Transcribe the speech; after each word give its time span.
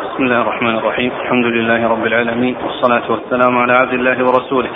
بسم 0.00 0.22
الله 0.22 0.40
الرحمن 0.42 0.78
الرحيم. 0.78 1.12
الحمد 1.22 1.46
لله 1.46 1.88
رب 1.88 2.06
العالمين 2.06 2.56
والصلاة 2.56 3.10
والسلام 3.10 3.58
على 3.58 3.72
عبد 3.72 3.92
الله 3.92 4.24
ورسوله 4.24 4.70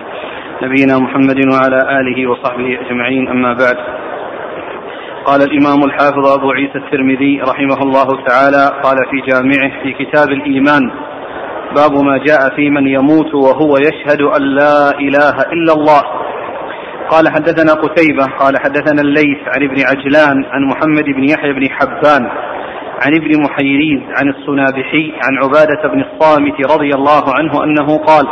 نبينا 0.63 0.99
محمد 0.99 1.41
وعلى 1.53 2.01
آله 2.01 2.31
وصحبه 2.31 2.79
أجمعين 2.87 3.29
أما 3.29 3.53
بعد. 3.53 3.77
قال 5.25 5.41
الإمام 5.43 5.85
الحافظ 5.85 6.27
أبو 6.39 6.51
عيسى 6.51 6.79
الترمذي 6.79 7.41
رحمه 7.41 7.79
الله 7.83 8.09
تعالى 8.29 8.65
قال 8.85 8.97
في 9.11 9.21
جامعه 9.31 9.83
في 9.83 9.93
كتاب 9.93 10.29
الإيمان 10.29 10.91
باب 11.77 12.05
ما 12.05 12.17
جاء 12.19 12.57
في 12.57 12.71
من 12.71 12.87
يموت 12.87 13.35
وهو 13.35 13.77
يشهد 13.77 14.23
أن 14.23 14.43
لا 14.43 14.91
إله 14.91 15.37
إلا 15.53 15.73
الله. 15.73 16.03
قال 17.11 17.29
حدثنا 17.29 17.73
قتيبة 17.73 18.25
قال 18.39 18.55
حدثنا 18.65 19.01
الليث 19.03 19.41
عن 19.55 19.63
ابن 19.63 19.77
عجلان 19.91 20.45
عن 20.45 20.63
محمد 20.71 21.05
بن 21.05 21.25
يحيى 21.25 21.53
بن 21.53 21.69
حبان 21.71 22.31
عن 23.05 23.15
ابن 23.15 23.43
محيريز 23.43 24.03
عن 24.21 24.29
الصنابحي 24.29 25.13
عن 25.25 25.45
عبادة 25.45 25.89
بن 25.89 26.01
الصامت 26.01 26.73
رضي 26.73 26.91
الله 26.95 27.23
عنه 27.39 27.65
أنه 27.65 27.99
قال 27.99 28.27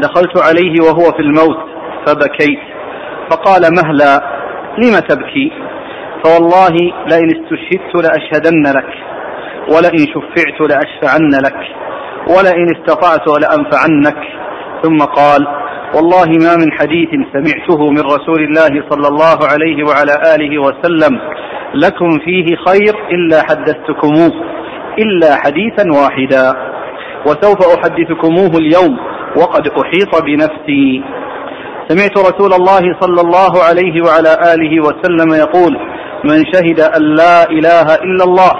دخلت 0.00 0.42
عليه 0.42 0.74
وهو 0.82 1.12
في 1.16 1.20
الموت 1.20 1.58
فبكيت 2.06 2.58
فقال 3.30 3.62
مهلا 3.82 4.36
لم 4.78 4.98
تبكي؟ 5.08 5.52
فوالله 6.24 6.74
لئن 7.06 7.28
استشهدت 7.36 7.94
لأشهدن 7.94 8.62
لك 8.76 8.92
ولئن 9.68 9.98
شفعت 9.98 10.60
لأشفعن 10.60 11.30
لك 11.44 11.60
ولئن 12.28 12.66
استطعت 12.76 13.28
لأنفعنك. 13.28 14.18
ثم 14.82 14.98
قال 14.98 15.46
والله 15.94 16.26
ما 16.26 16.56
من 16.56 16.72
حديث 16.72 17.08
سمعته 17.32 17.90
من 17.90 18.00
رسول 18.00 18.42
الله 18.44 18.84
صلى 18.90 19.08
الله 19.08 19.38
عليه 19.52 19.84
وعلى 19.84 20.34
آله 20.34 20.58
وسلم 20.58 21.18
لكم 21.74 22.10
فيه 22.24 22.56
خير 22.56 22.94
إلا 23.10 23.42
حدثتكموه 23.42 24.32
إلا 24.98 25.36
حديثا 25.36 25.84
واحدا 26.00 26.52
وسوف 27.26 27.78
أحدثكموه 27.78 28.50
اليوم 28.58 28.96
وقد 29.36 29.68
أحيط 29.68 30.22
بنفسي 30.24 31.02
سمعت 31.88 32.18
رسول 32.18 32.52
الله 32.52 32.96
صلى 33.00 33.20
الله 33.20 33.64
عليه 33.68 34.02
وعلى 34.02 34.54
آله 34.54 34.80
وسلم 34.80 35.34
يقول 35.34 35.78
من 36.24 36.44
شهد 36.52 36.80
أن 36.80 37.02
لا 37.02 37.50
إله 37.50 37.94
إلا 37.94 38.24
الله 38.24 38.52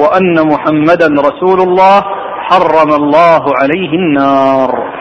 وأن 0.00 0.48
محمدا 0.48 1.06
رسول 1.06 1.60
الله 1.60 2.00
حرم 2.40 2.92
الله 3.02 3.42
عليه 3.62 3.92
النار 3.92 4.94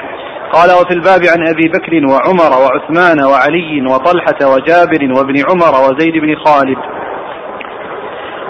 قال 0.54 0.72
وفي 0.72 0.94
الباب 0.94 1.22
عن 1.34 1.48
أبي 1.48 1.68
بكر 1.68 1.94
وعمر 2.12 2.52
وعثمان 2.62 3.26
وعلي 3.26 3.82
وطلحة 3.92 4.54
وجابر 4.54 5.14
وابن 5.18 5.36
عمر 5.50 5.74
وزيد 5.82 6.14
بن 6.14 6.36
خالد. 6.46 6.78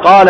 قال 0.04 0.28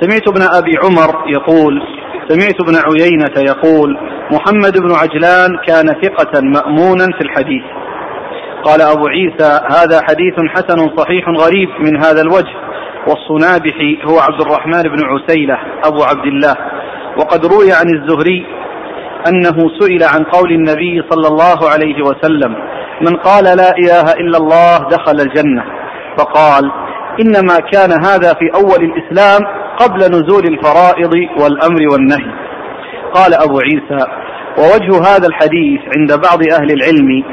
سمعت 0.00 0.28
ابن 0.28 0.42
أبي 0.42 0.72
عمر 0.84 1.28
يقول 1.28 1.82
سمعت 2.28 2.60
ابن 2.60 2.74
عيينة 2.76 3.50
يقول 3.50 3.98
محمد 4.32 4.78
بن 4.78 4.92
عجلان 4.92 5.50
كان 5.66 5.86
ثقة 6.02 6.40
مأمونا 6.40 7.04
في 7.04 7.20
الحديث. 7.20 7.64
قال 8.64 8.80
أبو 8.80 9.06
عيسى 9.06 9.60
هذا 9.70 10.00
حديث 10.02 10.34
حسن 10.54 10.96
صحيح 10.96 11.28
غريب 11.28 11.68
من 11.80 12.04
هذا 12.04 12.22
الوجه. 12.22 12.54
والصنابحي 13.08 13.98
هو 14.04 14.18
عبد 14.18 14.40
الرحمن 14.40 14.82
بن 14.82 15.04
عسيلة 15.04 15.58
أبو 15.84 16.02
عبد 16.02 16.26
الله. 16.26 16.54
وقد 17.18 17.46
روي 17.46 17.72
عن 17.72 17.88
الزهري 17.96 18.46
أنه 19.28 19.56
سئل 19.80 20.02
عن 20.02 20.24
قول 20.24 20.52
النبي 20.52 21.02
صلى 21.10 21.28
الله 21.28 21.70
عليه 21.70 22.02
وسلم 22.02 22.56
من 23.00 23.16
قال 23.16 23.44
لا 23.44 23.70
إله 23.78 24.12
إلا 24.12 24.38
الله 24.38 24.78
دخل 24.78 25.20
الجنة. 25.20 25.64
فقال 26.18 26.70
إنما 27.20 27.56
كان 27.72 27.92
هذا 28.04 28.34
في 28.34 28.50
أول 28.54 28.84
الإسلام 28.84 29.40
قبل 29.76 29.98
نزول 29.98 30.44
الفرائض 30.46 31.14
والأمر 31.40 31.92
والنهي. 31.92 32.32
قال 33.14 33.34
أبو 33.34 33.58
عيسى 33.60 34.06
ووجه 34.58 34.98
هذا 34.98 35.26
الحديث 35.26 35.80
عند 35.96 36.12
بعض 36.12 36.38
أهل 36.60 36.72
العلم 36.72 37.24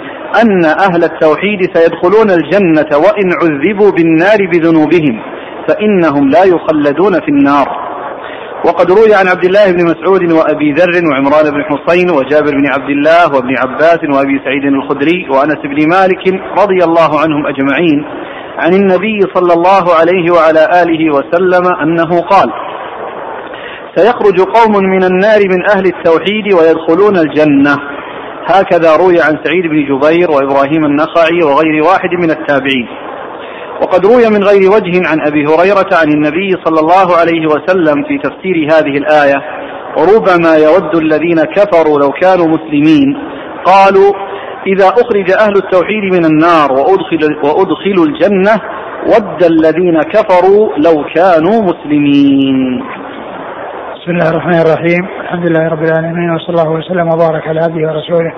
أن 0.42 0.66
أهل 0.66 1.03
التوحيد 1.03 1.59
سيدخلون 1.73 2.30
الجنة 2.31 2.97
وإن 2.97 3.31
عذبوا 3.41 3.91
بالنار 3.91 4.38
بذنوبهم 4.51 5.22
فإنهم 5.68 6.30
لا 6.30 6.44
يخلدون 6.44 7.13
في 7.13 7.30
النار. 7.30 7.91
وقد 8.66 8.91
روي 8.91 9.13
عن 9.13 9.27
عبد 9.27 9.45
الله 9.45 9.72
بن 9.72 9.83
مسعود 9.83 10.31
وأبي 10.31 10.72
ذر 10.72 11.09
وعمران 11.09 11.51
بن 11.51 11.63
حصين 11.63 12.09
وجابر 12.09 12.51
بن 12.51 12.67
عبد 12.67 12.89
الله 12.89 13.35
وابن 13.35 13.57
عباس 13.57 13.99
وأبي 14.13 14.41
سعيد 14.45 14.66
الخدري 14.66 15.29
وأنس 15.29 15.61
بن 15.63 15.89
مالك 15.89 16.23
رضي 16.61 16.83
الله 16.83 17.19
عنهم 17.19 17.47
أجمعين 17.47 18.05
عن 18.57 18.73
النبي 18.73 19.19
صلى 19.35 19.53
الله 19.53 19.83
عليه 20.00 20.31
وعلى 20.31 20.63
آله 20.83 21.01
وسلم 21.16 21.66
أنه 21.83 22.21
قال 22.21 22.50
سيخرج 23.95 24.39
قوم 24.39 24.83
من 24.83 25.03
النار 25.03 25.39
من 25.53 25.69
أهل 25.69 25.85
التوحيد 25.85 26.53
ويدخلون 26.53 27.17
الجنة. 27.17 27.75
هكذا 28.45 28.95
روي 28.95 29.21
عن 29.21 29.39
سعيد 29.44 29.63
بن 29.63 29.79
جبير 29.89 30.31
وإبراهيم 30.31 30.85
النخعي 30.85 31.39
وغير 31.44 31.83
واحد 31.83 32.09
من 32.13 32.31
التابعين. 32.31 32.88
وقد 33.81 34.06
روي 34.06 34.30
من 34.30 34.44
غير 34.44 34.72
وجه 34.75 35.09
عن 35.09 35.18
أبي 35.28 35.46
هريرة 35.46 35.92
عن 36.02 36.09
النبي 36.16 36.50
صلى 36.66 36.80
الله 36.80 37.18
عليه 37.19 37.47
وسلم 37.47 38.03
في 38.03 38.18
تفسير 38.18 38.68
هذه 38.74 38.97
الآية 38.97 39.42
وربما 39.97 40.56
يود 40.56 40.96
الذين 40.96 41.40
كفروا 41.56 42.00
لو 42.00 42.09
كانوا 42.22 42.47
مسلمين 42.47 43.18
قالوا 43.66 44.14
إذا 44.68 44.88
أخرج 44.88 45.31
أهل 45.31 45.56
التوحيد 45.56 46.03
من 46.14 46.25
النار 46.25 46.72
وادخل 46.72 47.36
وأدخلوا 47.44 48.06
الجنة 48.06 48.62
ود 49.08 49.44
الذين 49.44 50.02
كفروا 50.02 50.69
لو 50.78 51.06
كانوا 51.16 51.62
مسلمين. 51.63 52.84
بسم 53.96 54.12
الله 54.12 54.30
الرحمن 54.30 54.59
الرحيم، 54.62 55.08
الحمد 55.22 55.50
لله 55.50 55.68
رب 55.68 55.84
العالمين 55.84 56.31
وصلى 56.31 56.50
الله 56.50 56.72
وسلم 56.72 57.08
وبارك 57.13 57.48
على 57.48 57.59
عبده 57.59 57.88
ورسوله 57.88 58.34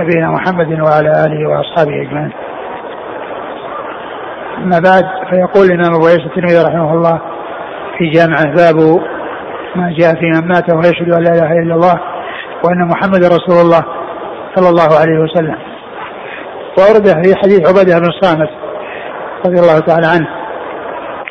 نبينا 0.00 0.30
محمد 0.30 0.80
وعلى 0.80 1.10
آله 1.26 1.48
وأصحابه 1.48 2.02
أجمعين. 2.02 2.32
أما 4.58 4.78
بعد 4.78 5.04
فيقول 5.30 5.66
الإمام 5.66 5.94
أبو 5.94 6.06
عيسى 6.06 6.26
الترمذي 6.26 6.58
رحمه 6.68 6.94
الله 6.94 7.20
في 7.98 8.10
جامعه 8.10 8.44
باب 8.44 9.00
ما 9.76 9.94
جاء 9.98 10.14
في 10.14 10.26
من 10.26 10.48
مات 10.48 10.70
ويشهد 10.74 11.12
أن 11.12 11.22
لا 11.24 11.30
إله 11.30 11.52
إلا 11.52 11.74
الله 11.74 12.00
وأن 12.64 12.88
محمد 12.88 13.24
رسول 13.24 13.60
الله 13.64 13.84
صلى 14.56 14.68
الله 14.68 14.98
عليه 15.00 15.18
وسلم. 15.18 15.58
وأورد 16.78 17.06
في 17.06 17.36
حديث 17.36 17.68
عبادة 17.68 17.98
بن 17.98 18.06
الصامت 18.06 18.50
رضي 19.46 19.60
الله 19.60 19.78
تعالى 19.78 20.06
عنه 20.06 20.28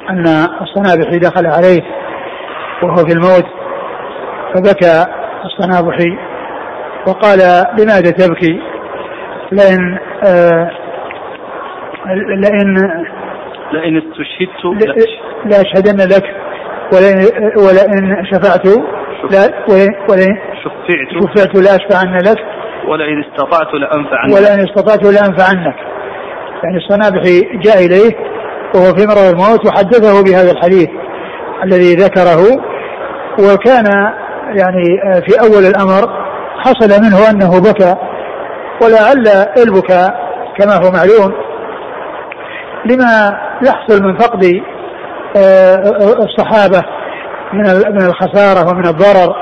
أن 0.10 0.28
الصنابحي 0.62 1.20
دخل 1.20 1.46
عليه 1.48 1.82
وهو 2.84 2.96
في 2.96 3.14
الموت 3.14 3.46
فبكى 4.54 5.06
الصنابحي 5.46 6.18
وقال 7.08 7.40
لماذا 7.80 8.12
تبكي؟ 8.12 8.62
لئن 9.52 9.98
آه 10.26 10.72
لئن 12.38 12.78
لئن 13.74 13.98
استشهدت 13.98 14.62
لأشهدن 15.46 15.98
لك 15.98 16.24
ولئن 16.94 17.18
ولئن 17.58 18.26
شفعت 18.32 18.68
لا 19.32 19.66
ولئن 20.10 20.38
شفعت. 20.64 21.36
شفعت 21.36 21.56
لأشفعن 21.56 22.18
لك. 22.18 22.38
ولئن 22.88 23.24
استطعت 23.24 23.74
لأنفعنك 23.74 24.34
ولئن 24.36 24.60
استطعت 24.60 25.04
لأنفعنك 25.04 25.76
يعني 26.64 26.78
الصنابحي 26.78 27.42
جاء 27.42 27.86
إليه 27.86 28.12
وهو 28.76 28.94
في 28.96 29.08
مرض 29.08 29.34
الموت 29.34 29.66
وحدثه 29.68 30.24
بهذا 30.24 30.52
الحديث 30.52 30.90
الذي 31.64 31.96
ذكره. 31.96 32.42
وكان 33.40 33.86
يعني 34.60 34.84
في 35.28 35.40
أول 35.40 35.66
الأمر 35.66 36.28
حصل 36.60 37.02
منه 37.02 37.30
أنه 37.30 37.62
بكى 37.62 37.96
ولعل 38.82 39.46
البكاء 39.58 40.28
كما 40.60 40.74
هو 40.74 40.92
معلوم. 40.92 41.34
لما 42.86 43.40
يحصل 43.62 44.04
من 44.04 44.18
فقد 44.18 44.62
آه، 45.38 45.80
الصحابة 46.24 46.84
من 47.54 47.64
من 47.96 48.02
الخسارة 48.02 48.70
ومن 48.70 48.88
الضرر 48.88 49.36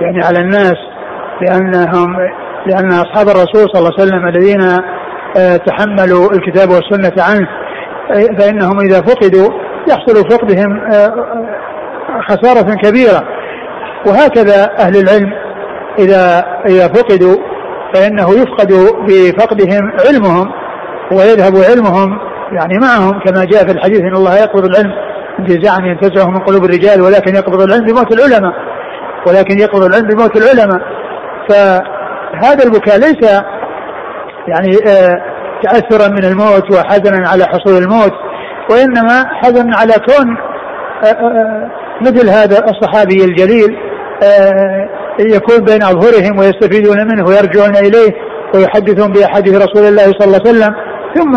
يعني 0.00 0.24
على 0.24 0.38
الناس 0.38 0.76
لأنهم 1.42 2.16
لأن 2.66 2.92
أصحاب 2.92 3.28
الرسول 3.28 3.70
صلى 3.72 3.78
الله 3.78 3.92
عليه 3.98 4.02
وسلم 4.02 4.28
الذين 4.28 4.62
آه، 5.36 5.56
تحملوا 5.56 6.32
الكتاب 6.32 6.68
والسنة 6.70 7.24
عنه 7.24 7.48
فإنهم 8.38 8.80
إذا 8.80 9.00
فقدوا 9.00 9.48
يحصل 9.88 10.30
فقدهم 10.30 10.80
آه، 10.92 11.14
خسارة 12.28 12.74
كبيرة. 12.74 13.20
وهكذا 14.06 14.70
أهل 14.78 14.96
العلم 14.96 15.32
إذا 15.98 16.44
إذا 16.66 16.88
فقدوا 16.88 17.36
فإنه 17.94 18.30
يفقد 18.30 18.72
بفقدهم 19.08 19.92
علمهم 20.06 20.52
ويذهب 21.12 21.54
علمهم 21.70 22.18
يعني 22.54 22.78
معهم 22.82 23.20
كما 23.24 23.44
جاء 23.44 23.66
في 23.66 23.72
الحديث 23.72 24.00
إن 24.00 24.16
الله 24.16 24.38
يقبض 24.38 24.64
العلم 24.64 24.92
انتزاعا 25.38 25.78
ينتزعه 25.78 26.30
من 26.30 26.38
قلوب 26.38 26.64
الرجال 26.64 27.00
ولكن 27.02 27.34
يقبض 27.34 27.62
العلم 27.62 27.86
بموت 27.86 28.14
العلماء. 28.14 28.52
ولكن 29.26 29.58
يقبض 29.58 29.84
العلم 29.84 30.06
بموت 30.08 30.36
العلماء. 30.36 30.80
فهذا 31.48 32.64
البكاء 32.64 32.98
ليس 32.98 33.42
يعني 34.48 34.76
آه 34.88 35.22
تاثرا 35.62 36.08
من 36.08 36.24
الموت 36.24 36.70
وحزنا 36.70 37.28
على 37.28 37.44
حصول 37.44 37.82
الموت 37.82 38.12
وإنما 38.70 39.24
حزنا 39.42 39.76
على 39.76 39.92
كون 39.92 40.36
آه 41.04 41.06
آه 41.06 41.70
مثل 42.00 42.28
هذا 42.28 42.64
الصحابي 42.70 43.24
الجليل 43.24 43.76
يكون 45.18 45.64
بين 45.64 45.82
أظهرهم 45.82 46.38
ويستفيدون 46.38 46.96
منه 47.06 47.24
ويرجعون 47.28 47.76
إليه 47.76 48.10
ويحدثون 48.54 49.12
بأحاديث 49.12 49.54
رسول 49.54 49.88
الله 49.88 50.02
صلى 50.02 50.24
الله 50.26 50.40
عليه 50.46 50.50
وسلم. 50.50 50.74
ثم 51.14 51.36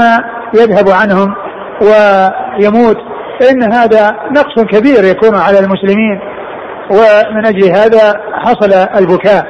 يذهب 0.54 0.90
عنهم 0.90 1.36
ويموت. 1.82 2.98
فإن 3.40 3.74
هذا 3.74 4.16
نقص 4.32 4.64
كبير 4.64 5.04
يكون 5.04 5.36
على 5.36 5.60
المسلمين 5.60 6.20
ومن 6.92 7.46
أجل 7.46 7.64
هذا 7.64 8.22
حصل 8.34 8.74
البكاء. 8.74 9.46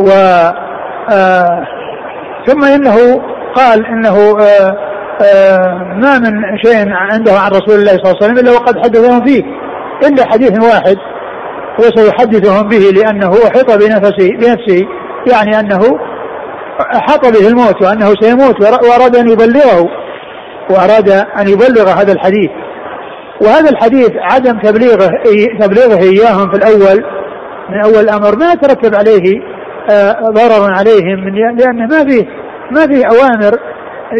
و 0.00 0.10
آه 1.10 1.66
ثم 2.46 2.64
إنه 2.64 3.22
قال 3.54 3.86
إنه 3.86 4.36
آه 4.40 4.76
آه 5.22 5.66
ما 5.94 6.18
من 6.18 6.58
شيء 6.64 6.92
عنده 6.92 7.32
عن 7.32 7.50
رسول 7.50 7.74
الله 7.74 7.92
صلى 7.92 8.02
الله 8.02 8.16
عليه 8.22 8.24
وسلم 8.24 8.38
إلا 8.38 8.52
وقد 8.52 8.78
حدثهم 8.78 9.24
فيه. 9.24 9.42
إلا 10.08 10.24
حديث 10.24 10.64
واحد 10.64 10.96
وسيحدثهم 11.78 12.68
به 12.68 12.78
لأنه 12.78 13.30
أحيط 13.30 13.70
بنفسه 13.70 14.30
بنفسه 14.30 14.86
يعني 15.32 15.60
أنه 15.60 15.98
أحاط 16.80 17.26
به 17.26 17.48
الموت 17.48 17.82
وأنه 17.82 18.14
سيموت 18.20 18.60
وأراد 18.60 19.16
أن 19.16 19.28
يبلغه 19.28 19.88
وأراد 20.70 21.08
أن 21.10 21.48
يبلغ 21.48 21.88
هذا 21.88 22.12
الحديث. 22.12 22.50
وهذا 23.42 23.70
الحديث 23.70 24.10
عدم 24.16 24.58
تبليغه 24.58 25.10
تبليغه 25.60 26.02
إياهم 26.02 26.50
في 26.50 26.56
الأول 26.56 27.04
من 27.70 27.84
أول 27.84 28.04
الأمر 28.04 28.36
ما 28.36 28.52
يترتب 28.52 28.94
عليه 28.94 29.42
آه، 29.90 30.12
ضرر 30.22 30.72
عليهم 30.72 31.28
لأنه 31.58 31.86
ما 31.86 32.04
فيه 32.04 32.26
ما 32.70 32.86
فيه 32.86 33.06
أوامر 33.06 33.58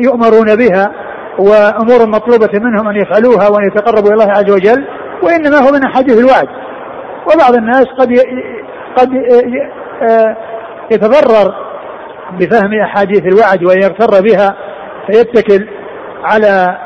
يؤمرون 0.02 0.56
بها 0.56 0.92
وأمور 1.38 2.06
مطلوبة 2.06 2.58
منهم 2.58 2.88
أن 2.88 2.96
يفعلوها 2.96 3.48
وأن 3.48 3.64
يتقربوا 3.64 4.08
إلى 4.08 4.14
الله 4.14 4.32
عز 4.32 4.50
وجل 4.50 4.84
وإنما 5.22 5.58
هو 5.58 5.72
من 5.72 5.84
أحاديث 5.84 6.18
الوعد. 6.18 6.48
وبعض 7.34 7.54
الناس 7.54 7.86
قد 7.98 8.08
قد 8.96 9.08
آه، 10.10 10.36
يتضرر 10.90 11.54
بفهم 12.38 12.80
أحاديث 12.80 13.22
الوعد 13.22 13.64
وأن 13.64 13.82
يغتر 13.82 14.22
بها 14.22 14.56
فيتكل 15.06 15.68
على 16.24 16.78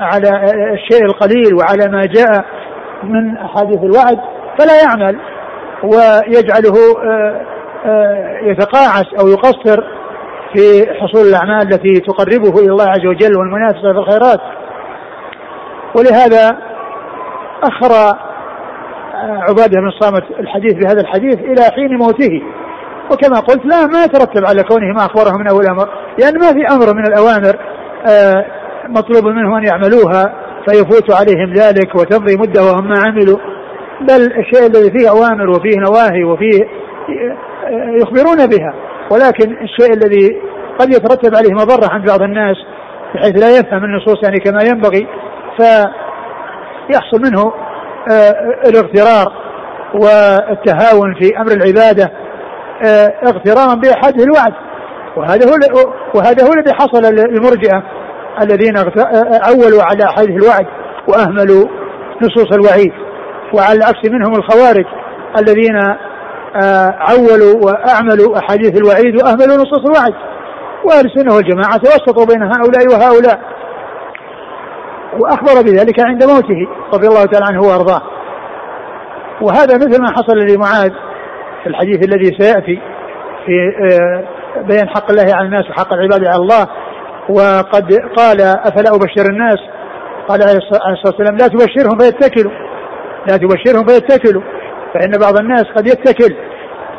على 0.00 0.28
الشيء 0.74 1.04
القليل 1.04 1.54
وعلى 1.54 1.92
ما 1.92 2.06
جاء 2.06 2.44
من 3.02 3.36
أحاديث 3.36 3.78
الوعد 3.78 4.18
فلا 4.58 4.82
يعمل 4.82 5.20
ويجعله 5.82 6.74
يتقاعس 8.42 9.06
أو 9.20 9.28
يقصر 9.28 9.84
في 10.54 10.86
حصول 11.00 11.26
الأعمال 11.28 11.72
التي 11.72 12.00
تقربه 12.00 12.60
إلى 12.60 12.72
الله 12.72 12.88
عز 12.88 13.06
وجل 13.06 13.38
والمنافسة 13.38 13.92
في 13.92 13.98
الخيرات. 13.98 14.40
ولهذا 15.96 16.58
اخر 17.62 18.18
عبادة 19.22 19.80
بن 19.80 19.88
الصامت 19.88 20.22
الحديث 20.40 20.74
بهذا 20.74 21.00
الحديث 21.00 21.38
إلى 21.38 21.62
حين 21.74 21.98
موته. 21.98 22.42
وكما 23.12 23.40
قلت 23.40 23.66
لا 23.66 23.86
ما 23.86 24.04
يترتب 24.04 24.44
على 24.46 24.62
كونه 24.62 24.92
ما 24.94 25.06
أخبره 25.06 25.38
من 25.38 25.48
أول 25.48 25.66
أمر 25.66 25.88
لأن 26.18 26.38
ما 26.38 26.52
في 26.52 26.74
أمر 26.74 26.94
من 26.94 27.06
الأوامر 27.06 27.58
آه، 28.10 28.44
مطلوب 28.88 29.24
منهم 29.26 29.54
أن 29.54 29.64
يعملوها 29.64 30.34
فيفوت 30.68 31.12
عليهم 31.20 31.52
ذلك 31.52 31.94
وتمضي 31.94 32.36
مدة 32.36 32.62
وهم 32.62 32.88
ما 32.88 32.98
عملوا. 32.98 33.38
بل 34.00 34.32
الشيء 34.38 34.66
الذي 34.66 34.98
فيه 34.98 35.10
أوامر 35.10 35.50
وفيه 35.50 35.76
نواهي 35.78 36.24
وفيه 36.24 36.62
آه، 36.62 37.96
يخبرون 38.02 38.46
بها. 38.46 38.74
ولكن 39.10 39.56
الشيء 39.62 39.92
الذي 39.94 40.40
قد 40.78 40.88
يترتب 40.88 41.34
عليه 41.36 41.54
مضرة 41.54 41.92
عند 41.92 42.06
بعض 42.06 42.22
الناس 42.22 42.56
بحيث 43.14 43.42
لا 43.42 43.58
يفهم 43.58 43.84
النصوص 43.84 44.22
يعني 44.22 44.40
كما 44.40 44.62
ينبغي 44.62 45.06
فيحصل 45.56 47.22
منه 47.22 47.52
آه، 48.10 48.68
الاغترار 48.68 49.32
والتهاون 49.94 51.14
في 51.14 51.36
أمر 51.38 51.52
العبادة 51.52 52.12
آه، 52.84 53.12
اغترارا 53.26 53.74
بأحد 53.74 54.20
الوعد. 54.20 54.52
وهذا 55.16 55.46
هو 55.50 55.54
وهذا 56.14 56.46
هو 56.46 56.52
الذي 56.52 56.74
حصل 56.74 57.02
للمرجئة 57.02 57.82
الذين 58.42 58.76
عولوا 59.42 59.82
على 59.82 60.04
احاديث 60.04 60.42
الوعد 60.42 60.66
وأهملوا 61.08 61.68
نصوص 62.22 62.52
الوعيد. 62.52 62.92
وعلى 63.54 63.78
العكس 63.78 64.10
منهم 64.10 64.34
الخوارج 64.34 64.84
الذين 65.38 65.76
آه، 66.62 66.94
عولوا 66.98 67.64
وأعملوا 67.64 68.38
أحاديث 68.38 68.80
الوعيد 68.80 69.22
وأهملوا 69.22 69.56
نصوص 69.56 69.84
الوعد. 69.84 70.14
وأهل 70.84 71.06
السنة 71.06 71.34
والجماعة 71.34 71.76
توسطوا 71.76 72.26
بين 72.26 72.42
هؤلاء 72.42 72.86
وهؤلاء. 72.88 73.40
وأخبر 75.20 75.62
بذلك 75.62 76.00
عند 76.00 76.24
موته 76.24 76.68
رضي 76.94 77.08
الله 77.08 77.24
تعالى 77.24 77.46
عنه 77.46 77.60
وأرضاه. 77.60 78.02
وهذا 79.42 79.76
مثل 79.76 80.02
ما 80.02 80.08
حصل 80.10 80.38
لمعاذ. 80.38 80.92
في 81.62 81.68
الحديث 81.68 82.08
الذي 82.08 82.36
سيأتي 82.38 82.80
في 83.46 83.72
آه، 83.92 84.24
بيان 84.62 84.88
حق 84.88 85.10
الله 85.10 85.34
على 85.34 85.46
الناس 85.46 85.70
وحق 85.70 85.92
العباد 85.92 86.24
على 86.24 86.36
الله. 86.36 86.66
وقد 87.28 87.92
قال 88.16 88.40
أفلا 88.40 88.96
أبشر 88.96 89.30
الناس؟ 89.30 89.58
قال 90.28 90.42
عليه 90.42 90.58
الصلاة 90.58 90.96
والسلام 91.06 91.36
لا 91.36 91.46
تبشرهم 91.46 91.98
فيتكلوا. 91.98 92.52
لا 93.28 93.36
تبشرهم 93.36 93.86
فيتكلوا. 93.86 94.42
فإن 94.94 95.10
بعض 95.20 95.38
الناس 95.40 95.64
قد 95.76 95.86
يتكل. 95.86 96.36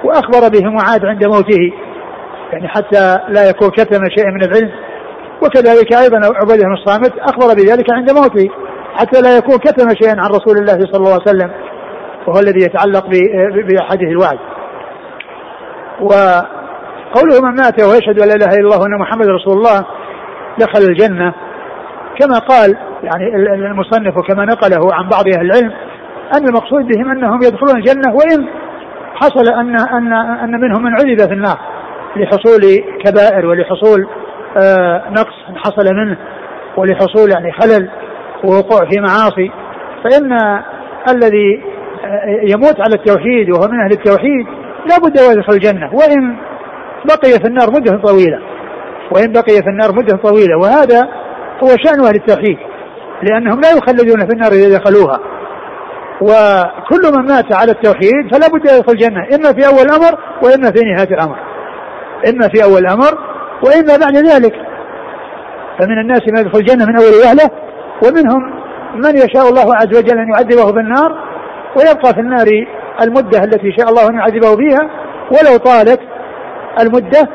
وأخبر 0.04 0.50
به 0.50 0.69
معاذ 0.69 1.06
عند 1.06 1.25
موته. 1.25 1.74
يعني 2.54 2.68
حتى 2.68 3.18
لا 3.30 3.50
يكون 3.50 3.69
كتم 3.69 4.01
شيء 4.18 4.27
من 4.27 4.44
العلم. 4.44 4.71
وكذلك 5.44 5.94
أيضا 5.94 6.18
عبيده 6.42 6.63
بن 6.63 6.74
الصامت 6.74 7.19
أخبر 7.19 7.54
بذلك 7.54 7.94
عند 7.94 8.12
موته. 8.12 8.50
حتى 8.95 9.21
لا 9.21 9.38
يكون 9.38 9.57
كتم 9.57 9.88
شيئا 10.01 10.15
عن 10.21 10.30
رسول 10.30 10.57
الله 10.57 10.80
صلى 10.92 10.98
الله 10.98 11.12
عليه 11.12 11.21
وسلم. 11.21 11.51
وهو 12.27 12.39
الذي 12.39 12.60
يتعلق 12.65 13.06
بأحاديث 13.68 14.10
الوعد. 14.10 14.39
وقوله 16.01 17.42
من 17.42 17.56
مات 17.56 17.84
ويشهد 17.84 18.19
أن 18.19 18.28
لا 18.28 18.36
إله 18.36 18.54
إلا 18.54 18.66
الله 18.66 18.80
وأن 18.80 19.00
محمد 19.00 19.28
رسول 19.28 19.54
الله 19.57 19.86
دخل 20.60 20.90
الجنة. 20.90 21.34
كما 22.19 22.40
قال 22.40 22.78
يعني 23.04 23.36
المصنف 23.54 24.18
وكما 24.18 24.45
نقله 24.45 24.94
عن 24.94 25.10
بعض 25.10 25.28
أهل 25.28 25.42
العلم 25.42 25.74
أن 26.38 26.48
المقصود 26.48 26.88
بهم 26.88 27.12
أنهم 27.12 27.40
يدخلون 27.44 27.75
الجنة 27.75 28.16
وإن 28.16 28.48
حصل 29.16 29.54
ان 29.54 29.75
ان 29.75 30.13
أن 30.13 30.62
منهم 30.62 30.84
من 30.84 30.94
عذب 30.94 31.28
في 31.28 31.34
النار 31.34 31.57
لحصول 32.16 32.62
كبائر 33.06 33.46
ولحصول 33.46 34.07
آه، 34.57 35.04
نقص 35.10 35.34
حصل 35.56 35.96
منه 35.96 36.18
ولحصول 36.78 37.31
يعني 37.31 37.51
خلل 37.51 37.89
ووقوع 38.44 38.89
في 38.89 39.00
معاصي. 39.00 39.51
فإن 40.04 40.34
الذي 41.10 41.63
آه، 42.06 42.51
يموت 42.54 42.81
على 42.81 42.96
التوحيد 42.96 43.50
وهو 43.50 43.68
من 43.72 43.79
أهل 43.79 43.91
التوحيد 43.91 44.48
لا 44.86 44.98
بد 44.98 45.20
يدخل 45.20 45.54
الجنة. 45.54 45.90
وإن 45.94 46.36
بقي 47.06 47.32
في 47.32 47.48
النار 47.48 47.72
مدة 47.72 47.98
طويلة. 47.98 48.40
وإن 49.12 49.32
بقي 49.32 49.62
في 49.63 49.70
النار 49.70 49.92
مدة 49.96 50.18
طويلة. 50.18 50.58
وهذا 50.58 51.02
هو 51.63 51.68
شأن 51.68 52.06
أهل 52.06 52.16
التوحيد. 52.16 52.58
لأنهم 53.24 53.62
لا 53.62 53.70
يخلدون 53.72 54.28
في 54.28 54.34
النار 54.34 54.52
إذا 54.52 54.78
دخلوها. 54.78 55.20
وكل 56.22 57.18
من 57.18 57.28
مات 57.28 57.54
على 57.54 57.72
التوحيد 57.72 58.34
فلا 58.34 58.48
بد 58.48 58.72
يدخل 58.72 58.92
الجنة. 58.92 59.22
إما 59.36 59.54
في 59.54 59.68
أول 59.68 59.86
الأمر 59.86 60.20
وإما 60.44 60.72
في 60.72 60.80
نهاية 60.86 61.10
الأمر. 61.13 61.36
إما 62.30 62.48
في 62.48 62.63
أول 62.63 62.78
الأمر 62.78 63.18
وإما 63.66 63.98
بعد 63.98 64.16
ذلك. 64.16 64.54
فمن 65.80 66.00
الناس 66.02 66.22
من 66.28 66.40
يدخل 66.40 66.60
الجنة 66.60 66.86
من 66.86 66.96
أول 66.96 67.13
وهلة. 67.25 67.50
ومنهم 68.04 68.63
من 68.96 69.18
يشاء 69.18 69.50
الله 69.50 69.75
عز 69.75 69.98
وجل 69.98 70.20
أن 70.20 70.28
يعذبه 70.34 70.72
بالنار. 70.72 71.18
ويبقى 71.78 72.13
في 72.13 72.20
النار 72.20 72.48
المدة 73.02 73.44
التي 73.44 73.72
شاء 73.72 73.90
الله 73.90 74.10
أن 74.10 74.16
يعذبه 74.16 74.56
فيها 74.56 74.90
ولو 75.32 75.58
طالت 75.58 76.00
المدة 76.82 77.30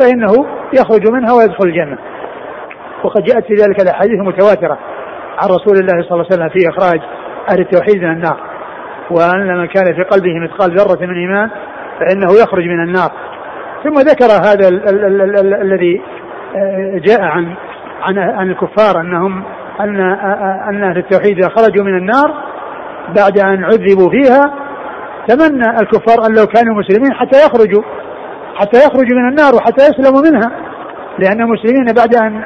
فإنه 0.00 0.46
يخرج 0.72 1.10
منها 1.12 1.32
ويدخل 1.32 1.64
الجنة. 1.64 1.98
وقد 3.04 3.22
جاءت 3.22 3.44
في 3.44 3.54
ذلك 3.54 3.82
الأحاديث 3.82 4.14
المتواترة 4.14 4.78
عن 5.38 5.48
رسول 5.48 5.78
الله 5.78 6.02
صلى 6.02 6.12
الله 6.12 6.26
عليه 6.30 6.34
وسلم 6.34 6.48
في 6.48 6.68
إخراج 6.68 7.00
أهل 7.50 7.60
التوحيد 7.60 8.02
من 8.02 8.10
النار 8.10 8.40
وأن 9.10 9.58
من 9.58 9.66
كان 9.66 9.94
في 9.94 10.02
قلبه 10.02 10.38
مثقال 10.38 10.76
ذرة 10.76 11.06
من 11.06 11.14
إيمان 11.14 11.50
فإنه 12.00 12.42
يخرج 12.42 12.64
من 12.64 12.82
النار. 12.82 13.10
ثم 13.84 13.94
ذكر 13.94 14.26
هذا 14.26 14.68
الذي 15.62 16.02
آه، 16.56 16.98
جاء 16.98 17.22
عن 17.22 17.54
عن 18.02 18.18
عن 18.18 18.50
الكفار 18.50 19.00
انهم 19.00 19.44
ان 19.80 20.00
أن 20.68 20.84
أهل 20.84 20.98
التوحيد 20.98 21.38
اذا 21.38 21.48
خرجوا 21.48 21.84
من 21.84 21.96
النار 21.96 22.34
بعد 23.16 23.38
أن 23.38 23.64
عذبوا 23.64 24.10
فيها 24.10 24.52
تمنى 25.30 25.80
الكفار 25.80 26.26
أن 26.26 26.34
لو 26.34 26.46
كانوا 26.46 26.74
مسلمين 26.74 27.14
حتى 27.14 27.38
يخرجوا 27.46 27.82
حتى 28.54 28.78
يخرجوا 28.78 29.18
من 29.18 29.28
النار 29.28 29.54
وحتى 29.54 29.82
يسلموا 29.84 30.22
منها. 30.30 30.50
لأن 31.18 31.40
المسلمين 31.40 31.84
بعد 31.96 32.14
أن 32.14 32.44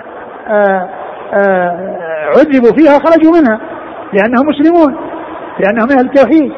آه، 0.49 0.89
آه، 1.35 2.27
عذبوا 2.27 2.73
فيها 2.77 2.99
خرجوا 2.99 3.33
منها 3.39 3.61
لأنهم 4.13 4.47
مسلمون 4.47 4.97
لأنهم 5.61 5.91
أهل 5.91 6.07
التوحيد. 6.07 6.53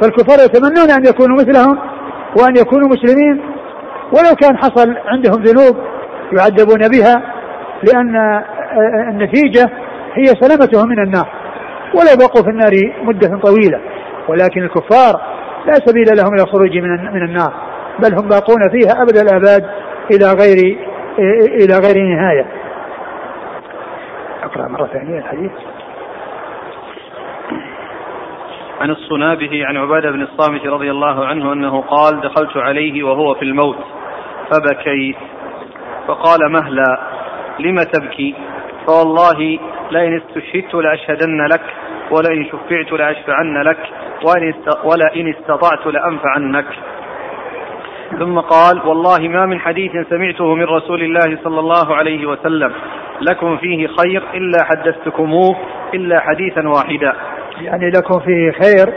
فالكفار 0.00 0.38
يتمنون 0.44 0.90
أن 0.90 1.06
يكونوا 1.06 1.36
مثلهم 1.36 1.78
وأن 2.40 2.56
يكونوا 2.56 2.88
مسلمين. 2.88 3.40
ولو 4.12 4.34
كان 4.42 4.56
حصل 4.56 4.96
عندهم 5.06 5.42
ذنوب 5.42 5.76
يعذبون 6.32 6.88
بها 6.88 7.22
لأن 7.82 8.42
النتيجة 9.08 9.70
هي 10.14 10.26
سلامتهم 10.26 10.88
من 10.88 10.98
النار. 10.98 11.28
ولو 11.94 12.16
بقوا 12.26 12.42
في 12.42 12.50
النار 12.50 12.72
مدة 13.02 13.38
طويلة 13.38 13.80
ولكن 14.28 14.62
الكفار 14.62 15.37
لا 15.68 15.74
سبيل 15.74 16.06
لهم 16.16 16.34
إلى 16.34 16.42
الخروج 16.42 16.78
من 16.78 17.12
من 17.14 17.22
النار 17.22 17.52
بل 17.98 18.14
هم 18.14 18.28
باقون 18.28 18.68
فيها 18.70 19.02
أبد 19.02 19.16
الآباد 19.16 19.70
إلى 20.10 20.32
غير 20.32 20.78
إلى 21.64 21.74
غير 21.86 22.04
نهاية. 22.04 22.46
أقرأ 24.42 24.68
مرة 24.68 24.86
ثانية 24.86 25.18
الحديث. 25.18 25.50
عن 28.80 28.90
الصنابه 28.90 29.66
عن 29.66 29.76
عبادة 29.76 30.10
بن 30.10 30.22
الصامت 30.22 30.66
رضي 30.66 30.90
الله 30.90 31.26
عنه 31.26 31.52
أنه 31.52 31.80
قال 31.80 32.20
دخلت 32.20 32.56
عليه 32.56 33.02
وهو 33.02 33.34
في 33.34 33.42
الموت 33.42 33.78
فبكيت 34.50 35.16
فقال 36.08 36.52
مهلا 36.52 37.00
لم 37.58 37.82
تبكي 37.82 38.34
فوالله 38.86 39.58
لئن 39.90 40.20
استشهدت 40.20 40.74
لأشهدن 40.74 41.46
لك 41.46 41.62
ولئن 42.10 42.46
شفعت 42.46 42.92
لأشفعن 42.92 43.62
لك 43.62 43.78
ولئن 44.84 45.34
استطعت 45.34 45.86
لأنفعنك. 45.86 46.66
ثم 48.18 48.40
قال 48.40 48.88
والله 48.88 49.28
ما 49.28 49.46
من 49.46 49.60
حديث 49.60 49.92
سمعته 50.10 50.54
من 50.54 50.64
رسول 50.64 51.02
الله 51.02 51.38
صلى 51.44 51.60
الله 51.60 51.96
عليه 51.96 52.26
وسلم. 52.26 52.72
لكم 53.20 53.56
فيه 53.56 53.86
خير 53.86 54.22
إلا 54.34 54.64
حدثتكموه 54.64 55.56
إلا 55.94 56.20
حديثا 56.20 56.68
واحدا. 56.68 57.14
يعني 57.60 57.90
لكم 57.90 58.20
فيه 58.20 58.50
خير 58.50 58.94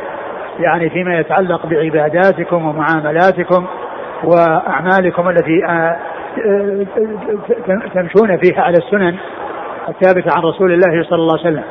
يعني 0.60 0.90
فيما 0.90 1.20
يتعلق 1.20 1.66
بعباداتكم 1.66 2.66
ومعاملاتكم 2.66 3.68
وأعمالكم 4.24 5.30
التي 5.30 5.66
آه، 5.66 5.98
آه، 6.46 6.86
تمشون 7.94 8.38
فيها 8.38 8.62
على 8.62 8.78
السنن 8.78 9.16
الثابتة 9.90 10.36
عن 10.36 10.42
رسول 10.42 10.72
الله 10.72 11.04
صلى 11.04 11.20
الله 11.20 11.40
عليه 11.40 11.50
وسلم. 11.50 11.64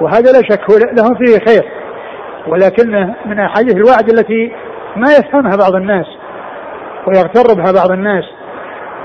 وهذا 0.00 0.32
لا 0.32 0.42
شك 0.50 0.64
لهم 0.70 1.14
فيه 1.14 1.38
خير. 1.38 1.81
ولكنه 2.46 3.14
من 3.26 3.40
أحاديث 3.40 3.76
الوعد 3.76 4.12
التي 4.12 4.52
ما 4.96 5.06
يفهمها 5.12 5.56
بعض 5.56 5.74
الناس 5.74 6.06
ويغتر 7.06 7.54
بها 7.54 7.72
بعض 7.72 7.90
الناس 7.90 8.24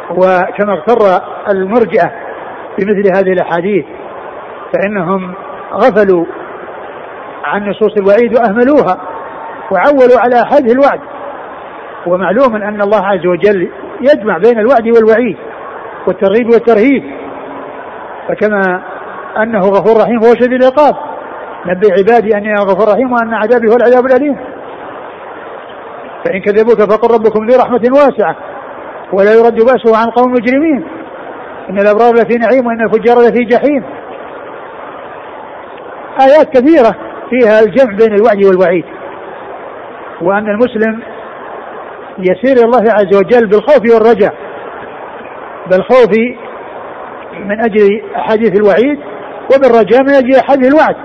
وكما 0.10 0.74
اغتر 0.74 1.22
المرجئة 1.50 2.12
بمثل 2.78 3.18
هذه 3.18 3.34
الأحاديث 3.34 3.86
فإنهم 4.74 5.34
غفلوا 5.74 6.26
عن 7.46 7.70
نصوص 7.70 7.92
الوعيد 7.98 8.40
وأهملوها 8.40 8.98
وعولوا 9.72 10.20
على 10.20 10.36
هذه 10.36 10.72
الوعد. 10.72 11.00
ومعلوم 12.08 12.56
أن 12.56 12.82
الله 12.82 13.06
عز 13.06 13.26
وجل 13.26 13.70
يجمع 14.02 14.38
بين 14.38 14.60
الوعد 14.60 14.88
والوعيد 14.88 15.38
والترغيب 16.08 16.50
والترهيب. 16.50 17.04
فكما 18.28 18.82
أنه 19.38 19.60
غفور 19.60 20.02
رحيم 20.02 20.20
فهو 20.20 20.34
شديد 20.34 20.64
العقاب. 20.64 20.96
نبئ 21.68 21.92
عبادي 21.92 22.38
أني 22.38 22.54
غفور 22.54 22.94
رحيم 22.94 23.12
وأن 23.14 23.34
عذابي 23.34 23.68
هو 23.68 23.76
العذاب 23.76 24.06
الأليم. 24.06 24.38
فإن 26.26 26.42
كذبوك 26.42 26.82
فقل 26.92 27.14
ربكم 27.14 27.46
ذي 27.46 27.58
رحمة 27.58 27.82
واسعة 27.92 28.36
ولا 29.14 29.34
يرد 29.34 29.56
بأسه 29.56 29.98
عن 29.98 30.10
قوم 30.10 30.32
مجرمين. 30.32 30.84
إن 31.70 31.78
الأبرار 31.80 32.14
لفي 32.14 32.38
نعيم 32.38 32.68
وإن 32.68 32.82
الفجار 32.82 33.18
لفي 33.18 33.44
جحيم. 33.44 33.84
آيات 36.22 36.50
كثيرة 36.50 36.96
فيها 37.30 37.60
الجمع 37.60 37.96
بين 37.98 38.16
الوعد 38.16 38.46
والوعيد. 38.46 38.86
وأن 40.22 40.48
المسلم 40.50 41.02
يسير 42.20 42.66
الله 42.66 42.92
عز 42.92 43.16
وجل 43.16 43.48
بالخوف 43.48 43.94
والرجاء. 43.94 44.34
بالخوف 45.72 46.12
من 47.46 47.60
أجل 47.60 48.02
أحاديث 48.16 48.60
الوعيد 48.60 49.00
وبالرجاء 49.56 50.02
من 50.04 50.14
أجل 50.14 50.36
أحاديث 50.36 50.68
الوعد. 50.68 50.96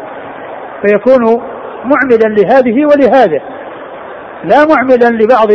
فيكون 0.86 1.42
معملا 1.84 2.34
لهذه 2.40 2.86
ولهذا 2.86 3.40
لا 4.44 4.66
معملا 4.74 5.24
لبعض 5.24 5.48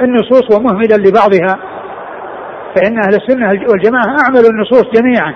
النصوص 0.00 0.56
ومهملا 0.56 0.94
لبعضها. 0.94 1.58
فإن 2.76 2.98
أهل 2.98 3.14
السنة 3.14 3.48
والجماعة 3.70 4.16
أعملوا 4.24 4.50
النصوص 4.50 4.84
جميعا. 4.94 5.34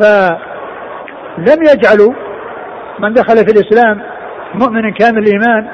فلم 0.00 1.62
يجعلوا 1.62 2.12
من 2.98 3.12
دخل 3.12 3.36
في 3.36 3.52
الإسلام 3.52 4.02
مؤمن 4.54 4.92
كامل 4.92 5.18
الإيمان 5.18 5.68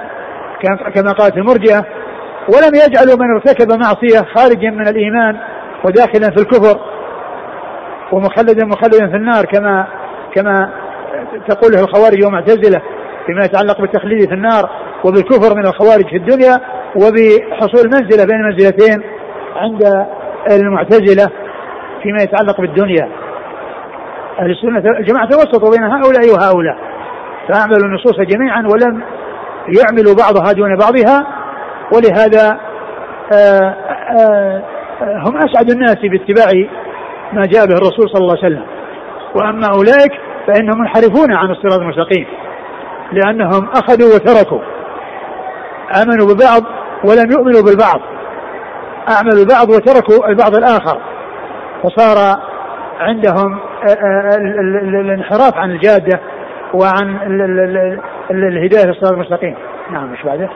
كما 0.95 1.13
قالت 1.13 1.37
المرجئة 1.37 1.85
ولم 2.49 2.75
يجعلوا 2.75 3.17
من 3.19 3.35
ارتكب 3.35 3.79
معصية 3.79 4.35
خارجا 4.35 4.71
من 4.71 4.89
الإيمان 4.89 5.37
وداخلا 5.85 6.31
في 6.31 6.43
الكفر 6.43 6.81
ومخلدا 8.13 8.65
مخلدا 8.65 9.11
في 9.11 9.17
النار 9.17 9.45
كما 9.45 9.87
كما 10.35 10.71
تقوله 11.49 11.85
الخوارج 11.85 12.27
ومعتزلة 12.27 12.83
فيما 13.27 13.45
يتعلق 13.45 13.81
بالتخليد 13.81 14.29
في 14.29 14.35
النار 14.35 14.71
وبالكفر 15.05 15.57
من 15.57 15.67
الخوارج 15.67 16.09
في 16.09 16.17
الدنيا 16.17 16.61
وبحصول 16.97 17.91
منزلة 17.91 18.25
بين 18.25 18.43
منزلتين 18.43 19.03
عند 19.57 20.07
المعتزلة 20.51 21.29
فيما 22.03 22.23
يتعلق 22.23 22.61
بالدنيا. 22.61 23.09
أهل 24.39 24.51
السنة 24.51 24.99
الجماعة 24.99 25.29
توسطوا 25.29 25.71
بين 25.71 25.85
هؤلاء 25.85 26.31
وهؤلاء 26.35 26.77
فأعملوا 27.49 27.87
النصوص 27.87 28.21
جميعا 28.21 28.63
ولم 28.63 29.03
يعملوا 29.79 30.15
بعضها 30.15 30.53
دون 30.53 30.77
بعضها 30.77 31.27
ولهذا 31.93 32.61
آآ 33.33 33.75
آآ 34.21 34.63
هم 35.03 35.37
أسعد 35.37 35.71
الناس 35.71 35.97
باتباع 35.97 36.69
ما 37.33 37.43
جاء 37.47 37.67
به 37.67 37.75
الرسول 37.75 38.09
صلى 38.09 38.21
الله 38.21 38.37
عليه 38.43 38.47
وسلم. 38.47 38.67
وأما 39.35 39.67
أولئك 39.77 40.13
فإنهم 40.47 40.81
منحرفون 40.81 41.33
عن 41.33 41.51
الصراط 41.51 41.81
المستقيم 41.81 42.27
لأنهم 43.13 43.69
أخذوا 43.69 44.15
وتركوا 44.15 44.61
آمنوا 46.03 46.35
ببعض 46.35 46.63
ولم 47.05 47.31
يؤمنوا 47.33 47.63
بالبعض 47.63 48.01
أعملوا 49.09 49.43
البعض 49.43 49.71
وتركوا 49.71 50.29
البعض 50.29 50.55
الآخر 50.55 51.01
فصار 51.83 52.39
عندهم 53.01 53.59
الانحراف 54.71 55.57
عن 55.57 55.71
الجادة 55.71 56.21
وعن 56.75 57.17
الهداية 58.31 58.87
للصراط 58.87 59.13
المستقيم. 59.13 59.55
نعم 59.91 60.13
مش 60.13 60.23
بعده؟ 60.23 60.49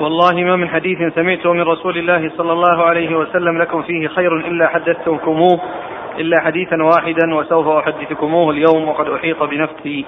والله 0.00 0.34
ما 0.34 0.56
من 0.56 0.68
حديث 0.68 0.98
سمعته 1.14 1.52
من 1.52 1.62
رسول 1.62 1.98
الله 1.98 2.30
صلى 2.36 2.52
الله 2.52 2.82
عليه 2.82 3.16
وسلم 3.16 3.58
لكم 3.58 3.82
فيه 3.82 4.08
خير 4.08 4.36
إلا 4.36 4.66
حدثتكموه 4.66 5.60
إلا 6.18 6.40
حديثا 6.40 6.82
واحدا 6.82 7.34
وسوف 7.34 7.68
أحدثكموه 7.68 8.50
اليوم 8.50 8.88
وقد 8.88 9.08
أحيط 9.08 9.42
بنفسي. 9.42 10.06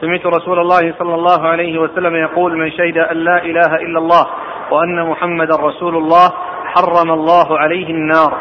سمعت 0.00 0.26
رسول 0.26 0.58
الله 0.58 0.94
صلى 0.98 1.14
الله 1.14 1.48
عليه 1.48 1.78
وسلم 1.78 2.14
يقول 2.14 2.58
من 2.58 2.70
شهد 2.70 2.98
أن 2.98 3.16
لا 3.16 3.42
إله 3.42 3.74
إلا 3.74 3.98
الله 3.98 4.26
وأن 4.70 5.06
محمدا 5.10 5.56
رسول 5.56 5.96
الله 5.96 6.28
حرم 6.64 7.10
الله 7.10 7.58
عليه 7.58 7.90
النار. 7.90 8.36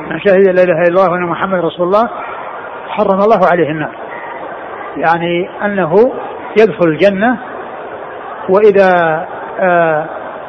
من 0.00 0.20
شهد 0.20 0.48
لا 0.48 0.62
إله 0.62 0.80
إلا 0.80 0.88
الله 0.88 1.10
وأن 1.10 1.22
محمد 1.22 1.64
رسول 1.64 1.86
الله 1.86 2.08
حرم 2.88 3.20
الله 3.20 3.40
عليه 3.52 3.70
النار. 3.70 3.94
يعني 4.96 5.50
أنه 5.64 6.12
يدخل 6.60 6.88
الجنة 6.88 7.38
وإذا 8.48 9.26
آه 9.60 10.06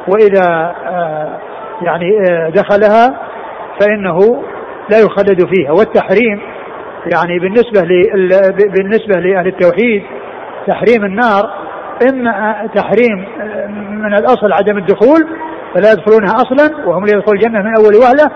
وإذا 0.08 0.74
آه 0.86 1.38
يعني 1.82 2.06
آه 2.30 2.48
دخلها 2.48 3.18
فإنه 3.80 4.42
لا 4.90 4.98
يخلد 4.98 5.54
فيها. 5.54 5.72
والتحريم 5.72 6.40
يعني 7.14 7.38
بالنسبة 7.38 7.82
بالنسبة 8.76 9.20
لأهل 9.20 9.46
التوحيد 9.46 10.02
تحريم 10.66 11.04
النار 11.04 11.50
إما 12.10 12.68
تحريم 12.74 13.26
من 13.90 14.14
الأصل 14.14 14.52
عدم 14.52 14.78
الدخول 14.78 15.28
فلا 15.74 15.92
يدخلونها 15.92 16.34
أصلا 16.34 16.86
وهم 16.86 17.04
ليدخلوا 17.04 17.34
الجنة 17.34 17.62
من 17.62 17.76
أول 17.76 17.96
وهلة 17.96 18.30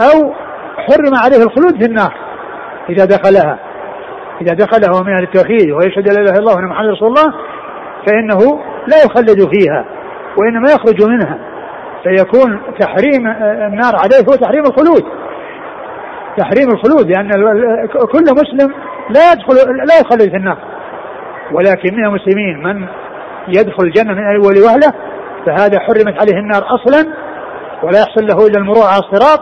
أو 0.00 0.32
حرم 0.76 1.14
عليه 1.24 1.36
الخلود 1.36 1.82
في 1.82 1.88
النار 1.88 2.14
إذا 2.90 3.04
دخلها. 3.04 3.58
إذا 4.40 4.54
دخلها 4.54 5.00
ومن 5.00 5.12
أهل 5.12 5.22
التوحيد 5.22 5.70
ويشهد 5.70 6.08
لا 6.08 6.20
إله 6.20 6.30
إلا 6.30 6.38
الله 6.38 6.54
وأن 6.54 6.64
محمد 6.64 6.88
رسول 6.88 7.08
الله 7.08 7.34
فإنه 8.06 8.60
لا 8.86 8.96
يخلد 9.04 9.50
فيها 9.54 9.84
وإنما 10.36 10.70
يخرج 10.70 11.04
منها. 11.08 11.38
فيكون 12.02 12.60
تحريم 12.80 13.26
النار 13.42 13.96
عليه 13.96 14.16
هو 14.28 14.34
تحريم 14.34 14.62
الخلود. 14.64 15.21
تحريم 16.36 16.70
الخلود 16.70 17.10
لأن 17.10 17.30
كل 18.12 18.24
مسلم 18.24 18.74
لا 19.10 19.32
يدخل 19.32 19.54
لا 19.88 20.00
يخلد 20.00 20.30
في 20.30 20.36
النار. 20.36 20.58
ولكن 21.52 21.94
من 21.96 22.04
المسلمين 22.04 22.62
من 22.62 22.86
يدخل 23.48 23.84
الجنة 23.84 24.14
من 24.14 24.26
أول 24.26 24.58
وهلة 24.58 24.92
فهذا 25.46 25.78
حرمت 25.78 26.20
عليه 26.20 26.38
النار 26.40 26.62
أصلا 26.62 27.12
ولا 27.82 27.98
يحصل 27.98 28.26
له 28.26 28.46
إلا 28.46 28.58
المرور 28.58 28.86
على 28.86 28.98
الصراط. 28.98 29.40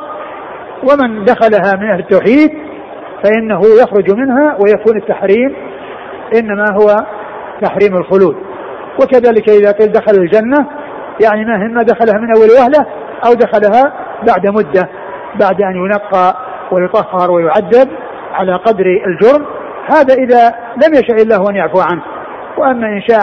ومن 0.83 1.25
دخلها 1.25 1.77
من 1.77 1.91
أهل 1.91 2.01
التوحيد 2.01 2.51
فإنه 3.25 3.61
يخرج 3.83 4.11
منها 4.11 4.57
ويكون 4.61 4.97
التحريم 4.97 5.57
إنما 6.35 6.65
هو 6.81 7.07
تحريم 7.63 7.97
الخلود. 7.97 8.37
وكذلك 9.03 9.51
إذا 9.51 9.73
قيل 9.73 9.93
دخل 9.93 10.15
الجنة 10.19 10.67
يعني 11.25 11.45
ما 11.69 11.83
دخلها 11.83 12.21
من 12.21 12.37
أول 12.37 12.51
وهلة 12.59 12.87
أو 13.27 13.33
دخلها 13.35 13.93
بعد 14.29 14.47
مدة 14.47 14.89
بعد 15.41 15.63
أن 15.63 15.77
ينقى 15.77 16.50
ويطهر 16.73 17.31
ويعذب 17.31 17.89
على 18.35 18.55
قدر 18.55 18.87
الجرم 19.07 19.47
هذا 19.91 20.15
إذا 20.15 20.55
لم 20.87 20.95
يشاء 20.95 21.23
الله 21.23 21.51
أن 21.51 21.57
يعفو 21.57 21.81
عنه. 21.81 22.03
وأما 22.59 22.87
إن 22.87 23.03
شاء 23.03 23.21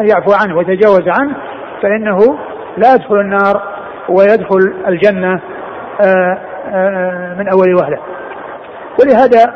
أن 0.00 0.08
يعفو 0.08 0.32
عنه 0.32 0.56
ويتجاوز 0.56 1.08
عنه 1.08 1.36
فإنه 1.82 2.18
لا 2.76 2.94
يدخل 2.94 3.20
النار 3.20 3.62
ويدخل 4.08 4.74
الجنة 4.88 5.40
آه، 6.00 6.38
آه، 6.74 7.34
من 7.38 7.48
أول 7.48 7.74
وهلة. 7.74 7.98
ولهذا 9.00 9.54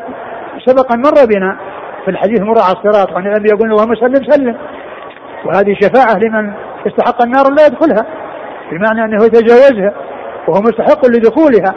سبق 0.65 0.93
أن 0.93 1.01
مر 1.01 1.25
بنا 1.25 1.57
في 2.05 2.11
الحديث 2.11 2.41
مر 2.41 2.59
على 2.59 2.77
الصراط 2.77 3.11
وأن 3.11 3.27
النبي 3.27 3.49
يقول 3.49 3.71
اللهم 3.71 3.95
سلم 3.95 4.31
سلم. 4.31 4.57
وهذه 5.45 5.75
شفاعة 5.81 6.17
لمن 6.17 6.53
استحق 6.87 7.21
النار 7.21 7.43
لا 7.49 7.65
يدخلها 7.65 8.05
بمعنى 8.71 9.05
أنه 9.05 9.25
يتجاوزها 9.25 9.93
وهو 10.47 10.61
مستحق 10.61 11.05
لدخولها. 11.05 11.73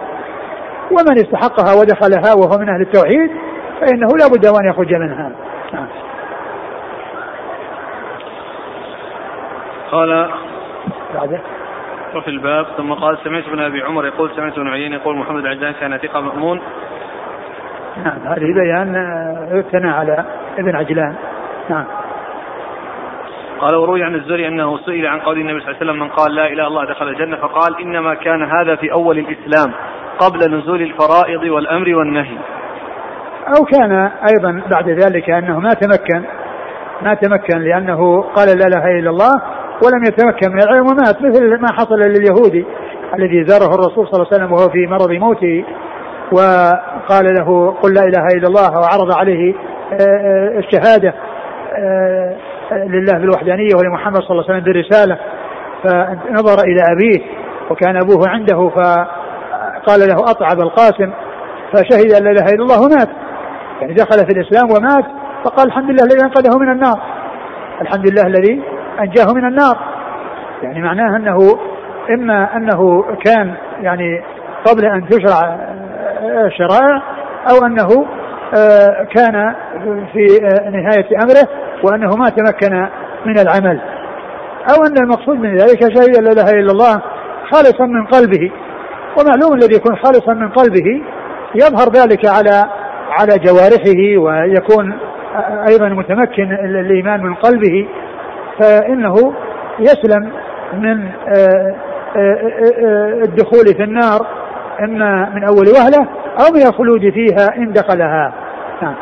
ومن 0.91 1.19
استحقها 1.19 1.81
ودخلها 1.81 2.35
وهو 2.35 2.59
من 2.59 2.69
أهل 2.69 2.81
التوحيد 2.81 3.31
فإنه 3.81 4.09
لا 4.09 4.27
بد 4.27 4.47
أن 4.47 4.71
يخرج 4.71 4.95
منها. 4.95 5.33
نعم. 5.73 5.87
قال 9.91 10.31
بعده 11.15 11.41
وفي 12.15 12.29
الباب 12.29 12.67
ثم 12.77 12.93
قال 12.93 13.19
سمعت 13.25 13.45
ابن 13.49 13.61
أبي 13.61 13.83
عمر 13.83 14.07
يقول 14.07 14.31
سمعت 14.37 14.59
ابن 14.59 14.69
عيين 14.69 14.93
يقول 14.93 15.17
محمد 15.17 15.47
عجلان 15.47 15.73
كان 15.73 15.99
ثقة 15.99 16.21
مأمون 16.21 16.61
نعم 18.05 18.19
هذه 18.27 18.55
بيان 18.55 18.95
يثنى 19.53 19.91
على 19.91 20.25
ابن 20.59 20.77
عجلان. 20.77 21.15
نعم. 21.71 21.85
قال 23.61 23.75
وروي 23.75 24.03
عن 24.05 24.15
الزهري 24.15 24.49
أنه 24.49 24.79
سئل 24.79 25.07
عن 25.07 25.21
قول 25.21 25.39
النبي 25.39 25.61
صلى 25.61 25.69
الله 25.69 25.81
عليه 25.81 25.91
وسلم 25.91 26.03
من 26.03 26.09
قال 26.09 26.35
لا 26.35 26.47
إله 26.47 26.53
إلا 26.53 26.67
الله 26.67 26.85
دخل 26.85 27.09
الجنة 27.09 27.37
فقال 27.37 27.81
إنما 27.81 28.15
كان 28.15 28.43
هذا 28.43 28.77
في 28.77 28.93
أول 28.93 29.19
الإسلام 29.19 29.73
قبل 30.19 30.59
نزول 30.59 30.83
الفرائض 30.83 31.43
والأمر 31.43 31.95
والنهي. 31.95 32.37
أو 33.49 33.65
كان 33.65 33.93
أيضا 34.31 34.63
بعد 34.71 34.89
ذلك 34.89 35.31
أنه 35.31 35.61
ما 35.61 35.71
تمكن 35.71 36.23
ما 37.03 37.15
تمكن 37.15 37.59
لأنه 37.59 38.23
قال 38.23 38.59
لا 38.59 38.67
إله 38.67 38.99
إلا 38.99 39.11
الله 39.11 39.33
ولم 39.85 40.05
يتمكن 40.05 40.53
من 40.53 40.63
العلم 40.63 40.87
ومات 40.87 41.23
مثل 41.23 41.61
ما 41.61 41.73
حصل 41.73 41.99
لليهودي 41.99 42.67
الذي 43.19 43.45
زاره 43.45 43.75
الرسول 43.75 44.09
صلى 44.09 44.15
الله 44.15 44.27
عليه 44.33 44.37
وسلم 44.37 44.53
وهو 44.53 44.69
في 44.69 44.87
مرض 44.87 45.13
موته 45.13 45.65
وقال 46.33 47.35
له 47.35 47.75
قل 47.83 47.95
لا 47.95 48.03
إله 48.05 48.27
إلا 48.37 48.49
الله 48.49 48.81
وعرض 48.81 49.19
عليه 49.19 49.55
آه، 49.93 49.97
آه، 50.01 50.59
الشهادة 50.59 51.15
آه، 51.79 52.37
لله 52.73 53.19
بالوحدانية 53.19 53.71
ولمحمد 53.79 54.21
صلى 54.21 54.31
الله 54.31 54.45
عليه 54.45 54.53
وسلم 54.53 54.65
بالرسالة 54.65 55.19
فنظر 55.83 56.65
إلى 56.65 56.83
أبيه 56.93 57.21
وكان 57.71 57.97
أبوه 57.97 58.29
عنده 58.29 58.71
فقال 59.87 60.01
له 60.01 60.31
أطعب 60.31 60.61
القاسم 60.61 61.13
فشهد 61.73 62.13
أن 62.13 62.25
لا 62.25 62.31
إله 62.31 62.45
إلا 62.45 62.63
الله 62.63 62.81
ومات. 62.81 63.09
يعني 63.81 63.95
دخل 63.95 64.27
في 64.27 64.33
الإسلام 64.33 64.71
ومات 64.71 65.05
فقال 65.45 65.67
الحمد 65.67 65.91
لله 65.91 66.05
الذي 66.05 66.23
أنقذه 66.23 66.59
من 66.59 66.73
النار. 66.73 67.03
الحمد 67.81 68.11
لله 68.11 68.23
الذي 68.27 68.63
أنجاه 69.01 69.33
من 69.35 69.45
النار. 69.45 69.77
يعني 70.63 70.83
معناه 70.83 71.17
أنه 71.17 71.59
إما 72.11 72.57
أنه 72.57 73.05
كان 73.25 73.55
يعني 73.81 74.23
قبل 74.65 74.85
أن 74.85 75.09
تشرع 75.09 75.59
الشرائع 76.47 77.03
أو 77.51 77.67
أنه 77.67 78.07
آه، 78.55 79.07
كان 79.15 79.55
في 80.13 80.27
آه، 80.45 80.71
نهاية 80.71 81.09
أمره 81.23 81.49
وأنه 81.83 82.11
ما 82.17 82.29
تمكن 82.29 82.89
من 83.27 83.39
العمل. 83.39 83.81
أو 84.71 84.85
أن 84.85 84.99
المقصود 84.99 85.39
من 85.39 85.57
ذلك 85.57 85.81
شيء 85.81 86.23
لا 86.23 86.33
إله 86.33 86.51
إلا 86.51 86.73
الله 86.73 87.03
خالصا 87.53 87.87
من 87.87 88.07
قلبه. 88.07 88.51
ومعلوم 89.19 89.55
الذي 89.55 89.77
يكون 89.77 89.97
خالصا 89.97 90.35
من 90.35 90.49
قلبه 90.49 91.03
يظهر 91.55 91.93
ذلك 91.93 92.29
على 92.29 92.63
على 93.11 93.39
جوارحه 93.39 94.19
ويكون 94.19 94.99
أيضا 95.69 95.89
متمكن 95.89 96.53
الإيمان 96.53 97.23
من 97.23 97.35
قلبه 97.35 97.89
فإنه 98.61 99.15
يسلم 99.79 100.33
من 100.73 101.09
آه، 101.37 101.75
الدخول 103.25 103.67
في 103.77 103.83
النار 103.83 104.27
إما 104.81 105.31
من 105.35 105.45
أول 105.45 105.69
وهلة 105.69 106.09
أو 106.41 106.53
من 106.55 106.63
الخلود 106.67 107.01
فيها 107.01 107.57
إن 107.57 107.73
دخلها. 107.73 108.33
نعم. 108.83 108.95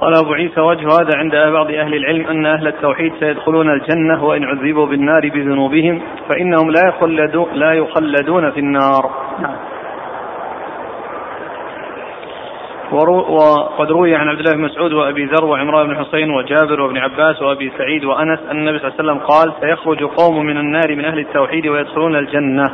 قال 0.00 0.14
أبو 0.24 0.32
عيسى 0.32 0.60
وجه 0.60 0.86
هذا 0.86 1.10
عند 1.16 1.52
بعض 1.52 1.70
أهل 1.70 1.94
العلم 1.94 2.26
أن 2.26 2.46
أهل 2.46 2.66
التوحيد 2.66 3.12
سيدخلون 3.20 3.70
الجنة 3.70 4.24
وإن 4.24 4.44
عذبوا 4.44 4.86
بالنار 4.86 5.28
بذنوبهم 5.28 6.02
فإنهم 6.28 6.70
لا 6.70 6.88
يخلدون, 6.88 7.48
لا 7.52 7.72
يخلدون 7.72 8.50
في 8.50 8.60
النار 8.60 9.10
نعم. 9.40 9.56
وقد 12.92 13.90
روي 13.90 14.16
عن 14.16 14.28
عبد 14.28 14.38
الله 14.38 14.52
بن 14.52 14.60
مسعود 14.60 14.92
وأبي 14.92 15.24
ذر 15.24 15.44
وعمران 15.44 15.86
بن 15.86 16.04
حسين 16.04 16.30
وجابر 16.30 16.80
وابن 16.80 16.98
عباس 16.98 17.42
وأبي 17.42 17.72
سعيد 17.78 18.04
وأنس 18.04 18.40
أن 18.50 18.56
النبي 18.58 18.78
صلى 18.78 18.88
الله 18.88 18.98
عليه 18.98 19.10
وسلم 19.10 19.26
قال 19.26 19.52
سيخرج 19.60 20.04
قوم 20.04 20.46
من 20.46 20.56
النار 20.56 20.96
من 20.96 21.04
أهل 21.04 21.18
التوحيد 21.18 21.66
ويدخلون 21.66 22.16
الجنة. 22.16 22.72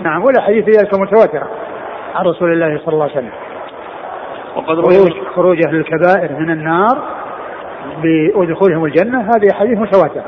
نعم 0.00 0.24
ولا 0.24 0.42
حديث 0.42 0.68
ذلك 0.68 0.94
متواتر 0.94 1.46
عن 2.14 2.24
رسول 2.24 2.52
الله 2.52 2.78
صلى 2.84 2.94
الله 2.94 3.04
عليه 3.04 3.14
وسلم. 3.14 3.51
وقد 4.56 4.80
خروج, 4.80 5.12
خروج 5.34 5.66
أهل 5.66 5.76
الكبائر 5.76 6.38
من 6.38 6.50
النار 6.50 6.98
بدخولهم 8.36 8.84
الجنة 8.84 9.20
هذه 9.20 9.52
حديث 9.52 9.78
متواتر 9.78 10.22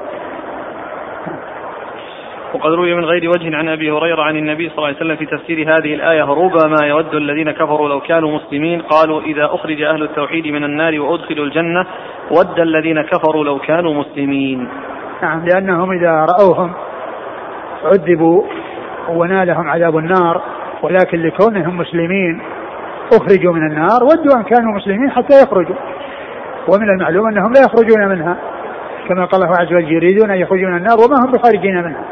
وقد 2.54 2.72
روي 2.72 2.94
من 2.94 3.04
غير 3.04 3.30
وجه 3.30 3.56
عن 3.56 3.68
أبي 3.68 3.90
هريرة 3.90 4.22
عن 4.22 4.37
النبي 4.37 4.68
صلى 4.68 4.76
الله 4.76 4.87
عليه 4.87 4.96
وسلم 4.96 5.16
في 5.16 5.26
تفسير 5.26 5.76
هذه 5.76 5.94
الآية 5.94 6.22
ربما 6.22 6.87
يود 6.87 7.14
الذين 7.14 7.50
كفروا 7.50 7.88
لو 7.88 8.00
كانوا 8.00 8.38
مسلمين 8.38 8.82
قالوا 8.82 9.20
إذا 9.20 9.44
أخرج 9.44 9.82
أهل 9.82 10.02
التوحيد 10.02 10.46
من 10.46 10.64
النار 10.64 11.00
وأدخلوا 11.00 11.44
الجنة 11.44 11.87
ود 12.30 12.60
الذين 12.60 13.02
كفروا 13.02 13.44
لو 13.44 13.58
كانوا 13.58 13.94
مسلمين. 13.94 14.68
نعم 15.22 15.44
لأنهم 15.44 15.92
إذا 15.92 16.26
رأوهم 16.38 16.72
عذبوا 17.84 18.42
ونالهم 19.08 19.68
عذاب 19.68 19.98
النار 19.98 20.42
ولكن 20.82 21.22
لكونهم 21.22 21.76
مسلمين 21.76 22.40
أخرجوا 23.12 23.52
من 23.52 23.66
النار 23.66 24.04
ودوا 24.04 24.36
أن 24.36 24.42
كانوا 24.42 24.72
مسلمين 24.72 25.10
حتى 25.10 25.42
يخرجوا. 25.42 25.76
ومن 26.68 26.90
المعلوم 26.90 27.28
أنهم 27.28 27.52
لا 27.52 27.60
يخرجون 27.60 28.08
منها. 28.08 28.36
كما 29.08 29.24
قال 29.24 29.42
الله 29.42 29.56
عز 29.60 29.72
وجل 29.72 29.92
يريدون 29.92 30.30
أن 30.30 30.38
يخرجوا 30.38 30.68
من 30.68 30.76
النار 30.76 30.96
وما 30.98 31.24
هم 31.24 31.32
بخارجين 31.32 31.76
منها. 31.84 32.04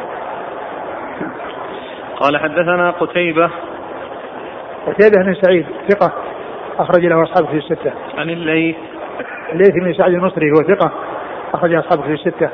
قال 2.21 2.37
حدثنا 2.37 2.91
قتيبة. 2.91 3.51
قتيبة 4.87 5.23
بن 5.25 5.35
سعيد 5.35 5.67
ثقة 5.89 6.13
أخرج 6.79 7.07
له 7.07 7.23
أصحابه 7.23 7.47
في 7.47 7.57
الستة. 7.57 7.93
عن 8.19 8.31
الليث. 8.31 8.77
الليث 9.53 9.71
بن 9.71 9.93
سعد 9.93 10.13
المصري 10.13 10.51
هو 10.51 10.75
ثقة 10.75 10.93
أخرج 11.55 11.75
أصحابه 11.75 12.03
في 12.03 12.13
الستة. 12.13 12.51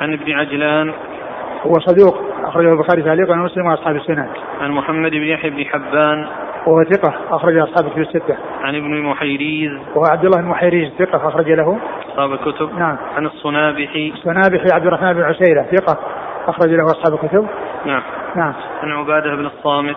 عن 0.00 0.12
ابن 0.12 0.32
عجلان. 0.32 0.92
هو 1.62 1.80
صدوق 1.80 2.20
أخرجه 2.44 2.72
البخاري 2.72 3.02
تعليقا 3.02 3.32
ومسلم 3.32 3.66
وأصحاب 3.66 3.96
السنن. 3.96 4.28
عن 4.60 4.70
محمد 4.70 5.10
بن 5.10 5.22
يحيى 5.22 5.50
بن 5.50 5.64
حبان. 5.64 6.26
وهو 6.66 6.84
ثقة 6.84 7.14
أخرج 7.30 7.56
أصحاب 7.56 7.92
في 7.92 8.00
الستة. 8.00 8.36
عن 8.62 8.74
ابن 8.74 9.02
محيريز 9.02 9.70
وهو 9.94 10.04
عبد 10.10 10.24
الله 10.24 10.42
بن 10.42 10.48
محيريز 10.48 10.92
ثقة 10.98 11.28
أخرج 11.28 11.50
له 11.52 11.78
أصحاب 12.08 12.32
الكتب. 12.32 12.78
نعم. 12.78 12.96
عن 13.16 13.26
الصنابحي. 13.26 14.12
الصنابحي 14.16 14.66
عبد 14.72 14.86
الرحمن 14.86 15.12
بن 15.12 15.22
عسيرة 15.22 15.62
ثقة 15.62 15.98
أخرج 16.46 16.70
له 16.70 16.84
أصحاب 16.84 17.14
الكتب. 17.14 17.46
نعم. 17.86 18.02
نعم. 18.36 18.54
عن 18.82 18.90
عبادة 18.90 19.34
بن 19.34 19.46
الصامت. 19.46 19.96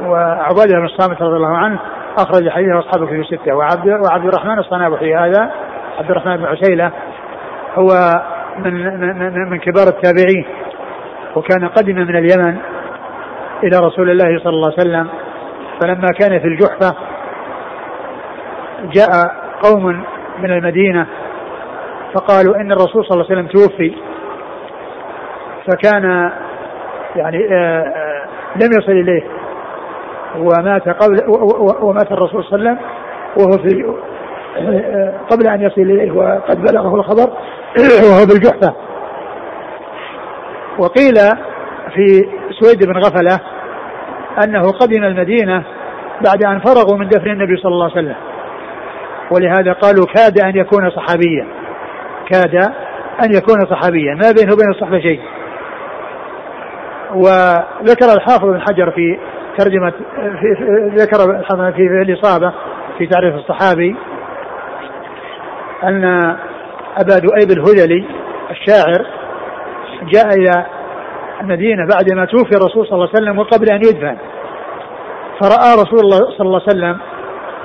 وعبادة 0.00 0.78
بن 0.78 0.84
الصامت 0.84 1.22
رضي 1.22 1.36
الله 1.36 1.56
عنه 1.56 1.78
أخرج 2.18 2.48
حديثه 2.48 2.78
أصحاب 2.78 3.02
الكتب 3.02 3.20
الستة 3.20 3.54
وعبد 3.54 3.88
وعبد 3.88 4.24
الرحمن 4.24 4.58
الصنابحي 4.58 5.14
هذا 5.14 5.50
عبد 5.98 6.10
الرحمن 6.10 6.36
بن 6.36 6.44
عسيلة 6.44 6.92
هو 7.74 7.88
من 8.58 8.74
من, 9.00 9.50
من 9.50 9.58
كبار 9.58 9.88
التابعين 9.88 10.44
وكان 11.36 11.68
قدم 11.68 11.94
من 11.94 12.16
اليمن 12.16 12.58
إلى 13.62 13.78
رسول 13.86 14.10
الله 14.10 14.38
صلى 14.38 14.52
الله 14.52 14.72
عليه 14.78 14.88
وسلم 14.88 15.08
فلما 15.80 16.08
كان 16.20 16.40
في 16.40 16.46
الجحفة 16.48 16.94
جاء 18.92 19.10
قوم 19.62 20.04
من 20.38 20.50
المدينة 20.50 21.06
فقالوا 22.14 22.56
إن 22.56 22.72
الرسول 22.72 23.04
صلى 23.04 23.10
الله 23.10 23.26
عليه 23.30 23.34
وسلم 23.34 23.46
توفي. 23.46 23.94
فكان 25.66 26.32
يعني 27.16 27.54
آه، 27.54 27.82
آه، 27.82 28.28
لم 28.56 28.70
يصل 28.78 28.92
إليه. 28.92 29.22
ومات 30.36 30.88
قبل 30.88 31.18
ومات 31.82 32.12
الرسول 32.12 32.44
صلى 32.44 32.56
الله 32.56 32.70
عليه 32.70 32.78
وسلم 32.78 32.78
وهو 33.36 33.58
في 33.58 33.94
آه، 34.58 35.14
قبل 35.30 35.48
أن 35.48 35.62
يصل 35.62 35.80
إليه 35.80 36.12
وقد 36.12 36.62
بلغه 36.62 36.94
الخبر 36.94 37.30
وهو 38.04 38.26
بالجحفة 38.26 38.74
وقيل 40.78 41.14
في 41.94 42.28
سويد 42.60 42.86
بن 42.86 42.98
غفلة 42.98 43.40
أنه 44.44 44.62
قدم 44.62 45.04
المدينة 45.04 45.62
بعد 46.26 46.44
أن 46.44 46.60
فرغوا 46.60 46.98
من 46.98 47.08
دفن 47.08 47.30
النبي 47.30 47.56
صلى 47.56 47.72
الله 47.72 47.90
عليه 47.90 47.94
وسلم. 47.94 48.16
ولهذا 49.30 49.72
قالوا 49.72 50.06
كاد 50.16 50.40
أن 50.40 50.56
يكون 50.56 50.90
صحابيا. 50.90 51.46
كاد 52.30 52.54
أن 53.24 53.34
يكون 53.36 53.66
صحابيا. 53.70 54.14
ما 54.14 54.32
بينه 54.38 54.52
وبين 54.52 54.70
الصحبة 54.70 55.00
شيء. 55.00 55.20
وذكر 57.14 58.12
الحافظ 58.16 58.44
بن 58.44 58.60
حجر 58.60 58.90
في 58.90 59.18
ترجمة 59.58 59.92
في 60.40 60.54
ذكر 60.94 61.42
في, 61.42 61.72
في 61.72 62.02
الإصابة 62.02 62.52
في 62.98 63.06
تعريف 63.06 63.34
الصحابي 63.34 63.96
أن 65.84 66.04
أبا 66.96 67.12
ذؤيب 67.12 67.50
الهذلي 67.50 68.04
الشاعر 68.50 69.06
جاء 70.02 70.34
إلى 70.34 70.66
المدينة 71.40 71.86
بعدما 71.86 72.24
توفي 72.24 72.56
الرسول 72.56 72.86
صلى 72.86 72.94
الله 72.94 73.08
عليه 73.14 73.18
وسلم 73.18 73.38
وقبل 73.38 73.70
أن 73.70 73.80
يدفن. 73.80 74.16
فرأى 75.40 75.74
رسول 75.74 76.00
الله 76.00 76.18
صلى 76.18 76.46
الله 76.46 76.60
عليه 76.68 76.78
وسلم 76.78 76.98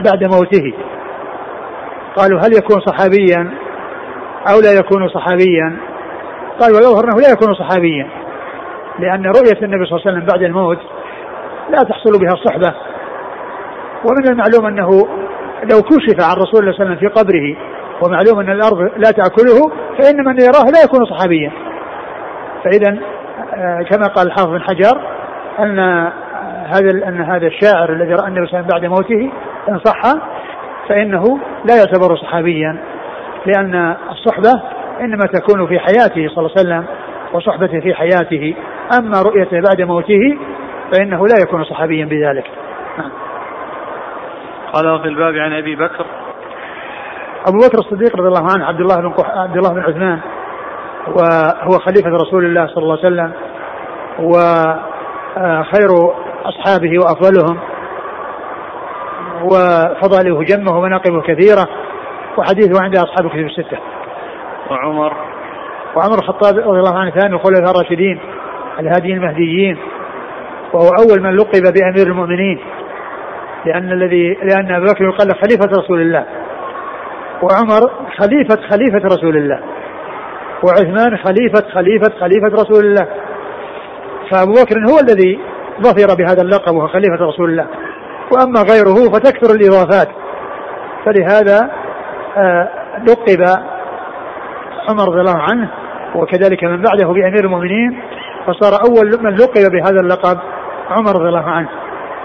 بعد 0.06 0.24
موته. 0.24 0.74
قالوا 2.16 2.40
هل 2.40 2.54
يكون 2.58 2.80
صحابيا 2.80 3.52
أو 4.54 4.60
لا 4.62 4.74
يكون 4.74 5.08
صحابيا؟ 5.08 5.78
قال 6.60 6.72
ويظهر 6.74 7.04
أنه 7.04 7.22
لا 7.22 7.32
يكون 7.32 7.54
صحابيا 7.54 8.08
لأن 9.00 9.26
رؤية 9.26 9.66
النبي 9.66 9.86
صلى 9.86 9.98
الله 9.98 10.02
عليه 10.08 10.12
وسلم 10.12 10.26
بعد 10.26 10.44
الموت 10.44 10.80
لا 11.70 11.84
تحصل 11.84 12.20
بها 12.20 12.34
الصحبة. 12.34 12.74
ومن 14.06 14.28
المعلوم 14.28 14.66
أنه 14.66 14.90
لو 15.72 15.82
كشف 15.82 16.22
عن 16.22 16.36
رسول 16.36 16.60
الله 16.60 16.74
صلى 16.74 16.84
الله 16.84 16.86
عليه 16.86 16.86
وسلم 16.86 16.96
في 16.96 17.08
قبره 17.08 17.58
ومعلوم 18.02 18.40
أن 18.40 18.50
الأرض 18.50 18.80
لا 18.98 19.12
تأكله 19.12 19.72
فإن 20.00 20.26
من 20.26 20.42
يراه 20.42 20.66
لا 20.74 20.84
يكون 20.86 21.06
صحابيا. 21.06 21.52
فإذا 22.64 22.98
كما 23.90 24.08
قال 24.08 24.28
الحافظ 24.28 24.50
بن 24.50 24.62
حجر 24.62 25.02
أن 25.60 25.80
هذا 26.68 27.08
أن 27.08 27.22
هذا 27.22 27.48
الشاعر 27.48 27.90
الذي 27.90 28.14
رأى 28.14 28.28
النبي 28.28 28.48
صلى 28.48 28.60
الله 28.60 28.74
عليه 28.74 28.78
وسلم 28.78 28.80
بعد 28.80 28.86
موته 28.86 29.32
إن 29.70 29.80
صح 29.80 30.02
فإنه 30.90 31.40
لا 31.66 31.76
يعتبر 31.76 32.16
صحابيا 32.16 32.78
لأن 33.46 33.96
الصحبة 34.12 34.62
إنما 35.02 35.26
تكون 35.34 35.68
في 35.68 35.80
حياته 35.80 36.28
صلى 36.28 36.38
الله 36.38 36.52
عليه 36.58 36.62
وسلم 36.62 36.86
وصحبته 37.34 37.80
في 37.80 37.94
حياته. 37.94 38.56
أما 39.00 39.22
رؤيته 39.22 39.62
بعد 39.62 39.82
موته 39.82 40.38
فإنه 40.94 41.28
لا 41.28 41.36
يكون 41.44 41.64
صحابيا 41.64 42.06
بذلك. 42.06 42.46
نعم. 42.98 43.12
قال 44.74 45.02
في 45.02 45.08
الباب 45.08 45.36
عن 45.36 45.54
أبي 45.54 45.76
بكر. 45.76 46.06
أبو 47.48 47.58
بكر 47.58 47.78
الصديق 47.78 48.18
رضي 48.18 48.28
الله 48.28 48.48
عنه 48.54 48.66
عبد 48.66 48.80
الله 48.80 48.96
بن 48.96 49.14
عبد 49.20 49.58
الله 49.58 49.74
بن 49.74 49.80
عثمان 49.80 50.20
وهو 51.08 51.80
خليفة 51.80 52.10
رسول 52.10 52.46
الله 52.46 52.68
صلى 52.68 52.84
الله 52.84 52.98
عليه 52.98 53.08
وسلم 53.08 53.32
وخير 54.20 55.90
أصحابه 56.46 57.00
وأفضلهم 57.00 57.60
وفضائله 59.44 60.44
جمه 60.44 60.78
ومناقبه 60.78 61.22
كثيرة 61.22 61.68
وحديثه 62.38 62.84
عند 62.84 62.96
أصحاب 62.96 63.26
الكتب 63.26 63.46
الستة. 63.46 63.78
وعمر. 64.72 65.14
وعمر 65.96 66.16
الخطاب 66.16 66.58
رضي 66.58 66.80
الله 66.80 67.00
عنه 67.00 67.12
ثاني 67.12 67.36
الخلفاء 67.36 67.72
الراشدين 67.72 68.20
الهاديين 68.80 69.18
المهديين 69.18 69.78
وهو 70.74 70.90
أول 70.90 71.22
من 71.24 71.36
لقب 71.36 71.62
بأمير 71.74 72.08
المؤمنين 72.08 72.60
لأن 73.66 73.92
الذي 73.92 74.34
لأن 74.34 74.72
أبا 74.72 74.86
بكر 74.86 75.04
يقال 75.04 75.28
خليفة 75.36 75.82
رسول 75.84 76.02
الله 76.02 76.26
وعمر 77.42 77.92
خليفة 78.18 78.68
خليفة 78.70 79.06
رسول 79.06 79.38
الله. 79.38 79.60
وعثمان 80.64 81.18
خليفة 81.18 81.70
خليفة 81.74 82.20
خليفة 82.20 82.48
رسول 82.54 82.86
الله. 82.86 83.08
فأبو 84.32 84.52
بكر 84.52 84.76
هو 84.92 85.00
الذي 85.00 85.40
ظفر 85.82 86.16
بهذا 86.16 86.42
اللقب 86.42 86.76
وهو 86.76 86.88
خليفة 86.88 87.26
رسول 87.26 87.50
الله. 87.50 87.68
وأما 88.32 88.62
غيره 88.62 89.12
فتكثر 89.12 89.56
الإضافات. 89.56 90.08
فلهذا 91.06 91.72
آه، 92.38 92.70
لقب 93.08 93.46
عمر 94.90 95.08
رضي 95.08 95.20
الله 95.20 95.42
عنه 95.42 95.70
وكذلك 96.16 96.64
من 96.64 96.82
بعده 96.82 97.08
بأمير 97.08 97.46
المؤمنين 97.46 98.02
فصار 98.48 98.74
أول 98.88 99.24
من 99.24 99.36
لقب 99.36 99.72
بهذا 99.72 100.00
اللقب 100.00 100.40
عمر 100.90 101.16
رضي 101.16 101.30
الله 101.30 101.50
عنه. 101.50 101.70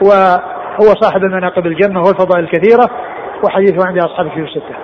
وهو 0.03 0.95
صاحب 1.01 1.25
المناقب 1.25 1.67
الجنة 1.67 2.01
والفضائل 2.01 2.45
الكثيرة 2.45 2.91
وحديثه 3.45 3.87
عند 3.87 3.99
أصحاب 3.99 4.27
الكتب 4.27 4.45
الستة. 4.45 4.75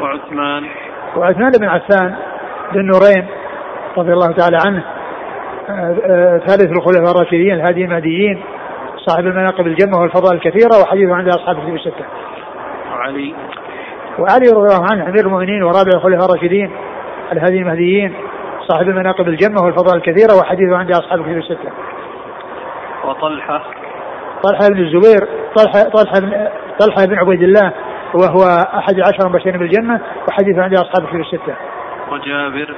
وعثمان 0.00 0.66
وعثمان 1.16 1.50
بن 1.60 1.68
عفان 1.68 2.14
بن 2.72 2.86
نورين 2.86 3.26
رضي 3.98 4.12
الله 4.12 4.32
تعالى 4.32 4.58
عنه 4.66 4.84
آه، 5.70 5.96
آه، 6.10 6.38
ثالث 6.38 6.72
الخلفاء 6.72 7.10
الراشدين 7.10 7.54
الهادي 7.54 7.84
المهديين 7.84 8.42
صاحب 9.06 9.26
المناقب 9.26 9.66
الجمة 9.66 10.00
والفضائل 10.00 10.36
الكثيرة 10.36 10.80
وحديثه 10.82 11.14
عند 11.14 11.28
أصحاب 11.28 11.58
الكتب 11.58 11.74
الستة. 11.74 12.04
وعلي 12.92 13.34
وعلي 14.18 14.46
رضي 14.46 14.74
الله 14.74 14.86
عنه 14.90 15.08
أمير 15.08 15.26
المؤمنين 15.26 15.62
ورابع 15.62 15.90
الخلفاء 15.94 16.24
الراشدين 16.24 16.70
الهادي 17.32 17.58
المهديين 17.58 18.14
صاحب 18.68 18.88
المناقب 18.88 19.28
الجمة 19.28 19.62
والفضائل 19.62 19.96
الكثيرة 19.96 20.38
وحديثه 20.38 20.76
عند 20.76 20.90
أصحاب 20.90 21.20
الكتب 21.20 21.36
الستة. 21.36 21.72
وطلحة 23.04 23.64
طلحة 24.42 24.68
بن 24.68 24.78
الزبير 24.78 25.28
طلحة 25.56 25.82
طلحة 25.82 26.20
بن 26.20 26.48
طلحة 26.78 27.06
بن 27.06 27.18
عبيد 27.18 27.42
الله 27.42 27.72
وهو 28.14 28.42
أحد 28.74 29.00
عشر 29.00 29.28
مبشرين 29.28 29.58
بالجنة 29.58 30.00
وحديثه 30.28 30.62
عند 30.62 30.74
أصحاب 30.74 31.04
الكتب 31.04 31.20
الستة. 31.20 31.54
وجابر 32.12 32.74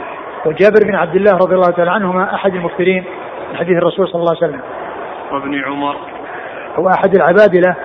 وجابر 0.46 0.80
بن 0.84 0.94
عبد 0.94 1.16
الله 1.16 1.32
رضي 1.32 1.54
الله 1.54 1.70
تعالى 1.70 1.90
عنهما 1.90 2.34
أحد 2.34 2.54
المكثرين 2.54 3.04
من 3.50 3.56
حديث 3.56 3.76
الرسول 3.76 4.08
صلى 4.08 4.20
الله 4.20 4.36
عليه 4.42 4.48
وسلم. 4.48 4.62
وابن 5.32 5.64
عمر 5.64 5.96
هو 6.76 6.88
أحد 6.88 7.14
العبادلة 7.14 7.76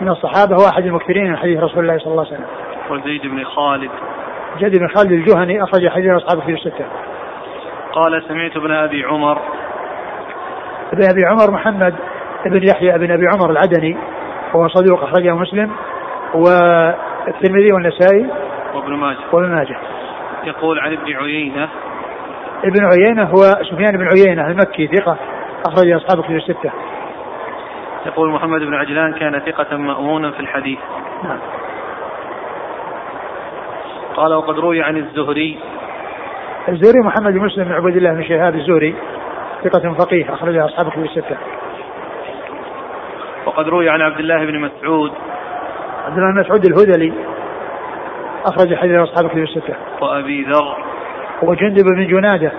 من 0.00 0.08
الصحابة 0.08 0.54
هو 0.56 0.68
أحد 0.72 0.84
المكثرين 0.84 1.30
من 1.30 1.36
حديث 1.36 1.60
رسول 1.60 1.78
الله 1.78 1.98
صلى 1.98 2.12
الله 2.12 2.26
عليه 2.26 2.34
وسلم. 2.34 2.46
وزيد 2.90 3.22
بن 3.22 3.44
خالد 3.44 3.90
زيد 4.60 4.78
بن 4.78 4.88
خالد 4.88 5.12
الجهني 5.12 5.62
أخرج 5.62 5.88
حديث 5.88 6.10
أصحابه 6.10 6.46
في 6.46 6.52
الستة. 6.52 6.84
قال 7.92 8.22
سمعت 8.28 8.56
ابن 8.56 8.72
أبي 8.72 9.04
عمر 9.04 9.38
ابن 10.92 11.02
أبي 11.10 11.24
عمر 11.26 11.50
محمد 11.50 11.94
بن 12.46 12.68
يحيى 12.68 12.98
بن 12.98 13.10
أبي 13.10 13.24
عمر 13.34 13.50
العدني 13.50 13.96
وهو 14.54 14.68
صدوق 14.68 15.02
أخرجه 15.02 15.34
مسلم 15.34 15.70
والترمذي 16.34 17.72
والنسائي 17.72 18.26
وابن 18.74 18.94
ماجه. 18.94 19.18
وابن 19.32 19.48
ماجه. 19.48 19.78
يقول 20.44 20.78
عن 20.80 20.92
ابن 20.92 21.16
عيينة. 21.16 21.68
ابن 22.64 22.84
عيينة 22.84 23.24
هو 23.24 23.42
سفيان 23.70 23.96
بن 23.96 24.08
عيينة 24.08 24.46
المكي 24.46 24.86
ثقة 24.86 25.16
أخرج 25.66 25.92
أصحابه 25.92 26.22
في 26.22 26.36
الستة. 26.36 26.72
يقول 28.06 28.30
محمد 28.30 28.60
بن 28.60 28.74
عجلان 28.74 29.12
كان 29.12 29.40
ثقة 29.40 29.76
مأمونا 29.76 30.30
في 30.30 30.40
الحديث. 30.40 30.78
نعم. 31.24 31.38
قال 34.16 34.34
وقد 34.34 34.58
روي 34.58 34.82
عن 34.82 34.96
الزهري. 34.96 35.58
الزهري 36.68 36.98
محمد 37.04 37.32
بن 37.32 37.40
مسلم 37.40 37.64
بن 37.64 37.72
عبيد 37.72 37.96
الله 37.96 38.12
بن 38.12 38.24
شهاب 38.24 38.54
الزهري 38.54 38.94
ثقة 39.64 39.94
فقيه 39.94 40.34
أخرج 40.34 40.56
أصحابه 40.56 40.90
في 40.90 40.98
الستة. 40.98 41.36
وقد 43.46 43.68
روي 43.68 43.88
عن 43.88 44.00
عبد 44.02 44.18
الله 44.18 44.44
بن 44.44 44.60
مسعود. 44.60 45.12
عبد 46.04 46.18
الله 46.18 46.32
بن 46.32 46.40
مسعود 46.40 46.64
الهذلي 46.64 47.12
أخرج 48.44 48.74
حديث 48.74 48.98
أصحاب 49.00 49.24
الكتب 49.24 49.42
الستة. 49.42 49.74
وأبي 50.00 50.44
ذر 50.44 50.84
وجندب 51.42 51.84
بن 51.96 52.06
جنادة 52.06 52.52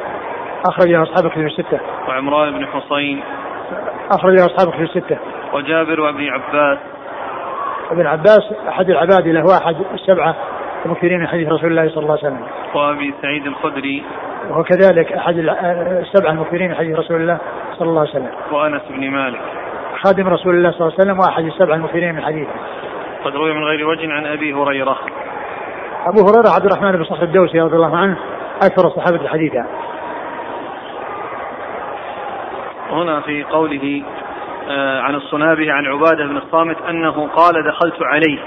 أخرج 0.69 0.93
أصحاب 0.93 1.25
الكتب 1.25 1.45
الستة. 1.45 1.79
وعمران 2.07 2.53
بن 2.53 2.65
حصين 2.65 3.23
أخرج 4.11 4.39
أصحاب 4.39 4.67
الكتب 4.67 4.97
الستة. 4.97 5.17
وجابر 5.53 6.01
وابن 6.01 6.29
عباس 6.29 6.79
ابن 7.91 8.07
عباس 8.07 8.53
أحد 8.69 8.89
العبادلة 8.89 9.41
هو 9.41 9.57
أحد 9.63 9.75
السبعة 9.93 10.35
المكثرين 10.85 11.19
من 11.19 11.27
حديث 11.27 11.47
رسول 11.47 11.71
الله 11.71 11.89
صلى 11.89 12.03
الله 12.03 12.17
عليه 12.17 12.27
وسلم. 12.27 12.47
وأبي 12.73 13.13
سعيد 13.21 13.45
الخدري 13.45 14.03
وهو 14.49 14.63
كذلك 14.63 15.13
أحد 15.13 15.37
الع- 15.37 15.71
السبعة 16.01 16.31
المكثرين 16.31 16.69
من 16.69 16.75
حديث 16.75 16.99
رسول 16.99 17.21
الله 17.21 17.37
صلى 17.73 17.89
الله 17.89 18.01
عليه 18.01 18.09
وسلم. 18.09 18.31
وأنس 18.51 18.81
بن 18.89 19.09
مالك. 19.09 19.41
خادم 20.03 20.27
رسول 20.27 20.55
الله 20.55 20.71
صلى 20.71 20.81
الله 20.81 20.93
عليه 20.99 21.03
وسلم 21.03 21.19
وأحد 21.19 21.43
السبعة 21.43 21.75
المكثرين 21.75 22.15
من 22.15 22.21
حديثه. 22.21 22.51
قد 23.25 23.35
روي 23.35 23.53
من 23.53 23.63
غير 23.63 23.87
وجه 23.87 24.11
عن 24.11 24.25
أبي 24.25 24.53
هريرة. 24.53 24.97
أبو 26.05 26.27
هريرة 26.27 26.49
عبد 26.49 26.65
الرحمن 26.65 26.91
بن 26.91 27.03
صخر 27.03 27.23
الدوسي 27.23 27.59
رضي 27.59 27.75
الله 27.75 27.97
عنه 27.97 28.17
أكثر 28.63 28.87
الصحابة 28.87 29.27
حديثا. 29.27 29.65
هنا 32.91 33.21
في 33.21 33.43
قوله 33.43 34.03
آه، 34.69 35.01
عن 35.01 35.15
الصنابه 35.15 35.71
عن 35.71 35.85
عبادة 35.85 36.25
بن 36.25 36.37
الصامت 36.37 36.77
أنه 36.89 37.27
قال 37.27 37.53
دخلت 37.67 38.03
عليه. 38.03 38.39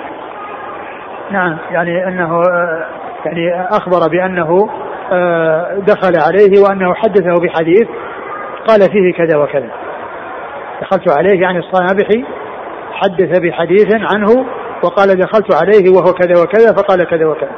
نعم 1.31 1.57
يعني 1.71 2.09
أنه 2.09 2.43
آه، 2.53 2.87
يعني 3.25 3.67
أخبر 3.71 4.09
بأنه 4.11 4.69
آه، 5.12 5.75
دخل 5.75 6.12
عليه 6.27 6.62
وأنه 6.62 6.95
حدثه 6.95 7.35
بحديث 7.43 7.88
قال 8.69 8.81
فيه 8.81 9.12
كذا 9.12 9.38
وكذا. 9.38 9.71
دخلت 10.81 11.19
عليه 11.19 11.43
يعني 11.43 11.59
الصنابحي 11.59 12.25
حدث 12.93 13.41
بحديث 13.41 13.95
عنه 14.14 14.47
وقال 14.83 15.17
دخلت 15.17 15.55
عليه 15.55 15.91
وهو 15.91 16.12
كذا 16.12 16.43
وكذا 16.43 16.73
فقال 16.73 17.05
كذا 17.05 17.27
وكذا. 17.27 17.53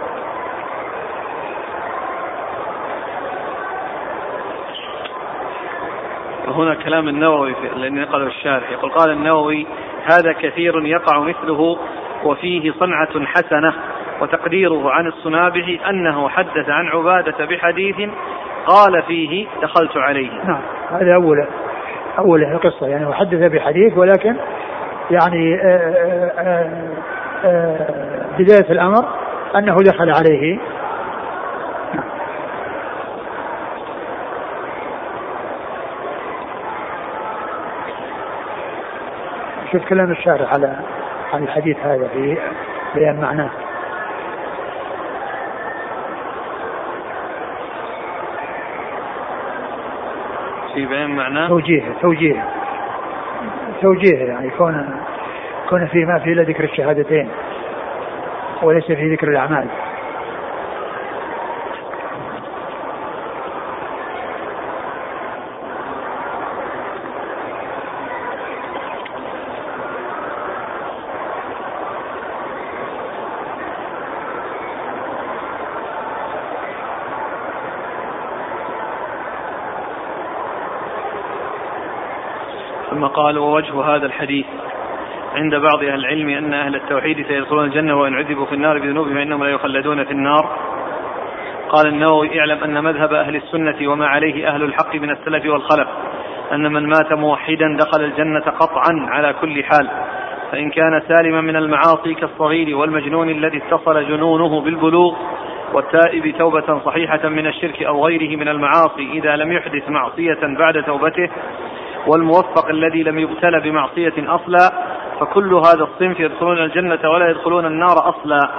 وهنا 6.49 6.75
كلام 6.75 7.09
النووي 7.09 7.55
الذي 7.77 7.91
نقله 7.91 8.27
الشارح. 8.27 8.71
يقول 8.71 8.91
قال 8.91 9.11
النووي 9.11 9.67
هذا 10.05 10.33
كثير 10.33 10.87
يقع 10.87 11.19
مثله 11.19 11.79
وفيه 12.25 12.73
صنعة 12.73 13.27
حسنة 13.27 13.75
وتقديره 14.21 14.91
عن 14.91 15.07
الصنابه 15.07 15.81
أنه 15.89 16.29
حدث 16.29 16.69
عن 16.69 16.89
عبادة 16.89 17.45
بحديث 17.45 17.97
قال 18.67 19.03
فيه 19.03 19.47
دخلت 19.63 19.97
عليه. 19.97 20.31
نعم 20.31 20.61
هذا 20.91 21.15
أوله 21.15 21.47
أوله 22.19 22.53
القصة 22.53 22.87
يعني 22.87 23.07
هو 23.07 23.13
حدث 23.13 23.53
بحديث 23.53 23.97
ولكن 23.97 24.37
يعني 25.11 25.57
بداية 28.39 28.71
الأمر 28.71 29.05
أنه 29.57 29.77
دخل 29.77 30.11
عليه. 30.11 30.59
شوف 39.73 39.89
كلام 39.89 40.11
الشارع 40.11 40.47
على 40.49 40.77
على 41.33 41.45
الحديث 41.45 41.77
هذا 41.77 42.09
في 42.09 42.39
بيان 42.95 43.21
معناه. 43.21 43.51
في 50.75 50.87
بيان 50.87 51.11
معناه؟ 51.11 51.49
توجيه 51.49 51.83
توجيه. 52.03 52.60
توجيه 53.81 54.25
يعني 54.25 54.51
كون 54.51 55.01
كون 55.69 55.87
في 55.87 56.05
ما 56.05 56.19
في 56.19 56.33
إلا 56.33 56.43
ذكر 56.43 56.65
الشهادتين 56.65 57.29
وليس 58.63 58.85
في 58.85 59.15
ذكر 59.15 59.29
الأعمال 59.29 59.69
ثم 82.91 83.07
قال 83.31 83.39
ووجه 83.39 83.85
هذا 83.85 84.07
الحديث 84.07 84.47
عند 85.35 85.55
بعض 85.55 85.83
أهل 85.83 85.95
العلم 85.95 86.29
أن 86.29 86.55
أهل 86.55 86.75
التوحيد 86.75 87.27
سيدخلون 87.27 87.65
الجنة 87.65 88.01
وإن 88.01 88.15
عذبوا 88.15 88.47
في 88.47 88.55
النار 88.55 88.79
بذنوبهم 88.79 89.15
فإنهم 89.15 89.45
لا 89.45 89.51
يخلدون 89.51 90.05
في 90.05 90.11
النار. 90.11 90.59
قال 91.69 91.87
النووي 91.87 92.41
اعلم 92.41 92.65
أن 92.65 92.85
مذهب 92.85 93.13
أهل 93.13 93.37
السنة 93.37 93.91
وما 93.91 94.07
عليه 94.07 94.49
أهل 94.49 94.63
الحق 94.63 94.95
من 94.95 95.11
السلف 95.11 95.47
والخلف 95.47 95.89
أن 96.53 96.73
من 96.73 96.87
مات 96.87 97.13
موحدا 97.13 97.77
دخل 97.79 98.05
الجنة 98.05 98.41
قطعا 98.41 99.07
على 99.09 99.33
كل 99.33 99.65
حال 99.65 99.89
فإن 100.53 100.71
كان 100.71 101.03
سالما 101.09 101.41
من 101.41 101.57
المعاصي 101.57 102.15
كالصغير 102.15 102.77
والمجنون 102.77 103.29
الذي 103.29 103.59
اتصل 103.59 104.09
جنونه 104.09 104.61
بالبلوغ 104.61 105.17
والتائب 105.75 106.39
توبة 106.39 106.81
صحيحة 106.85 107.29
من 107.29 107.47
الشرك 107.47 107.83
أو 107.83 108.07
غيره 108.07 108.37
من 108.37 108.49
المعاصي 108.49 109.11
إذا 109.13 109.37
لم 109.37 109.53
يحدث 109.53 109.89
معصية 109.89 110.39
بعد 110.59 110.83
توبته 110.83 111.31
والموفق 112.07 112.69
الذي 112.69 113.03
لم 113.03 113.19
يبتلى 113.19 113.61
بمعصية 113.61 114.13
أصلا 114.19 114.71
فكل 115.21 115.55
هذا 115.55 115.85
الصنف 115.85 116.21
يدخلون 116.21 116.59
الجنة 116.59 117.11
ولا 117.11 117.31
يدخلون 117.31 117.67
النار 117.67 118.09
أصلا. 118.09 118.51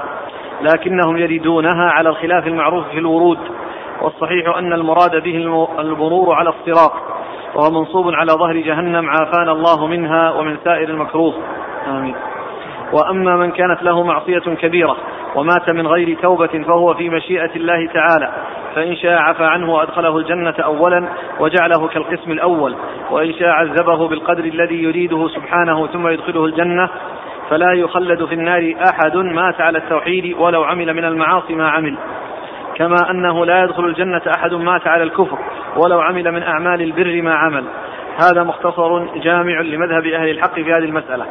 لكنهم 0.62 1.18
يردونها 1.18 1.92
على 1.92 2.10
الخلاف 2.10 2.48
المعروف 2.48 2.88
في 2.88 2.98
الورود 2.98 3.40
والصحيح 4.02 4.58
أن 4.58 4.74
المراد 4.74 5.24
به 5.24 5.38
المرور 5.80 6.36
على 6.36 6.50
الصراط 6.50 6.94
وهو 7.56 7.72
منصوب 7.72 8.14
على 8.14 8.32
ظهر 8.32 8.56
جهنم 8.56 9.10
عافانا 9.10 9.52
الله 9.52 9.88
منها 9.88 10.32
ومن 10.32 10.58
سائر 10.64 10.90
المكروه. 10.90 11.34
آمين. 11.88 12.16
وأما 12.94 13.36
من 13.36 13.52
كانت 13.52 13.84
له 13.84 14.04
معصية 14.04 14.56
كبيرة 14.62 14.98
ومات 15.36 15.70
من 15.70 15.88
غير 15.88 16.18
توبة 16.22 16.64
فهو 16.68 16.94
في 16.94 17.10
مشيئة 17.10 17.56
الله 17.56 17.90
تعالى. 17.94 18.32
فإن 18.76 18.96
شاء 18.96 19.14
عفى 19.14 19.44
عنه 19.44 19.74
وأدخله 19.74 20.18
الجنة 20.18 20.56
أولا 20.60 21.08
وجعله 21.40 21.88
كالقسم 21.88 22.32
الأول 22.32 22.76
وإن 23.12 23.34
شاء 23.34 23.50
عذبه 23.50 24.08
بالقدر 24.08 24.44
الذي 24.44 24.84
يريده 24.84 25.28
سبحانه 25.28 25.88
ثم 25.88 26.08
يدخله 26.08 26.46
الجنة 26.46 26.90
فلا 27.52 27.74
يخلد 27.74 28.26
في 28.26 28.34
النار 28.34 28.76
أحد 28.90 29.18
مات 29.18 29.62
على 29.62 29.78
التوحيد 29.78 30.36
ولو 30.40 30.64
عمل 30.64 30.94
من 30.94 31.06
المعاصي 31.06 31.56
ما 31.56 31.70
عمل. 31.70 31.98
كما 32.76 33.12
أنه 33.12 33.46
لا 33.46 33.64
يدخل 33.64 33.86
الجنة 33.86 34.22
أحد 34.36 34.54
مات 34.54 34.88
على 34.88 35.04
الكفر 35.04 35.38
ولو 35.78 36.02
عمل 36.02 36.32
من 36.32 36.44
أعمال 36.44 36.82
البر 36.82 37.22
ما 37.22 37.36
عمل. 37.36 37.64
هذا 38.24 38.44
مختصر 38.44 39.06
جامع 39.16 39.62
لمذهب 39.62 40.06
أهل 40.06 40.30
الحق 40.30 40.54
في 40.54 40.74
هذه 40.74 40.86
المسألة. 40.86 41.26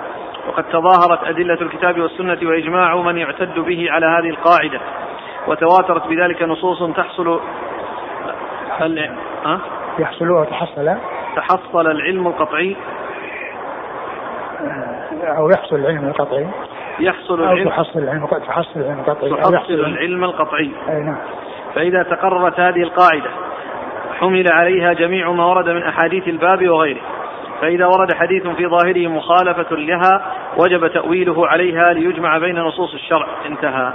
وقد 0.48 0.64
تظاهرت 0.64 1.24
أدلة 1.24 1.58
الكتاب 1.60 2.00
والسنة 2.00 2.38
وإجماع 2.42 2.96
من 2.96 3.18
يعتد 3.18 3.58
به 3.58 3.90
على 3.90 4.06
هذه 4.06 4.30
القاعدة. 4.30 4.80
وتواترت 5.46 6.06
بذلك 6.06 6.42
نصوص 6.42 6.96
تحصل 6.96 7.40
هل 8.78 8.98
أه؟ 9.46 9.60
يحصل 9.98 10.30
وتحصل 10.30 10.96
تحصل 11.36 11.86
العلم 11.90 12.26
القطعي. 12.26 12.76
أو 15.22 15.50
يحصل 15.50 15.76
العلم 15.76 16.08
القطعي. 16.08 16.46
يحصل 17.00 17.42
العلم 17.42 17.68
تحصل 17.68 17.98
العلم 17.98 18.26
تحصل 18.26 18.80
العلم 18.80 18.98
القطعي 18.98 19.30
تحصل 19.30 19.74
العلم 19.74 20.24
القطعي. 20.24 20.70
أي 20.88 21.02
نعم. 21.02 21.18
فإذا 21.74 22.02
تقررت 22.02 22.60
هذه 22.60 22.82
القاعدة 22.82 23.30
حمل 24.20 24.52
عليها 24.52 24.92
جميع 24.92 25.32
ما 25.32 25.44
ورد 25.44 25.68
من 25.68 25.82
أحاديث 25.82 26.28
الباب 26.28 26.68
وغيره. 26.68 27.00
فإذا 27.60 27.86
ورد 27.86 28.14
حديث 28.14 28.46
في 28.46 28.66
ظاهره 28.66 29.08
مخالفة 29.08 29.76
لها 29.76 30.22
وجب 30.56 30.86
تأويله 30.86 31.46
عليها 31.46 31.92
ليجمع 31.92 32.38
بين 32.38 32.58
نصوص 32.58 32.94
الشرع. 32.94 33.26
انتهى. 33.46 33.92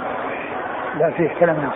لا 0.96 1.10
فيه 1.10 1.28
كلام 1.40 1.56
ناس 1.60 1.74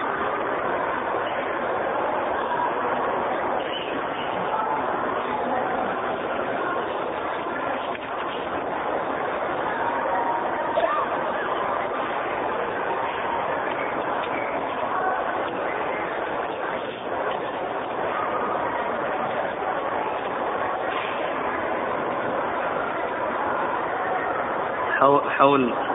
حول 25.41 25.90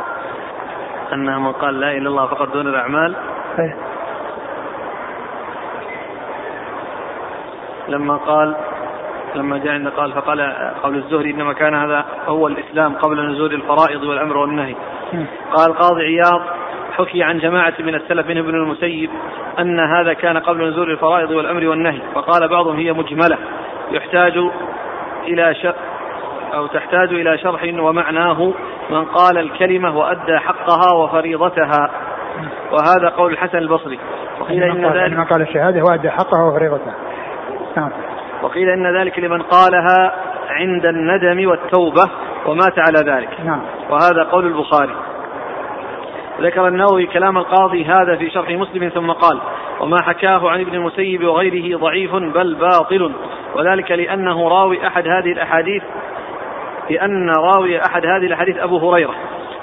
أنه 1.15 1.39
من 1.39 1.51
قال 1.51 1.79
لا 1.79 1.87
إله 1.87 1.97
إلا 1.97 2.09
الله 2.09 2.25
فقط 2.25 2.53
دون 2.53 2.67
الأعمال 2.67 3.15
إيه. 3.59 3.75
لما 7.87 8.15
قال 8.17 8.55
لما 9.35 9.57
جاء 9.57 9.73
عند 9.73 9.87
قال 9.87 10.11
فقال 10.11 10.53
قول 10.83 10.95
الزهري 10.95 11.31
إنما 11.31 11.53
كان 11.53 11.73
هذا 11.73 12.05
هو 12.27 12.47
الإسلام 12.47 12.95
قبل 12.95 13.31
نزول 13.31 13.53
الفرائض 13.53 14.03
والأمر 14.03 14.37
والنهي. 14.37 14.75
قال 15.51 15.73
قاضي 15.73 16.01
عياض 16.01 16.41
حكي 16.97 17.23
عن 17.23 17.39
جماعة 17.39 17.73
من 17.79 17.95
السلف 17.95 18.27
منهم 18.27 18.45
ابن 18.45 18.55
المسيب 18.55 19.09
أن 19.59 19.79
هذا 19.79 20.13
كان 20.13 20.37
قبل 20.37 20.69
نزول 20.69 20.91
الفرائض 20.91 21.31
والأمر 21.31 21.67
والنهي 21.67 22.01
وقال 22.15 22.47
بعضهم 22.47 22.75
هي 22.75 22.93
مجملة 22.93 23.37
يحتاج 23.91 24.37
إلى 25.27 25.55
ش... 25.55 25.67
أو 26.53 26.67
تحتاج 26.67 27.13
إلى 27.13 27.37
شرح 27.37 27.63
ومعناه 27.63 28.53
من 28.89 29.05
قال 29.05 29.37
الكلمة 29.37 29.97
وأدى 29.97 30.37
حقها 30.37 30.93
وفريضتها. 30.93 31.91
وهذا 32.71 33.09
قول 33.09 33.33
الحسن 33.33 33.57
البصري. 33.57 33.99
وقيل 34.39 34.63
إن 34.63 34.85
ذلك 34.85 35.13
من 35.17 35.25
قال 35.25 35.41
الشهادة 35.41 35.83
وأدى 35.83 36.09
حقها 36.09 36.43
وفريضتها. 36.43 36.95
نعم. 37.77 37.89
وقيل 38.43 38.69
إن 38.69 38.97
ذلك 38.97 39.19
لمن 39.19 39.41
قالها 39.41 40.15
عند 40.49 40.85
الندم 40.85 41.49
والتوبة 41.49 42.11
ومات 42.45 42.79
على 42.79 43.11
ذلك. 43.11 43.29
نعم. 43.45 43.61
وهذا 43.89 44.23
قول 44.23 44.45
البخاري. 44.45 44.95
ذكر 46.41 46.67
النووي 46.67 47.05
كلام 47.05 47.37
القاضي 47.37 47.85
هذا 47.85 48.15
في 48.15 48.29
شرح 48.29 48.49
مسلم 48.49 48.89
ثم 48.89 49.11
قال 49.11 49.39
وما 49.79 49.97
حكاه 50.01 50.49
عن 50.49 50.61
ابن 50.61 50.73
المسيب 50.73 51.23
وغيره 51.23 51.77
ضعيف 51.77 52.15
بل 52.15 52.55
باطل. 52.55 53.11
وذلك 53.55 53.91
لأنه 53.91 54.49
راوي 54.49 54.87
أحد 54.87 55.07
هذه 55.07 55.31
الأحاديث 55.31 55.83
لأن 56.89 57.29
راوي 57.29 57.81
أحد 57.85 58.05
هذه 58.05 58.25
الأحاديث 58.25 58.57
أبو 58.57 58.77
هريرة 58.77 59.15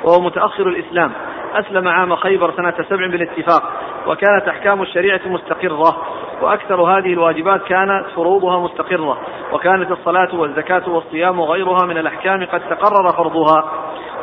وهو 0.05 0.21
متأخر 0.21 0.69
الإسلام 0.69 1.13
أسلم 1.55 1.89
عام 1.89 2.17
خيبر 2.17 2.53
سنة 2.57 2.75
سبع 2.89 3.07
بالاتفاق 3.07 3.63
وكانت 4.07 4.49
أحكام 4.49 4.83
الشريعة 4.83 5.21
مستقرة 5.27 5.97
وأكثر 6.43 6.83
هذه 6.83 7.13
الواجبات 7.13 7.63
كانت 7.63 8.07
فروضها 8.17 8.59
مستقرة 8.59 9.19
وكانت 9.53 9.91
الصلاة 9.91 10.35
والزكاة 10.35 10.89
والصيام 10.89 11.41
وغيرها 11.41 11.87
من 11.87 11.99
الأحكام 11.99 12.47
قد 12.47 12.61
تقرر 12.61 13.13
فرضها. 13.17 13.65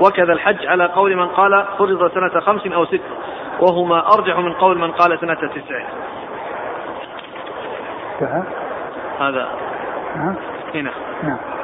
وكذا 0.02 0.34
الحج 0.34 0.68
على 0.68 0.86
قول 0.86 1.16
من 1.16 1.28
قال 1.28 1.66
فرض 1.78 2.12
سنة 2.14 2.40
خمس 2.40 2.68
أو 2.68 2.86
ست 2.86 3.02
وهما 3.60 4.08
أرجح 4.14 4.38
من 4.38 4.54
قول 4.54 4.78
من 4.78 4.92
قال 4.92 5.20
سنة 5.20 5.34
تسع. 5.34 5.86
هذا. 9.20 9.48
هنا. 10.76 10.92
نعم. 11.24 11.59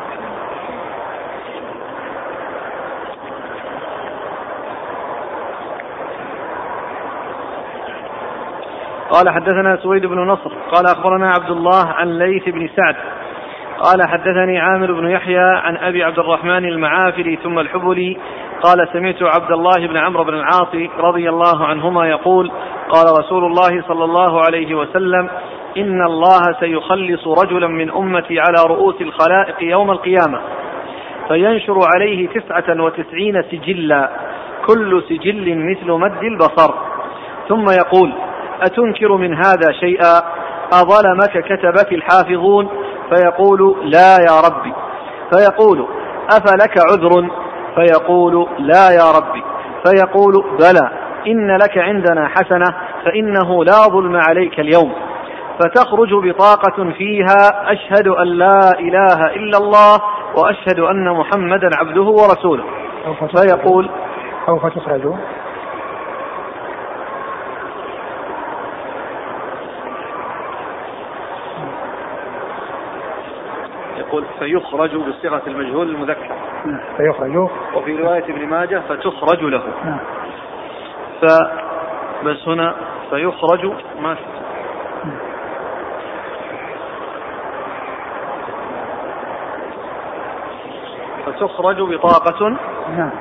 قال 9.09 9.29
حدثنا 9.29 9.77
سويد 9.77 10.05
بن 10.05 10.19
نصر 10.19 10.51
قال 10.71 10.85
أخبرنا 10.85 11.31
عبد 11.31 11.51
الله 11.51 11.85
عن 11.85 12.17
ليث 12.17 12.49
بن 12.49 12.69
سعد 12.75 12.95
قال 13.79 14.09
حدثني 14.09 14.59
عامر 14.59 14.91
بن 14.91 15.09
يحيى 15.09 15.39
عن 15.39 15.77
أبي 15.77 16.03
عبد 16.03 16.19
الرحمن 16.19 16.65
المعافري 16.65 17.35
ثم 17.43 17.59
الحبلي 17.59 18.17
قال 18.63 18.87
سمعت 18.93 19.23
عبد 19.23 19.51
الله 19.51 19.87
بن 19.87 19.97
عمرو 19.97 20.23
بن 20.23 20.33
العاص 20.33 20.67
رضي 20.99 21.29
الله 21.29 21.65
عنهما 21.65 22.09
يقول 22.09 22.51
قال 22.89 23.05
رسول 23.19 23.45
الله 23.45 23.83
صلى 23.87 24.03
الله 24.03 24.41
عليه 24.41 24.75
وسلم 24.75 25.29
إن 25.77 26.05
الله 26.05 26.41
سيخلص 26.59 27.27
رجلا 27.27 27.67
من 27.67 27.89
أمتي 27.89 28.39
على 28.39 28.65
رؤوس 28.67 29.01
الخلائق 29.01 29.55
يوم 29.61 29.91
القيامة 29.91 30.41
فينشر 31.27 31.79
عليه 31.95 32.27
تسعة 32.27 32.83
وتسعين 32.83 33.43
سجلا 33.51 34.09
كل 34.67 35.03
سجل 35.09 35.57
مثل 35.57 35.91
مد 35.91 36.23
البصر 36.23 36.73
ثم 37.47 37.65
يقول 37.69 38.13
أتنكر 38.61 39.15
من 39.17 39.33
هذا 39.33 39.71
شيئا؟ 39.79 40.21
أظلمك 40.73 41.45
كتبك 41.45 41.93
الحافظون؟ 41.93 42.69
فيقول 43.09 43.75
لا 43.83 44.17
يا 44.29 44.41
ربي. 44.49 44.73
فيقول 45.33 45.87
أفلك 46.33 46.77
عذر؟ 46.91 47.29
فيقول 47.75 48.47
لا 48.59 48.89
يا 48.89 49.11
ربي. 49.17 49.43
فيقول 49.85 50.33
بلى. 50.59 50.89
إن 51.27 51.57
لك 51.57 51.77
عندنا 51.77 52.27
حسنة 52.27 52.75
فإنه 53.05 53.63
لا 53.63 53.87
ظلم 53.89 54.15
عليك 54.29 54.59
اليوم. 54.59 54.93
فتخرج 55.59 56.09
بطاقة 56.29 56.91
فيها 56.97 57.71
أشهد 57.71 58.07
أن 58.07 58.27
لا 58.27 58.71
إله 58.79 59.25
إلا 59.35 59.57
الله 59.57 60.01
وأشهد 60.37 60.79
أن 60.79 61.09
محمدا 61.09 61.69
عبده 61.79 62.01
ورسوله. 62.01 62.63
فيقول 63.35 63.89
أو 64.49 64.59
فتخرج. 64.59 65.13
يقول 74.15 74.25
فيخرج 74.39 74.95
بصيغة 74.95 75.41
المجهول 75.47 75.89
المذكر. 75.89 76.35
فيخرج 76.97 77.37
وفي 77.75 77.95
رواية 77.95 78.23
ابن 78.23 78.47
ماجه 78.47 78.81
فتخرج 78.89 79.43
له. 79.43 79.63
نعم. 79.85 79.99
ف 81.21 81.25
بس 82.25 82.47
هنا 82.47 82.75
فيخرج 83.09 83.65
ما 83.99 84.15
فتخرج 91.25 91.81
بطاقة. 91.81 92.49
نعم. 92.97 93.11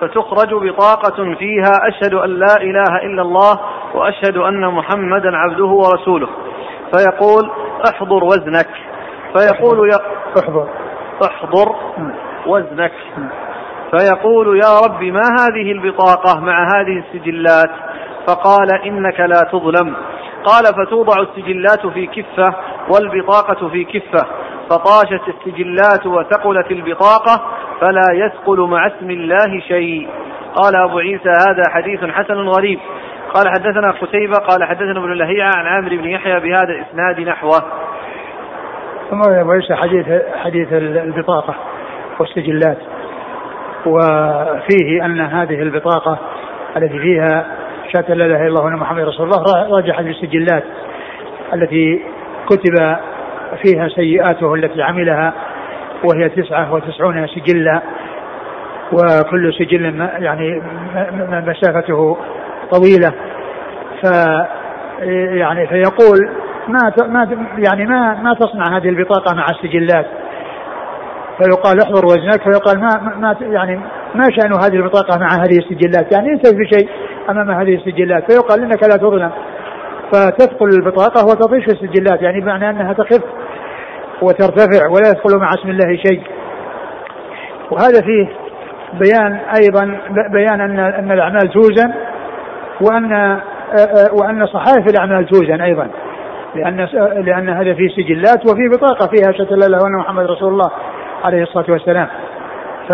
فتخرج 0.00 0.54
بطاقة 0.54 1.34
فيها 1.34 1.88
أشهد 1.88 2.14
أن 2.14 2.30
لا 2.30 2.56
إله 2.56 2.96
إلا 3.02 3.22
الله 3.22 3.60
وأشهد 3.94 4.36
أن 4.36 4.66
محمدا 4.66 5.36
عبده 5.36 5.66
ورسوله. 5.66 6.28
فيقول 6.92 7.50
احضر 7.88 8.24
وزنك. 8.24 8.68
فيقول 9.36 9.90
احضر. 10.38 10.68
احضر 11.22 11.74
وزنك. 12.46 12.92
فيقول 13.90 14.56
يا 14.56 14.86
رب 14.86 15.02
ما 15.02 15.20
هذه 15.40 15.72
البطاقة 15.72 16.40
مع 16.40 16.66
هذه 16.76 17.02
السجلات؟ 17.04 17.70
فقال 18.26 18.68
إنك 18.86 19.20
لا 19.20 19.40
تظلم. 19.52 19.96
قال 20.44 20.64
فتوضع 20.64 21.22
السجلات 21.22 21.86
في 21.86 22.06
كفة 22.06 22.54
والبطاقة 22.90 23.68
في 23.68 23.84
كفة. 23.84 24.26
فطاشت 24.70 25.28
السجلات 25.28 26.06
وثقلت 26.06 26.70
البطاقة 26.70 27.42
فلا 27.80 28.12
يثقل 28.12 28.60
مع 28.60 28.86
اسم 28.86 29.10
الله 29.10 29.60
شيء. 29.68 30.08
قال 30.54 30.76
أبو 30.76 30.98
عيسى 30.98 31.28
هذا 31.28 31.62
حديث 31.68 32.04
حسن 32.04 32.48
غريب. 32.48 32.78
قال 33.34 33.48
حدثنا 33.48 33.90
قتيبة 33.90 34.36
قال 34.36 34.64
حدثنا 34.64 34.98
ابن 34.98 35.12
لهيعة 35.12 35.52
عن 35.56 35.66
عامر 35.66 35.88
بن 35.88 36.08
يحيى 36.08 36.40
بهذا 36.40 36.72
الإسناد 36.72 37.20
نحوه. 37.20 37.62
ثم 39.12 39.50
عيسى 39.50 39.74
حديث 39.74 40.06
حديث 40.36 40.72
البطاقة 40.72 41.54
والسجلات. 42.20 42.78
وفيه 43.86 45.04
أن 45.04 45.20
هذه 45.20 45.62
البطاقة 45.62 46.18
التي 46.76 46.98
فيها 46.98 47.46
شهادة 47.92 48.14
لا 48.14 48.26
إله 48.26 48.36
إلا 48.36 48.48
الله 48.48 48.60
وأن 48.60 48.76
محمد 48.76 49.02
رسول 49.02 49.26
الله 49.26 49.68
راجحت 49.76 50.04
بالسجلات 50.04 50.64
التي 51.54 52.02
كتب 52.46 52.96
فيها 53.62 53.88
سيئاته 53.88 54.54
التي 54.54 54.82
عملها 54.82 55.32
وهي 56.04 56.28
تسعة 56.28 56.74
وتسعون 56.74 57.26
سجلا. 57.26 57.82
وكل 58.92 59.54
سجل 59.54 60.08
يعني 60.18 60.62
مسافته 61.30 62.16
طويلة. 62.70 63.12
ف 64.02 64.06
يعني 65.32 65.66
فيقول 65.66 66.30
ما 66.68 66.92
ما 67.06 67.28
يعني 67.58 67.86
ما 67.86 68.14
ما 68.14 68.34
تصنع 68.34 68.76
هذه 68.76 68.88
البطاقة 68.88 69.34
مع 69.34 69.46
السجلات. 69.50 70.06
فيقال 71.38 71.82
احضر 71.82 72.06
وزنك 72.06 72.42
فيقال 72.42 72.80
ما 72.80 73.16
ما 73.16 73.36
يعني 73.40 73.80
ما 74.14 74.24
شأن 74.24 74.52
هذه 74.52 74.76
البطاقة 74.76 75.18
مع 75.18 75.28
هذه 75.28 75.58
السجلات؟ 75.58 76.12
يعني 76.12 76.32
انت 76.32 76.46
في 76.46 76.78
شيء 76.78 76.88
أمام 77.30 77.50
هذه 77.50 77.74
السجلات. 77.74 78.32
فيقال 78.32 78.62
إنك 78.62 78.82
لا 78.82 78.96
تظلم. 78.96 79.30
فتثقل 80.12 80.68
البطاقة 80.68 81.24
وتطيش 81.24 81.64
السجلات. 81.64 82.22
يعني 82.22 82.40
بمعنى 82.40 82.70
أنها 82.70 82.92
تخف 82.92 83.22
وترتفع 84.22 84.88
ولا 84.88 85.08
يدخل 85.08 85.38
مع 85.38 85.50
اسم 85.54 85.70
الله 85.70 85.96
شيء. 85.96 86.22
وهذا 87.70 88.00
فيه 88.00 88.28
بيان 88.92 89.40
أيضا 89.56 89.98
بيان 90.32 90.60
ان 90.60 90.78
أن 90.78 91.12
الأعمال 91.12 91.52
توزن 91.52 91.92
وان 92.80 93.40
وأن 94.12 94.46
صحائف 94.46 94.86
الأعمال 94.90 95.26
توزن 95.26 95.60
أيضا. 95.60 95.88
لأن 96.54 96.88
لأن 97.24 97.48
هذا 97.48 97.74
فيه 97.74 97.88
سجلات 97.88 98.50
وفي 98.50 98.68
بطاقة 98.76 99.06
فيها 99.06 99.32
شهاده 99.32 99.56
لا 99.56 99.66
إله 99.66 99.76
إلا 99.76 99.98
محمد 99.98 100.24
رسول 100.24 100.52
الله 100.52 100.70
عليه 101.24 101.42
الصلاة 101.42 101.66
والسلام. 101.68 102.08
ف 102.88 102.92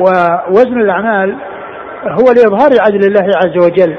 ووزن 0.00 0.80
الأعمال 0.80 1.36
هو 2.04 2.32
لإظهار 2.36 2.70
عدل 2.80 3.06
الله 3.06 3.28
عز 3.44 3.56
وجل. 3.56 3.96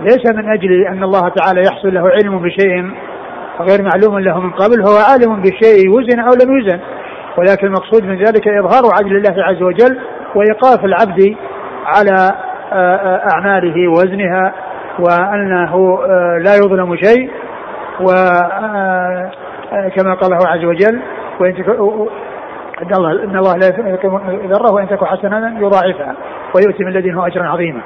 ليس 0.00 0.32
من 0.34 0.52
أجل 0.52 0.86
أن 0.86 1.02
الله 1.02 1.28
تعالى 1.28 1.60
يحصل 1.60 1.94
له 1.94 2.10
علم 2.10 2.42
بشيء 2.42 2.92
غير 3.60 3.82
معلوم 3.82 4.18
له 4.18 4.40
من 4.40 4.50
قبل 4.50 4.82
هو 4.82 4.96
عالم 5.10 5.42
بالشيء 5.42 5.90
وزن 5.90 6.20
أو 6.20 6.30
لم 6.44 6.56
يوزن 6.56 6.80
ولكن 7.38 7.66
المقصود 7.66 8.04
من 8.04 8.18
ذلك 8.18 8.48
إظهار 8.48 8.82
عدل 8.94 9.16
الله 9.16 9.44
عز 9.44 9.62
وجل 9.62 9.98
وإيقاف 10.34 10.84
العبد 10.84 11.36
على 11.86 12.30
آه، 12.72 12.96
آه، 12.96 13.28
أعماله 13.34 13.88
ووزنها 13.88 14.54
وأنه 14.98 15.98
آه، 16.08 16.38
لا 16.38 16.54
يظلم 16.54 16.96
شيء 16.96 17.30
وكما 18.00 19.34
قال 20.14 20.32
الله 20.32 20.48
عز 20.48 20.64
وجل 20.64 21.02
وإن 21.40 21.54
إن 22.82 22.94
الله 22.94 23.24
إن 23.24 23.36
الله 23.36 23.56
لا 23.56 23.68
ذره 24.46 24.72
وإن 24.72 24.88
تكن 24.88 25.06
حسنة 25.06 25.60
يضاعفها 25.60 26.14
ويؤتي 26.54 26.84
من 26.84 26.92
لدنه 26.92 27.26
أجرا 27.26 27.44
عظيما. 27.44 27.80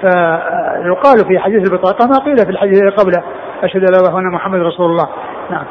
فيقال 0.00 1.26
في 1.28 1.38
حديث 1.38 1.72
البطاقة 1.72 2.06
ما 2.06 2.18
قيل 2.24 2.36
في 2.36 2.50
الحديث 2.50 2.82
الذي 2.82 2.96
قبله 2.96 3.22
أشهد 3.62 3.84
أن 3.84 3.92
لا 3.92 3.98
إله 3.98 4.18
إلا 4.18 4.30
محمد 4.30 4.60
رسول 4.60 4.86
الله 4.86 5.08
نعم 5.50 5.64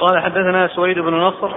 قال 0.00 0.22
حدثنا 0.22 0.68
سويد 0.68 0.98
بن 0.98 1.14
نصر 1.14 1.50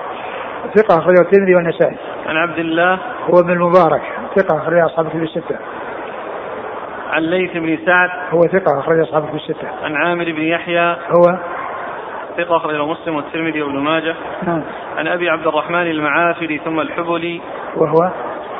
ثقة 0.76 0.97
أخرجه 0.97 1.21
الترمذي 1.21 1.56
والنسائي. 1.56 1.97
عن 2.27 2.38
عبد 2.38 2.59
الله 2.59 2.93
هو 3.29 3.39
ابن 3.39 3.51
المبارك 3.51 4.01
ثقة 4.36 4.57
أخرج 4.57 4.79
أصحاب 4.79 5.07
في 5.07 5.17
الستة. 5.17 5.57
عن 7.12 7.21
ليث 7.21 7.51
بن 7.53 7.77
سعد 7.86 8.09
هو 8.31 8.41
ثقة 8.41 8.79
أخرج 8.79 8.99
أصحاب 8.99 9.25
في 9.25 9.36
الستة. 9.36 9.67
عن 9.83 9.95
عامر 9.95 10.23
بن 10.23 10.41
يحيى 10.41 10.89
هو 10.89 11.38
ثقة 12.38 12.57
أخرجه 12.57 12.86
مسلم 12.86 13.15
والترمذي 13.15 13.62
وابن 13.62 13.79
ماجه. 13.79 14.15
نعم. 14.43 14.63
عن 14.97 15.07
أبي 15.07 15.29
عبد 15.29 15.47
الرحمن 15.47 15.91
المعافري 15.91 16.57
ثم 16.57 16.79
الحبلي 16.79 17.41
وهو 17.75 18.12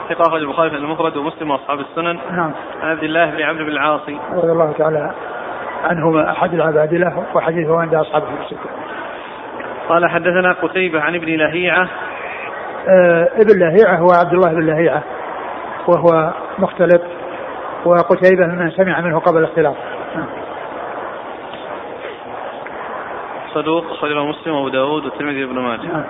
ثقة 0.10 0.22
أخرج 0.22 0.42
البخاري 0.42 0.70
في 0.70 0.76
المفرد 0.76 1.18
ومسلم 1.18 1.52
وأصحاب 1.52 1.80
السنن. 1.80 2.20
نعم. 2.32 2.52
عن 2.82 2.90
عبد 2.90 3.04
الله 3.04 3.26
بن 3.26 3.42
عمرو 3.42 3.66
بن 3.66 3.72
العاص. 3.72 4.02
رضي 4.34 4.52
الله 4.52 4.72
تعالى 4.78 5.12
عنهما 5.84 6.32
أحد 6.32 6.54
العباد 6.54 6.94
له 6.94 7.24
وحديثه 7.36 7.82
عند 7.82 7.96
أصحابه 7.96 8.26
في 8.26 8.42
الستة. 8.42 8.70
قال 9.90 10.10
حدثنا 10.10 10.52
قتيبة 10.62 11.02
عن 11.02 11.16
ابن 11.16 11.28
لهيعة. 11.28 11.88
آه 12.90 13.30
ابن 13.36 13.60
لهيعة 13.60 13.96
هو 13.96 14.08
عبد 14.12 14.34
الله 14.34 14.54
بن 14.54 14.66
لهيعة 14.66 15.04
وهو 15.88 16.34
مختلط 16.60 17.02
وقتيبة 17.86 18.48
من 18.48 18.72
سمع 18.72 19.02
منه 19.02 19.20
قبل 19.20 19.38
الاختلاط. 19.38 19.76
نعم. 20.16 20.26
صدوق 23.54 23.92
أخرجه 23.92 24.24
مسلم 24.24 24.54
وأبو 24.54 24.70
داود 24.70 25.06
والترمذي 25.06 25.46
وابن 25.46 25.60
ماجه. 25.60 26.06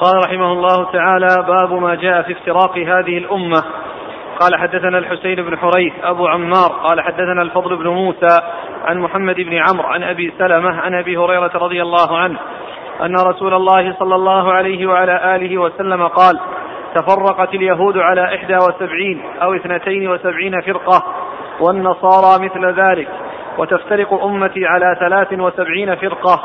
قال 0.00 0.14
رحمه 0.24 0.52
الله 0.52 0.92
تعالى 0.92 1.44
باب 1.48 1.72
ما 1.72 1.94
جاء 1.94 2.22
في 2.22 2.32
افتراق 2.32 2.78
هذه 2.78 3.18
الأمة. 3.18 3.62
قال 4.40 4.56
حدثنا 4.58 4.98
الحسين 4.98 5.34
بن 5.34 5.58
حريث 5.58 5.92
أبو 6.02 6.26
عمار 6.26 6.72
قال 6.84 7.00
حدثنا 7.00 7.42
الفضل 7.42 7.76
بن 7.76 7.88
موسى 7.88 8.40
عن 8.84 8.98
محمد 8.98 9.36
بن 9.36 9.54
عمرو 9.54 9.88
عن 9.88 10.02
أبي 10.02 10.32
سلمة 10.38 10.80
عن 10.80 10.94
أبي 10.94 11.16
هريرة 11.16 11.50
رضي 11.54 11.82
الله 11.82 12.18
عنه 12.18 12.38
أن 13.02 13.16
رسول 13.16 13.54
الله 13.54 13.96
صلى 13.98 14.14
الله 14.14 14.52
عليه 14.52 14.86
وعلى 14.86 15.36
آله 15.36 15.58
وسلم 15.58 16.06
قال 16.06 16.40
تفرقت 16.94 17.54
اليهود 17.54 17.98
على 17.98 18.34
إحدى 18.34 18.56
وسبعين 18.56 19.22
أو 19.42 19.54
اثنتين 19.54 20.08
وسبعين 20.08 20.60
فرقة 20.60 21.02
والنصارى 21.60 22.44
مثل 22.44 22.80
ذلك 22.80 23.08
وتفترق 23.58 24.24
أمتي 24.24 24.66
على 24.66 24.96
ثلاث 25.00 25.32
وسبعين 25.32 25.94
فرقة 25.94 26.40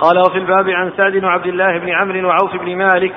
قال 0.00 0.18
وفي 0.18 0.38
الباب 0.38 0.68
عن 0.68 0.92
سعد 0.96 1.24
وعبد 1.24 1.46
الله 1.46 1.78
بن 1.78 1.88
عمرو 1.90 2.28
وعوف 2.28 2.56
بن 2.56 2.76
مالك 2.76 3.14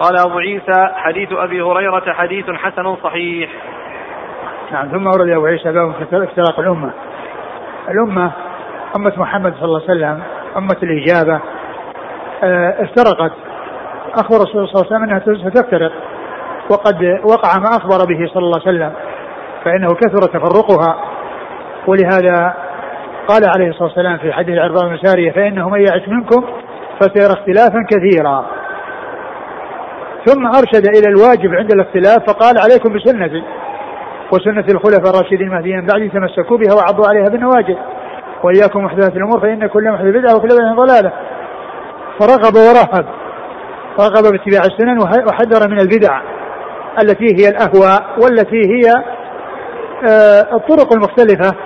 قال 0.00 0.18
أبو 0.26 0.38
عيسى 0.38 0.88
حديث 0.94 1.32
أبي 1.32 1.62
هريرة 1.62 2.12
حديث 2.12 2.50
حسن 2.50 2.96
صحيح. 2.96 3.50
نعم 4.72 4.88
ثم 4.88 5.06
ورد 5.06 5.28
أبو 5.28 5.46
عيسى 5.46 5.72
باب 5.72 5.94
افتراق 6.12 6.60
الأمة. 6.60 6.90
الأمة 7.90 8.30
أمة 8.96 9.12
محمد 9.16 9.54
صلى 9.54 9.64
الله 9.64 9.82
عليه 9.88 9.94
وسلم 9.94 10.22
أمة 10.56 10.76
الإجابة 10.82 11.40
آه 12.44 12.82
افترقت. 12.82 13.32
أخبر 14.14 14.36
الرسول 14.36 14.68
صلى 14.68 14.82
الله 14.82 14.86
عليه 14.86 14.96
وسلم 14.96 15.02
أنها 15.02 15.50
ستفترق 15.50 15.92
وقد 16.70 17.20
وقع 17.24 17.58
ما 17.58 17.76
أخبر 17.76 18.04
به 18.08 18.26
صلى 18.34 18.42
الله 18.42 18.60
عليه 18.66 18.68
وسلم 18.68 18.92
فإنه 19.64 19.88
كثر 19.88 20.20
تفرقها. 20.20 20.96
ولهذا 21.86 22.54
قال 23.28 23.42
عليه 23.56 23.68
الصلاة 23.68 23.88
والسلام 23.88 24.18
في 24.18 24.32
حديث 24.32 24.54
العرباء 24.54 24.88
بن 24.88 24.98
سارية 25.02 25.32
فإنه 25.32 25.68
من 25.68 25.80
يعش 25.80 26.08
منكم 26.08 26.44
فسيرى 27.00 27.32
اختلافا 27.32 27.86
كثيرا. 27.90 28.46
ثم 30.26 30.46
أرشد 30.46 30.86
إلى 30.96 31.08
الواجب 31.08 31.54
عند 31.54 31.72
الاختلاف 31.72 32.18
فقال 32.26 32.54
عليكم 32.58 32.94
بسنتي 32.94 33.42
وسنة 34.32 34.64
الخلفاء 34.68 35.10
الراشدين 35.10 35.40
المهديين 35.40 35.86
بعدي 35.86 36.08
تمسكوا 36.08 36.58
بها 36.58 36.74
وعضوا 36.74 37.06
عليها 37.08 37.28
بالنواجذ 37.28 37.76
وإياكم 38.42 38.84
محدثات 38.84 39.16
الأمور 39.16 39.40
فإن 39.40 39.66
كل 39.66 39.90
محدث 39.90 40.08
بدعة 40.08 40.36
وكل 40.36 40.48
بدعة 40.48 40.74
ضلالة. 40.74 41.12
فرغب 42.20 42.56
ورهب 42.56 43.06
رغب 44.00 44.22
باتباع 44.32 44.62
السنن 44.64 44.98
وحذر 45.28 45.70
من 45.70 45.80
البدع 45.80 46.20
التي 47.02 47.26
هي 47.38 47.48
الأهواء 47.48 48.02
والتي 48.22 48.62
هي 48.72 48.92
آه، 50.08 50.56
الطرق 50.56 50.92
المختلفة. 50.92 51.56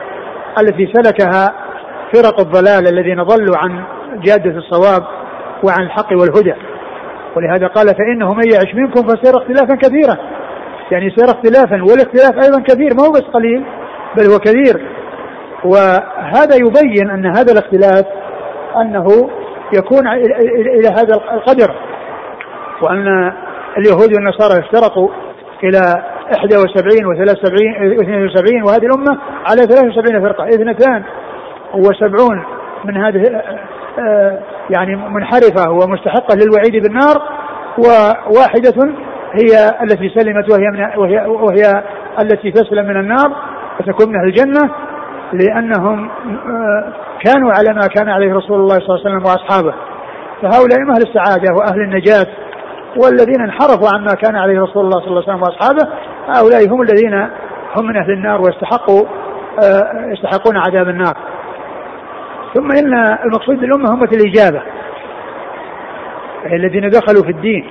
التي 0.60 0.92
سلكها 0.92 1.54
فرق 2.14 2.40
الضلال 2.40 2.88
الذين 2.88 3.22
ضلوا 3.22 3.56
عن 3.56 3.82
جادة 4.24 4.58
الصواب 4.58 5.02
وعن 5.62 5.82
الحق 5.82 6.12
والهدى. 6.12 6.54
ولهذا 7.36 7.66
قال 7.66 7.86
فإنه 7.86 8.34
من 8.34 8.52
يعش 8.52 8.74
منكم 8.74 9.08
فسيرى 9.08 9.36
اختلافا 9.36 9.74
كثيرا. 9.74 10.16
يعني 10.90 11.10
سيرى 11.10 11.30
اختلافا 11.30 11.82
والاختلاف 11.82 12.44
أيضا 12.44 12.62
كثير 12.62 12.94
ما 12.94 13.06
هو 13.06 13.12
بس 13.12 13.22
قليل 13.22 13.64
بل 14.16 14.24
هو 14.32 14.38
كثير 14.38 14.88
وهذا 15.64 16.56
يبين 16.56 17.10
أن 17.10 17.26
هذا 17.26 17.52
الاختلاف 17.52 18.04
أنه 18.76 19.30
يكون 19.72 20.08
إلى 20.78 20.88
هذا 20.88 21.14
القدر 21.32 21.74
وأن 22.82 23.32
اليهود 23.78 24.14
والنصارى 24.14 24.58
افترقوا 24.58 25.08
إلى 25.64 26.04
71 26.36 27.04
و73 27.04 27.54
72 28.02 28.62
وهذه 28.62 28.86
الأمة 28.86 29.18
على 29.50 29.62
73 29.62 30.20
فرقة 30.20 30.48
اثنتان 30.48 31.02
وسبعون 31.74 32.44
من 32.84 32.96
هذه 32.96 33.42
آه، 33.98 34.38
يعني 34.70 34.96
منحرفة 34.96 35.70
ومستحقة 35.70 36.34
للوعيد 36.36 36.82
بالنار 36.82 37.22
وواحدة 37.78 38.92
هي 39.32 39.74
التي 39.82 40.08
سلمت 40.08 40.52
وهي 40.52 40.70
من 40.70 40.98
وهي, 40.98 41.26
وهي 41.26 41.82
التي 42.20 42.50
تسلم 42.50 42.86
من 42.86 42.96
النار 42.96 43.36
وتكون 43.80 44.08
من 44.08 44.16
أهل 44.16 44.28
الجنة 44.28 44.70
لأنهم 45.32 46.10
آه، 46.10 46.92
كانوا 47.24 47.52
على 47.52 47.74
ما 47.74 47.86
كان 47.86 48.08
عليه 48.08 48.34
رسول 48.34 48.60
الله 48.60 48.74
صلى 48.74 48.88
الله 48.88 49.00
عليه 49.06 49.16
وسلم 49.16 49.26
وأصحابه. 49.26 49.74
فهؤلاء 50.42 50.80
أهل 50.80 51.02
السعادة 51.02 51.54
وأهل 51.54 51.80
النجاة 51.80 52.26
والذين 52.96 53.40
انحرفوا 53.40 53.88
عما 53.94 54.12
كان 54.22 54.36
عليه 54.36 54.60
رسول 54.60 54.84
الله 54.84 55.00
صلى 55.00 55.08
الله 55.08 55.22
عليه 55.26 55.32
وسلم 55.32 55.42
وأصحابه 55.42 55.88
هؤلاء 56.28 56.68
هم 56.68 56.82
الذين 56.82 57.14
هم 57.76 57.86
من 57.86 57.96
أهل 57.96 58.12
النار 58.12 58.40
ويستحقوا 58.40 59.04
آه، 59.64 60.12
يستحقون 60.12 60.56
عذاب 60.56 60.88
النار. 60.88 61.16
ثم 62.54 62.72
إن 62.72 62.94
المقصود 63.24 63.60
بالأمة 63.60 63.92
امه 63.92 64.08
الإجابة. 64.12 64.62
الذين 66.46 66.90
دخلوا 66.90 67.22
في 67.22 67.30
الدين 67.30 67.70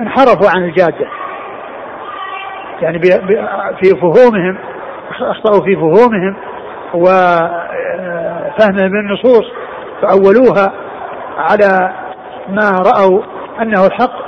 انحرفوا 0.00 0.50
عن 0.50 0.64
الجادة. 0.64 1.06
يعني 2.82 3.00
في 3.80 3.90
فهومهم 4.00 4.58
أخطأوا 5.20 5.64
في 5.64 5.76
فهومهم 5.76 6.36
وفهمهم 6.94 7.68
بالنصوص 8.90 9.44
فأولوها 10.02 10.72
على 11.38 11.92
ما 12.48 12.70
رأوا 12.70 13.22
أنه 13.62 13.86
الحق 13.86 14.25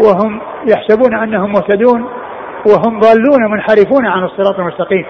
وهم 0.00 0.40
يحسبون 0.66 1.14
أنهم 1.22 1.52
مهتدون 1.52 2.08
وهم 2.66 3.00
ضالون 3.00 3.50
منحرفون 3.50 4.06
عن 4.06 4.24
الصراط 4.24 4.58
المستقيم. 4.58 5.06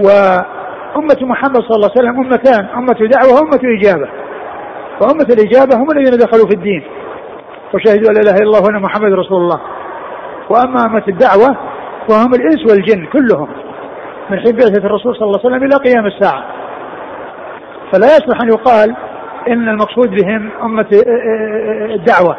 وأمة 0.00 1.16
محمد 1.22 1.56
صلى 1.56 1.76
الله 1.76 1.90
عليه 1.96 2.00
وسلم 2.00 2.20
أمتان 2.24 2.66
أمة 2.76 3.08
دعوة 3.12 3.34
وأمة 3.34 3.60
إجابة. 3.78 4.08
وأمة 5.00 5.26
الإجابة 5.30 5.76
هم 5.76 5.86
الذين 5.90 6.18
دخلوا 6.18 6.46
في 6.46 6.54
الدين. 6.54 6.82
وشهدوا 7.74 8.10
أن 8.10 8.14
لا 8.14 8.20
إله 8.20 8.34
إلا 8.34 8.42
الله 8.42 8.62
وأن 8.62 8.82
محمد 8.82 9.12
رسول 9.12 9.38
الله. 9.42 9.60
وأما 10.50 10.86
أمة 10.86 11.04
الدعوة 11.08 11.56
فهم 12.08 12.30
الإنس 12.34 12.70
والجن 12.70 13.06
كلهم. 13.06 13.48
من 14.30 14.40
حين 14.40 14.52
بعثة 14.52 14.86
الرسول 14.86 15.16
صلى 15.16 15.26
الله 15.26 15.40
عليه 15.44 15.48
وسلم 15.48 15.64
إلى 15.64 15.76
قيام 15.76 16.06
الساعة. 16.06 16.44
فلا 17.92 18.06
يصلح 18.06 18.40
أن 18.42 18.48
يقال 18.48 18.96
إن 19.48 19.68
المقصود 19.68 20.10
بهم 20.10 20.50
أمة 20.62 20.86
الدعوة 21.94 22.36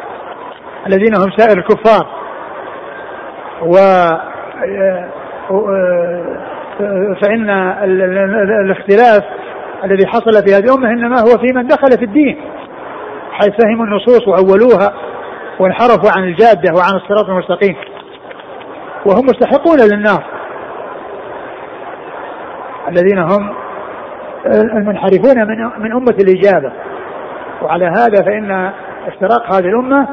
الذين 0.88 1.16
هم 1.16 1.32
سائر 1.38 1.58
الكفار. 1.58 2.08
و 3.62 3.76
فإن 7.22 7.50
الاختلاف 8.66 9.24
الذي 9.84 10.08
حصل 10.08 10.32
في 10.46 10.56
هذه 10.56 10.64
الأمة 10.64 10.90
إنما 10.90 11.20
هو 11.20 11.38
في 11.38 11.54
من 11.56 11.68
دخل 11.68 11.98
في 11.98 12.06
الدين 12.06 12.42
حيث 13.32 13.50
فهموا 13.64 13.86
النصوص 13.86 14.28
واولوها 14.28 14.94
وانحرفوا 15.60 16.12
عن 16.18 16.24
الجادة 16.24 16.74
وعن 16.76 16.96
الصراط 16.96 17.30
المستقيم. 17.30 17.76
وهم 19.06 19.26
مستحقون 19.26 19.78
للنار. 19.94 20.24
الذين 22.88 23.20
هم 23.20 23.54
المنحرفون 24.78 25.48
من 25.48 25.84
من 25.84 25.92
أمة 25.92 26.16
الإجابة. 26.22 26.72
وعلى 27.64 27.86
هذا 27.86 28.24
فإن 28.26 28.72
افتراق 29.08 29.56
هذه 29.56 29.66
الأمة 29.66 30.08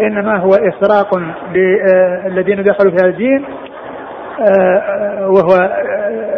إنما 0.00 0.38
هو 0.38 0.50
افتراق 0.54 1.14
بالذين 1.52 2.62
دخلوا 2.62 2.90
في 2.90 2.96
هذا 3.02 3.10
الدين 3.10 3.44
آه، 4.40 5.28
وهو 5.28 5.78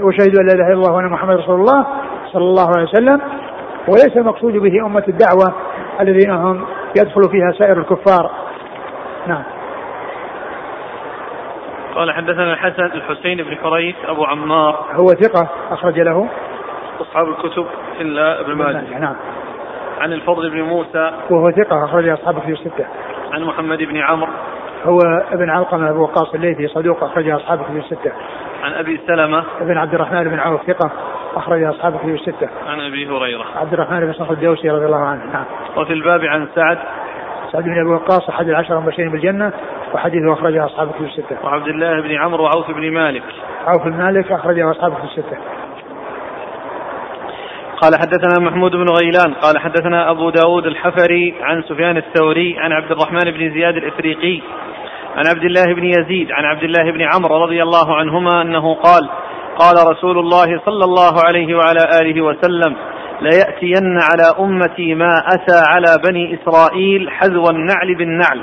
وشهدوا 0.02 0.40
أن 0.40 0.46
لا 0.46 0.54
إله 0.54 0.66
إلا 0.66 0.74
الله 0.74 0.92
وأن 0.92 1.08
محمد 1.08 1.36
رسول 1.36 1.60
الله 1.60 1.86
صلى 2.32 2.44
الله 2.44 2.68
عليه 2.76 2.82
وسلم. 2.82 3.20
وليس 3.88 4.16
المقصود 4.16 4.52
به 4.52 4.86
أمة 4.86 5.04
الدعوة 5.08 5.54
الذين 6.00 6.30
هم 6.30 6.64
يدخل 6.98 7.30
فيها 7.30 7.52
سائر 7.58 7.78
الكفار. 7.78 8.30
نعم. 9.26 9.42
قال 11.94 12.12
حدثنا 12.12 12.52
الحسن 12.52 12.84
الحسين 12.84 13.36
بن 13.36 13.56
حريث 13.56 13.96
أبو 14.06 14.24
عمار. 14.24 14.86
هو 14.92 15.06
ثقة 15.06 15.48
أخرج 15.70 16.00
له. 16.00 16.28
أصحاب 17.00 17.28
الكتب 17.28 17.66
إلا 18.00 18.40
ابن 18.40 18.52
ماجه. 18.52 18.98
نعم. 18.98 19.16
عن 20.04 20.12
الفضل 20.12 20.50
بن 20.50 20.62
موسى 20.62 21.10
وهو 21.30 21.50
ثقة 21.50 21.84
أخرج 21.84 22.08
أصحابه 22.08 22.40
في 22.40 22.52
الستة. 22.52 22.86
عن 23.32 23.42
محمد 23.42 23.78
بن 23.78 23.96
عمرو 23.96 24.32
هو 24.84 24.98
ابن 25.32 25.50
علقمة 25.50 25.90
أبو 25.90 26.02
وقاص 26.02 26.34
الليثي 26.34 26.68
صدوق 26.68 27.04
أخرج 27.04 27.28
أصحابه 27.28 27.62
في 27.62 27.78
الستة. 27.78 28.12
عن 28.62 28.72
أبي 28.72 29.00
سلمة 29.06 29.44
ابن 29.60 29.78
عبد 29.78 29.94
الرحمن 29.94 30.24
بن 30.24 30.38
عوف 30.38 30.62
ثقة 30.66 30.90
أخرج 31.36 31.62
أصحابه 31.62 31.98
في 31.98 32.14
الستة. 32.14 32.48
عن 32.66 32.80
أبي 32.80 33.08
هريرة. 33.08 33.44
عبد 33.56 33.72
الرحمن 33.72 34.00
بن 34.00 34.12
صخر 34.12 34.32
الدوسي 34.32 34.70
رضي 34.70 34.86
الله 34.86 35.06
عنه 35.06 35.24
نعم. 35.32 35.44
وفي 35.76 35.92
الباب 35.92 36.20
عن 36.20 36.48
سعد 36.54 36.78
سعد 37.52 37.64
بن 37.64 37.80
أبي 37.80 37.90
وقاص 37.90 38.28
أحد 38.28 38.48
العشره 38.48 38.78
المبشرين 38.78 39.10
بالجنة 39.10 39.52
وحديثه 39.94 40.32
أخرجه 40.32 40.64
اصحابه 40.64 40.92
في 40.92 41.04
الستة. 41.04 41.36
وعبد 41.44 41.68
الله 41.68 42.00
بن 42.00 42.14
عمرو 42.14 42.44
وعوف 42.44 42.70
بن 42.70 42.92
مالك. 42.92 43.22
عوف 43.66 43.84
بن 43.84 43.96
مالك 44.04 44.32
أخرجه 44.32 44.70
اصحابه 44.70 44.94
في 44.94 45.04
الستة. 45.04 45.36
قال 47.84 47.96
حدثنا 47.96 48.40
محمود 48.40 48.70
بن 48.70 48.88
غيلان 48.88 49.34
قال 49.34 49.58
حدثنا 49.58 50.10
أبو 50.10 50.30
داود 50.30 50.66
الحفري 50.66 51.34
عن 51.40 51.62
سفيان 51.62 51.96
الثوري 51.96 52.58
عن 52.58 52.72
عبد 52.72 52.90
الرحمن 52.90 53.30
بن 53.30 53.54
زياد 53.54 53.76
الإفريقي 53.76 54.42
عن 55.16 55.24
عبد 55.26 55.44
الله 55.44 55.74
بن 55.74 55.84
يزيد 55.84 56.32
عن 56.32 56.44
عبد 56.44 56.62
الله 56.62 56.92
بن 56.92 57.02
عمرو 57.02 57.44
رضي 57.44 57.62
الله 57.62 57.96
عنهما 57.96 58.42
أنه 58.42 58.74
قال 58.74 59.08
قال 59.58 59.74
رسول 59.90 60.18
الله 60.18 60.60
صلى 60.66 60.84
الله 60.84 61.12
عليه 61.24 61.54
وعلى 61.54 61.80
آله 62.00 62.20
وسلم 62.20 62.76
ليأتين 63.20 63.98
على 64.12 64.34
أمتي 64.40 64.94
ما 64.94 65.22
أتى 65.34 65.62
على 65.74 65.96
بني 66.08 66.38
إسرائيل 66.38 67.10
حذو 67.10 67.50
النعل 67.50 67.94
بالنعل. 67.98 68.40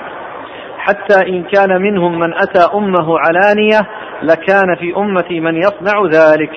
حتى 0.78 1.30
إن 1.30 1.44
كان 1.44 1.82
منهم 1.82 2.20
من 2.20 2.34
أتى 2.34 2.78
أمه 2.78 3.20
علانية 3.20 3.80
لكان 4.24 4.76
في 4.80 4.96
أمتي 4.98 5.39
من 5.39 5.58
يصنع 5.58 6.06
ذلك. 6.06 6.52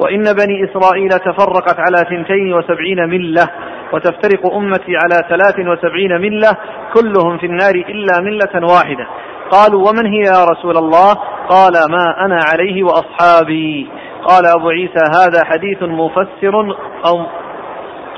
وإن 0.00 0.22
بني 0.22 0.64
إسرائيل 0.64 1.10
تفرقت 1.10 1.76
على 1.78 1.96
ثنتين 2.10 2.54
وسبعين 2.54 3.08
ملة 3.08 3.48
وتفترق 3.92 4.54
أمتي 4.54 4.96
على 4.96 5.28
ثلاث 5.28 5.58
وسبعين 5.58 6.20
ملة 6.20 6.50
كلهم 6.94 7.38
في 7.38 7.46
النار 7.46 7.74
إلا 7.74 8.20
ملة 8.20 8.72
واحدة. 8.74 9.06
قالوا 9.50 9.88
ومن 9.88 10.06
هي 10.06 10.20
يا 10.20 10.44
رسول 10.44 10.76
الله؟ 10.76 11.14
قال 11.48 11.72
ما 11.90 12.24
أنا 12.26 12.38
عليه 12.52 12.82
وأصحابي. 12.82 13.88
قال 14.24 14.46
أبو 14.58 14.68
عيسى 14.68 15.04
هذا 15.16 15.44
حديث 15.44 15.82
مفسر 15.82 16.76
أو 17.06 17.26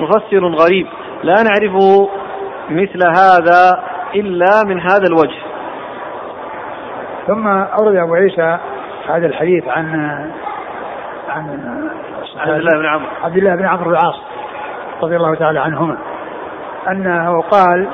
مفسر 0.00 0.46
غريب. 0.46 0.86
لا 1.22 1.34
نعرفه 1.42 2.08
مثل 2.70 3.02
هذا 3.06 3.84
إلا 4.14 4.64
من 4.66 4.80
هذا 4.80 5.04
الوجه. 5.08 5.40
ثم 7.26 7.46
أورد 7.48 7.96
أبو 7.96 8.14
عيسى 8.14 8.58
هذا 9.08 9.26
الحديث 9.26 9.68
عن 9.68 9.94
عن 11.30 11.58
عبد 12.38 12.56
الله 12.56 12.78
بن 12.78 12.86
عمرو. 12.86 13.06
عبد 13.24 13.36
الله 13.36 13.54
بن 13.54 13.66
عمرو 13.66 13.90
العاص 13.90 14.22
رضي 15.02 15.16
الله 15.16 15.34
تعالى 15.34 15.60
عنهما 15.60 15.96
أنه 16.88 17.40
قال 17.40 17.88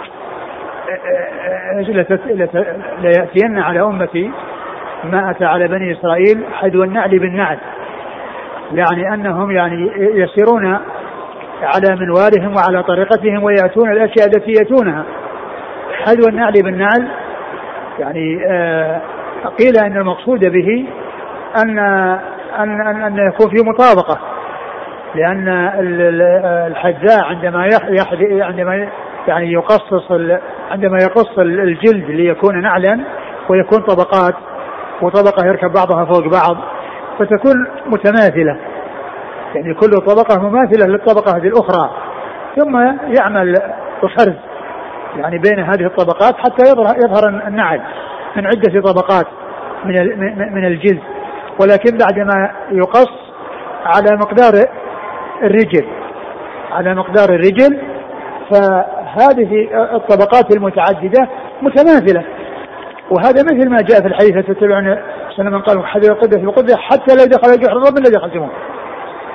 ليأتين 2.99 3.59
على 3.59 3.81
أمتي 3.83 4.31
ما 5.05 5.31
أتى 5.31 5.45
على 5.45 5.69
بني 5.69 5.93
إسرائيل 5.93 6.45
حدو 6.53 6.85
النعل 6.85 7.19
بالنعل. 7.19 7.59
يعني 8.73 9.15
أنهم 9.15 9.51
يعني 9.51 9.93
يسيرون 9.97 10.79
على 11.63 11.97
منوالهم 12.01 12.57
وعلى 12.57 12.83
طريقتهم 12.83 13.45
ويأتون 13.45 13.93
الأشياء 13.93 14.27
التي 14.27 14.53
يأتونها. 14.53 15.05
حذو 16.05 16.29
النعل 16.29 16.53
بالنعل 16.53 17.09
يعني 17.99 18.47
آه 18.47 19.01
قيل 19.59 19.77
أن 19.77 19.97
المقصود 19.97 20.41
به 20.41 20.87
أن 21.63 21.79
ان 22.63 22.81
ان, 22.81 23.03
أن 23.03 23.29
يكون 23.29 23.51
في 23.51 23.65
مطابقة. 23.65 24.19
لأن 25.15 25.49
الحذاء 26.67 27.25
عندما 27.25 27.67
يحذي 27.89 28.43
عندما 28.43 28.89
يعني 29.29 29.53
يقصص 29.53 30.13
عندما 30.71 30.99
يقص 31.03 31.39
الجلد 31.39 32.11
ليكون 32.11 32.63
نعلا 32.63 33.01
ويكون 33.49 33.83
طبقات 33.83 34.35
وطبقة 35.03 35.47
يركب 35.47 35.73
بعضها 35.73 36.05
فوق 36.05 36.27
بعض 36.29 36.57
فتكون 37.19 37.67
متماثلة. 37.87 38.57
يعني 39.55 39.75
كل 39.75 39.91
طبقة 39.91 40.49
مماثلة 40.49 40.87
للطبقة 40.87 41.37
الأخرى. 41.37 41.91
ثم 42.57 42.77
يعمل 43.19 43.57
الحرز 44.03 44.37
يعني 45.17 45.39
بين 45.39 45.59
هذه 45.61 45.87
الطبقات 45.87 46.35
حتى 46.39 46.63
يظهر 46.63 46.97
يظهر 46.97 47.29
النعل 47.49 47.81
من 48.37 48.47
عدة 48.47 48.81
طبقات 48.81 49.27
من 49.85 50.55
من 50.55 50.65
الجلد. 50.65 51.16
ولكن 51.61 51.99
بعدما 51.99 52.51
يقص 52.73 53.11
على 53.85 54.17
مقدار 54.17 54.53
الرجل 55.43 55.87
على 56.73 56.95
مقدار 56.95 57.29
الرجل 57.29 57.81
فهذه 58.51 59.69
الطبقات 59.95 60.57
المتعددة 60.57 61.29
متماثلة. 61.63 62.25
وهذا 63.11 63.43
مثل 63.43 63.71
ما 63.71 63.77
جاء 63.77 64.01
في 64.01 64.07
الحديث 64.07 64.47
تتبعون 64.47 64.97
سنة 65.37 65.51
من 65.51 65.61
قال 65.61 65.87
حذو 65.87 66.13
القدة 66.13 66.41
بالقدة 66.41 66.77
حتى 66.77 67.15
لو 67.15 67.25
دخل 67.25 67.61
جحر 67.61 67.77
رب 67.77 67.99
لدخلتموه 67.99 68.51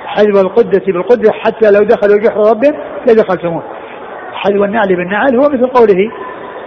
حذو 0.06 0.40
القدة 0.40 0.82
بالقدة 0.86 1.32
حتى 1.32 1.70
لو 1.70 1.84
دخلوا 1.84 2.18
جحر 2.18 2.50
رب 2.50 2.64
لدخلتموه 3.08 3.62
حذو 4.32 4.64
النعل 4.64 4.96
بالنعل 4.96 5.36
هو 5.36 5.48
مثل 5.48 5.66
قوله 5.66 6.10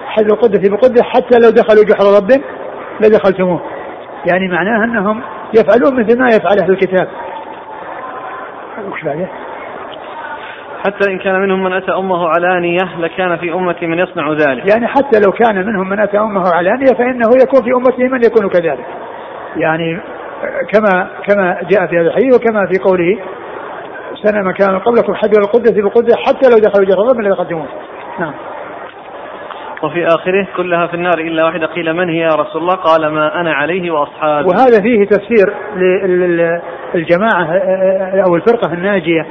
حذو 0.07 0.33
القدة 0.33 0.69
بقدة 0.69 1.03
حتى 1.03 1.39
لو 1.43 1.49
دخلوا 1.49 1.83
جحر 1.83 2.05
رب 2.17 2.41
لدخلتموه 3.01 3.61
يعني 4.31 4.47
معناه 4.47 4.83
أنهم 4.83 5.21
يفعلون 5.53 5.99
مثل 5.99 6.19
ما 6.19 6.27
يفعل 6.27 6.59
أهل 6.63 6.71
الكتاب. 6.71 7.07
وش 8.91 9.03
بعده؟ 9.03 9.27
حتى 10.85 11.11
إن 11.11 11.19
كان 11.19 11.41
منهم 11.41 11.63
من 11.63 11.73
أتى 11.73 11.91
أمه 11.91 12.27
علانية 12.27 12.99
لكان 12.99 13.37
في 13.37 13.53
أمتي 13.53 13.87
من 13.87 13.99
يصنع 13.99 14.31
ذلك. 14.31 14.73
يعني 14.73 14.87
حتى 14.87 15.19
لو 15.25 15.31
كان 15.31 15.65
منهم 15.65 15.89
من 15.89 15.99
أتى 15.99 16.19
أمه 16.19 16.43
علانية 16.53 16.93
فإنه 16.97 17.29
يكون 17.43 17.63
في 17.63 17.71
أمته 17.75 18.03
من 18.03 18.23
يكون 18.23 18.49
كذلك. 18.49 18.85
يعني 19.57 19.99
كما 20.73 21.07
كما 21.27 21.57
جاء 21.71 21.87
في 21.87 21.97
هذا 21.97 22.07
الحديث 22.07 22.35
وكما 22.35 22.67
في 22.67 22.79
قوله 22.83 23.19
سنة 24.23 24.41
ما 24.41 24.51
كان 24.51 24.79
قبلكم 24.79 25.13
حجر 25.15 25.39
القدة 25.39 25.83
بقدة 25.83 26.15
حتى 26.27 26.49
لو 26.49 26.57
دخلوا 26.57 26.85
جهنم 26.85 27.17
من 27.17 27.25
يقدمون 27.25 27.67
نعم. 28.19 28.33
وفي 29.85 30.07
آخره 30.07 30.47
كلها 30.57 30.87
في 30.87 30.93
النار 30.93 31.19
إلا 31.19 31.45
واحدة. 31.45 31.67
قيل 31.67 31.93
من 31.93 32.09
هي 32.09 32.19
يا 32.19 32.29
رسول 32.29 32.61
الله؟ 32.61 32.75
قال 32.75 33.07
ما 33.07 33.41
أنا 33.41 33.53
عليه 33.53 33.91
وأصحابي 33.91 34.47
وهذا 34.47 34.81
فيه 34.81 35.05
تفسير 35.05 35.53
للجماعة 36.95 37.45
أو 38.27 38.35
الفرقة 38.35 38.73
الناجية 38.73 39.25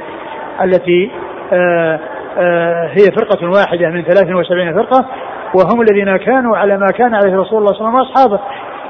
التي 0.63 1.11
آه، 1.53 1.99
آه، 2.37 2.87
هي 2.87 3.11
فرقة 3.17 3.49
واحدة 3.49 3.89
من 3.89 4.03
73 4.03 4.73
فرقة 4.73 5.05
وهم 5.55 5.81
الذين 5.81 6.17
كانوا 6.17 6.57
على 6.57 6.77
ما 6.77 6.87
كان 6.97 7.15
عليه 7.15 7.37
رسول 7.37 7.59
الله 7.59 7.73
صلى 7.73 7.87
الله 7.87 7.89
عليه 7.89 7.89
وسلم 7.89 7.95
وأصحابه. 7.95 8.39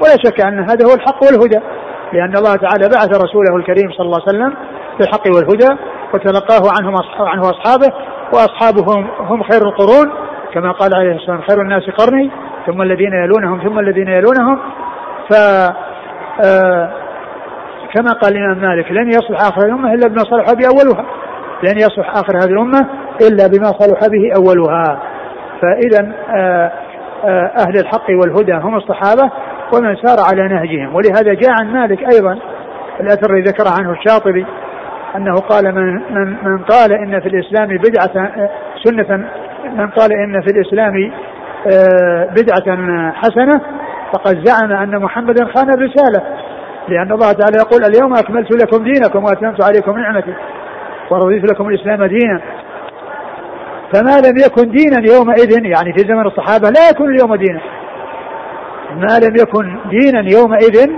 ولا 0.02 0.16
شك 0.24 0.46
أن 0.46 0.58
هذا 0.58 0.86
هو 0.86 0.94
الحق 0.94 1.24
والهدى 1.24 1.60
لأن 2.12 2.36
الله 2.36 2.56
تعالى 2.56 2.88
بعث 2.94 3.22
رسوله 3.24 3.56
الكريم 3.56 3.92
صلى 3.92 4.06
الله 4.06 4.20
عليه 4.26 4.38
وسلم 4.38 4.54
بالحق 4.98 5.26
والهدى 5.26 5.80
وتلقاه 6.14 6.62
عنهم 6.78 6.94
عنه 7.20 7.42
أصحابه 7.42 7.92
وأصحابهم 8.32 9.10
هم 9.20 9.42
خير 9.42 9.62
القرون. 9.62 10.25
كما 10.56 10.72
قال 10.72 10.94
عليه 10.94 11.16
الصلاة 11.16 11.36
والسلام 11.36 11.42
خير 11.48 11.62
الناس 11.62 11.90
قرني 11.90 12.30
ثم 12.66 12.82
الذين 12.82 13.12
يلونهم 13.12 13.60
ثم 13.60 13.78
الذين 13.78 14.08
يلونهم. 14.08 14.58
ف 15.30 15.34
آه، 16.44 16.90
كما 17.94 18.12
قال 18.12 18.36
الإمام 18.36 18.58
مالك 18.58 18.92
لن 18.92 19.08
يصلح 19.08 19.40
آخر 19.40 19.66
الأمة 19.66 19.94
إلا 19.94 20.08
بما 20.08 20.18
صلح 20.18 20.52
به 20.52 20.66
أولها. 20.68 21.04
لن 21.62 21.78
يصلح 21.78 22.16
آخر 22.16 22.36
هذه 22.36 22.50
الأمة 22.50 22.86
إلا 23.22 23.46
بما 23.46 23.66
صلح 23.66 24.00
به 24.00 24.30
أولها. 24.36 25.02
فإذا 25.62 26.12
آه، 26.36 26.72
آه، 27.24 27.52
أهل 27.58 27.78
الحق 27.78 28.10
والهدى 28.10 28.54
هم 28.54 28.76
الصحابة 28.76 29.30
ومن 29.74 29.96
سار 29.96 30.16
على 30.30 30.48
نهجهم. 30.48 30.94
ولهذا 30.94 31.34
جاء 31.34 31.50
عن 31.50 31.72
مالك 31.72 32.14
أيضا 32.14 32.38
الأثر 33.00 33.30
الذي 33.30 33.50
ذكر 33.50 33.64
عنه 33.78 33.92
الشاطبي 33.92 34.46
أنه 35.16 35.34
قال 35.34 35.74
من, 35.74 35.94
من, 35.94 36.36
من 36.42 36.58
قال 36.58 36.92
إن 36.92 37.20
في 37.20 37.28
الإسلام 37.28 37.68
بدعة 37.68 38.30
سنة 38.84 39.28
من 39.64 39.88
قال 39.90 40.12
إن 40.12 40.40
في 40.40 40.50
الإسلام 40.50 41.12
آه، 41.66 42.28
بدعة 42.30 42.76
حسنة 43.12 43.60
فقد 44.12 44.44
زعم 44.44 44.72
أن 44.72 44.98
محمدا 44.98 45.44
خان 45.44 45.70
الرسالة 45.70 46.22
لأن 46.88 47.12
الله 47.12 47.32
تعالى 47.32 47.58
يقول 47.58 47.84
اليوم 47.84 48.14
أكملت 48.14 48.52
لكم 48.52 48.84
دينكم 48.84 49.24
وأتممت 49.24 49.64
عليكم 49.64 49.98
نعمتي 49.98 50.34
ورضيت 51.10 51.44
لكم 51.52 51.68
الإسلام 51.68 52.04
دينا. 52.04 52.40
فما 53.94 54.28
لم 54.28 54.38
يكن 54.46 54.70
دينا 54.70 55.14
يومئذ 55.14 55.66
يعني 55.66 55.92
في 55.92 55.98
زمن 55.98 56.26
الصحابة 56.26 56.68
لا 56.68 56.88
يكون 56.90 57.14
اليوم 57.14 57.34
دينا. 57.34 57.60
ما 58.94 59.26
لم 59.26 59.36
يكن 59.36 59.78
دينا 59.90 60.30
يومئذ 60.38 60.90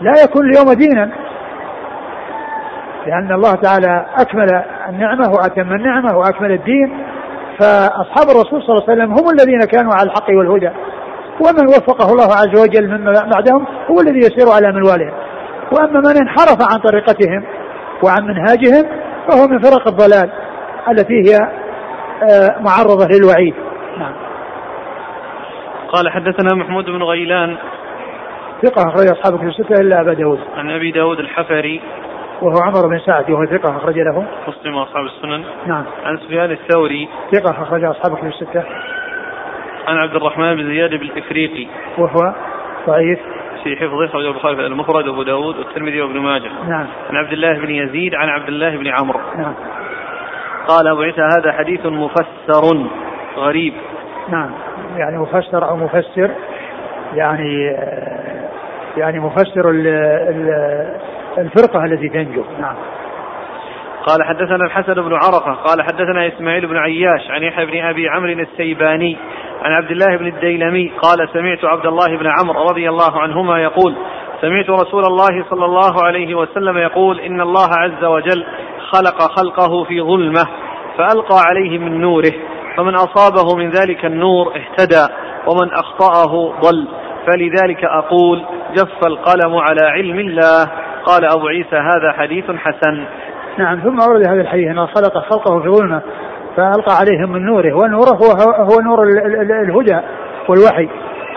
لا 0.00 0.12
يكون 0.24 0.50
اليوم 0.50 0.72
دينا. 0.72 1.10
لأن 3.06 3.32
الله 3.32 3.54
تعالى 3.54 4.06
أكمل 4.18 4.62
النعمة 4.88 5.30
وأتم 5.30 5.72
النعمة 5.72 6.18
وأكمل 6.18 6.52
الدين 6.52 6.98
فأصحاب 7.58 8.26
الرسول 8.30 8.62
صلى 8.62 8.70
الله 8.70 8.84
عليه 8.88 8.92
وسلم 8.92 9.12
هم 9.12 9.30
الذين 9.30 9.60
كانوا 9.60 9.92
على 9.94 10.10
الحق 10.10 10.30
والهدى. 10.30 10.70
ومن 11.40 11.66
وفقه 11.68 12.12
الله 12.12 12.34
عز 12.34 12.60
وجل 12.60 12.90
من 12.90 13.04
بعدهم 13.04 13.66
هو 13.90 14.00
الذي 14.00 14.18
يسير 14.18 14.48
على 14.56 14.72
منوالهم. 14.72 15.12
وأما 15.72 16.00
من 16.00 16.16
انحرف 16.20 16.72
عن 16.72 16.78
طريقتهم 16.78 17.44
وعن 18.02 18.22
منهاجهم 18.24 18.84
فهو 19.28 19.46
من 19.48 19.58
فرق 19.58 19.88
الضلال 19.88 20.30
التي 20.90 21.14
هي 21.14 21.38
آه، 22.22 22.60
معرضة 22.60 23.06
للوعيد. 23.06 23.54
نعم. 23.98 24.12
قال 25.92 26.10
حدثنا 26.10 26.54
محمود 26.54 26.84
بن 26.84 27.02
غيلان. 27.02 27.56
ثقة 28.62 28.82
أخرج 28.82 29.06
أصحاب 29.06 29.38
كتب 29.38 29.48
الستة 29.48 29.80
إلا 29.80 30.00
أبا 30.00 30.14
داود. 30.14 30.38
عن 30.56 30.70
أبي 30.70 30.90
داود 30.90 31.18
الحفري. 31.18 31.80
وهو 32.42 32.58
عمر 32.62 32.88
بن 32.88 32.98
سعد 32.98 33.30
وهو 33.30 33.44
ثقة 33.46 33.76
أخرج 33.76 33.98
له. 33.98 34.26
مسلم 34.48 34.76
وأصحاب 34.76 35.04
السنن. 35.04 35.44
نعم. 35.66 35.84
عن 36.04 36.16
سفيان 36.16 36.50
الثوري. 36.50 37.08
ثقة 37.32 37.62
أخرج 37.62 37.84
أصحاب 37.84 38.16
كتب 38.16 38.26
الستة. 38.26 38.64
عن 39.88 39.96
عبد 39.96 40.16
الرحمن 40.16 40.54
بن 40.54 40.64
زياد 40.64 40.90
بالإفريقي. 40.90 41.66
وهو 41.98 42.34
ضعيف. 42.86 43.18
في 43.64 43.76
حفظه 43.76 44.04
أخرجه 44.04 44.28
البخاري 44.28 44.56
في 44.56 44.66
المفرد 44.66 45.08
وأبو 45.08 45.22
داود 45.22 45.58
والترمذي 45.58 46.00
وابن 46.00 46.18
ماجه. 46.18 46.50
نعم. 46.68 46.86
عن 47.10 47.16
عبد 47.16 47.32
الله 47.32 47.52
بن 47.52 47.70
يزيد 47.70 48.14
عن 48.14 48.28
عبد 48.28 48.48
الله 48.48 48.76
بن 48.76 48.86
عمرو. 48.86 49.20
نعم. 49.36 49.54
قال 50.68 50.88
أبو 50.88 51.02
عيسى 51.02 51.20
هذا 51.20 51.52
حديث 51.52 51.86
مفسر 51.86 52.86
غريب. 53.36 53.74
نعم. 54.28 54.50
يعني 54.96 55.18
مفسر 55.18 55.68
أو 55.68 55.76
مفسر 55.76 56.30
يعني 57.14 57.76
يعني 58.96 59.20
مفسر 59.20 59.70
الفرقة 61.38 61.84
التي 61.84 62.08
تنجو. 62.08 62.44
نعم. 62.60 62.76
قال 64.06 64.22
حدثنا 64.24 64.64
الحسن 64.64 64.94
بن 64.94 65.12
عرفة 65.12 65.52
قال 65.52 65.82
حدثنا 65.82 66.26
إسماعيل 66.26 66.66
بن 66.66 66.76
عياش 66.76 67.30
عن 67.30 67.42
يحيى 67.42 67.66
بن 67.66 67.84
أبي 67.84 68.08
عمرو 68.08 68.32
السيباني 68.32 69.16
عن 69.62 69.72
عبد 69.72 69.90
الله 69.90 70.16
بن 70.16 70.26
الديلمي 70.26 70.92
قال 71.02 71.28
سمعت 71.32 71.64
عبد 71.64 71.86
الله 71.86 72.16
بن 72.16 72.26
عمرو 72.26 72.62
رضي 72.62 72.88
الله 72.88 73.20
عنهما 73.20 73.62
يقول 73.62 73.94
سمعت 74.40 74.70
رسول 74.70 75.04
الله 75.04 75.44
صلى 75.50 75.64
الله 75.64 76.04
عليه 76.04 76.34
وسلم 76.34 76.78
يقول 76.78 77.20
إن 77.20 77.40
الله 77.40 77.68
عز 77.76 78.04
وجل 78.04 78.44
خلق 78.90 79.22
خلقه 79.22 79.84
في 79.84 80.00
ظلمة 80.00 80.44
فألقى 80.98 81.40
عليه 81.46 81.78
من 81.78 82.00
نوره 82.00 82.32
فمن 82.76 82.94
أصابه 82.94 83.56
من 83.56 83.70
ذلك 83.70 84.04
النور 84.04 84.52
اهتدى 84.56 85.14
ومن 85.46 85.72
أخطأه 85.72 86.52
ضل 86.60 86.88
فلذلك 87.26 87.84
أقول 87.84 88.44
جف 88.76 89.06
القلم 89.06 89.56
على 89.56 89.80
علم 89.82 90.18
الله. 90.18 90.70
قال 91.06 91.24
أبو 91.24 91.48
عيسى 91.48 91.76
هذا 91.76 92.12
حديث 92.12 92.44
حسن. 92.50 93.04
نعم 93.58 93.80
ثم 93.80 93.98
ورد 94.10 94.28
هذا 94.28 94.40
الحديث 94.40 94.68
أنه 94.68 94.86
خلق 94.86 95.18
خلقه 95.18 95.60
في 95.60 95.68
ظلمة 95.68 96.02
فألقى 96.56 96.96
عليهم 97.00 97.32
من 97.32 97.46
نوره 97.46 97.74
ونوره 97.74 98.14
هو, 98.14 98.52
هو 98.64 98.80
نور 98.80 99.02
الهدى 99.62 100.00
والوحي 100.48 100.88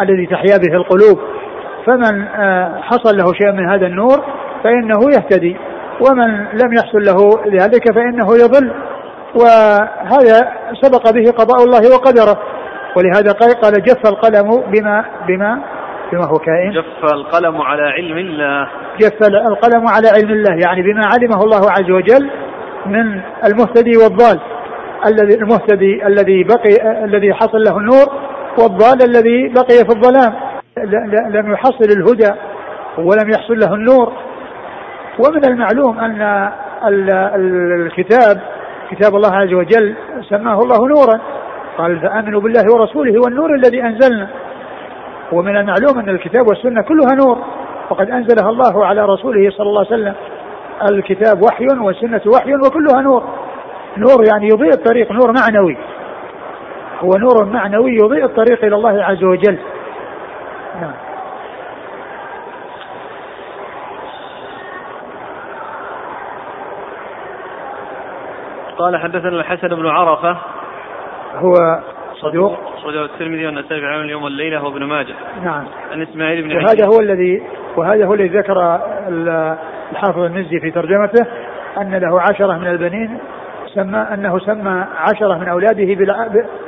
الذي 0.02 0.26
تحيا 0.26 0.58
به 0.58 0.76
القلوب. 0.76 1.20
فمن 1.86 2.28
آه، 2.28 2.82
حصل 2.82 3.18
له 3.18 3.26
شيء 3.34 3.52
من 3.52 3.70
هذا 3.70 3.88
النور 3.88 4.26
فإنه 4.64 5.00
يهتدي 5.16 5.58
ومن 6.02 6.38
لم 6.38 6.74
يحصل 6.74 7.00
له 7.00 7.30
ذلك 7.62 7.94
فإنه 7.96 8.28
يضل. 8.44 8.72
وهذا 9.36 10.52
سبق 10.82 11.12
به 11.12 11.32
قضاء 11.32 11.64
الله 11.64 11.96
وقدره. 11.96 12.38
ولهذا 12.98 13.32
قال 13.32 13.84
جف 13.84 14.02
القلم 14.06 14.64
بما 14.72 15.06
بما 15.28 15.62
بما 16.12 16.26
هو 16.26 16.38
كائن. 16.38 16.72
جف 16.72 17.14
القلم 17.14 17.62
على 17.62 17.82
علم 17.82 18.18
الله. 18.18 18.68
جف 19.00 19.28
القلم 19.28 19.88
على 19.88 20.08
علم 20.08 20.30
الله 20.30 20.54
يعني 20.68 20.82
بما 20.82 21.02
علمه 21.06 21.44
الله 21.44 21.72
عز 21.72 21.92
وجل 21.92 22.30
من 22.86 23.22
المهتدي 23.48 23.98
والضال. 24.04 24.40
الذي 25.08 25.36
المهتدي 25.36 26.08
الذي 26.08 26.44
بقي 26.44 27.04
الذي 27.04 27.34
حصل 27.34 27.58
له 27.58 27.78
النور 27.78 28.08
والضال 28.60 29.10
الذي 29.10 29.48
بقي 29.48 29.78
في 29.86 29.90
الظلام. 29.90 30.34
لم 31.30 31.52
يحصل 31.52 31.86
الهدى 31.98 32.32
ولم 32.98 33.30
يحصل 33.30 33.60
له 33.60 33.74
النور. 33.74 34.14
ومن 35.20 35.46
المعلوم 35.46 36.00
أن 36.00 36.50
الكتاب 37.86 38.42
كتاب 38.92 39.16
الله 39.16 39.36
عز 39.36 39.54
وجل 39.54 39.96
سماه 40.30 40.60
الله 40.60 40.88
نورا. 40.88 41.20
قال 41.78 42.00
فآمنوا 42.00 42.42
بالله 42.42 42.64
ورسوله 42.74 43.22
والنور 43.22 43.56
الذي 43.56 43.84
أنزلنا. 43.84 44.28
ومن 45.32 45.58
المعلوم 45.58 46.00
أن 46.00 46.10
الكتاب 46.10 46.48
والسنة 46.48 46.82
كلها 46.82 47.16
نور. 47.16 47.38
وقد 47.90 48.10
أنزلها 48.10 48.50
الله 48.50 48.86
على 48.86 49.06
رسوله 49.06 49.50
صلى 49.50 49.68
الله 49.68 49.86
عليه 49.92 49.96
وسلم. 49.96 50.16
الكتاب 50.92 51.42
وحي 51.44 51.66
والسنة 51.82 52.22
وحي 52.36 52.54
وكلها 52.56 53.02
نور. 53.02 53.24
نور 53.98 54.24
يعني 54.32 54.48
يضيء 54.48 54.74
الطريق 54.74 55.12
نور 55.12 55.34
معنوي. 55.42 55.78
هو 57.00 57.10
نور 57.18 57.46
معنوي 57.46 57.92
يضيء 57.92 58.26
الطريق 58.26 58.64
إلى 58.66 58.76
الله 58.76 59.04
عز 59.04 59.24
وجل. 59.24 59.60
نعم. 60.82 60.94
قال 68.78 68.98
حدثنا 68.98 69.30
الحسن 69.30 69.68
بن 69.68 69.88
عرفة. 69.88 70.38
هو 71.36 71.54
صدوق. 72.22 72.60
أخرجه 72.78 73.06
الترمذي 73.06 73.46
والنسائي 73.46 73.82
في 73.82 73.88
عمل 73.88 74.06
اليوم 74.06 74.24
والليلة 74.24 74.64
وابن 74.64 74.84
ماجه. 74.84 75.16
نعم. 75.44 75.64
عن 75.92 76.02
إسماعيل 76.02 76.42
بن 76.42 76.56
وهذا 76.56 76.86
هو 76.86 77.00
الذي 77.00 77.44
وهذا 77.78 78.06
هو 78.06 78.14
الذي 78.14 78.28
ذكر 78.28 78.80
الحافظ 79.92 80.20
المزي 80.20 80.60
في 80.60 80.72
ترجمته 80.72 81.26
أن 81.82 81.96
له 81.96 82.22
عشرة 82.22 82.58
من 82.58 82.68
البنين 82.68 83.20
سمى 83.74 83.98
أنه 83.98 84.40
سمى 84.40 84.86
عشرة 84.98 85.38
من 85.38 85.48
أولاده 85.48 85.94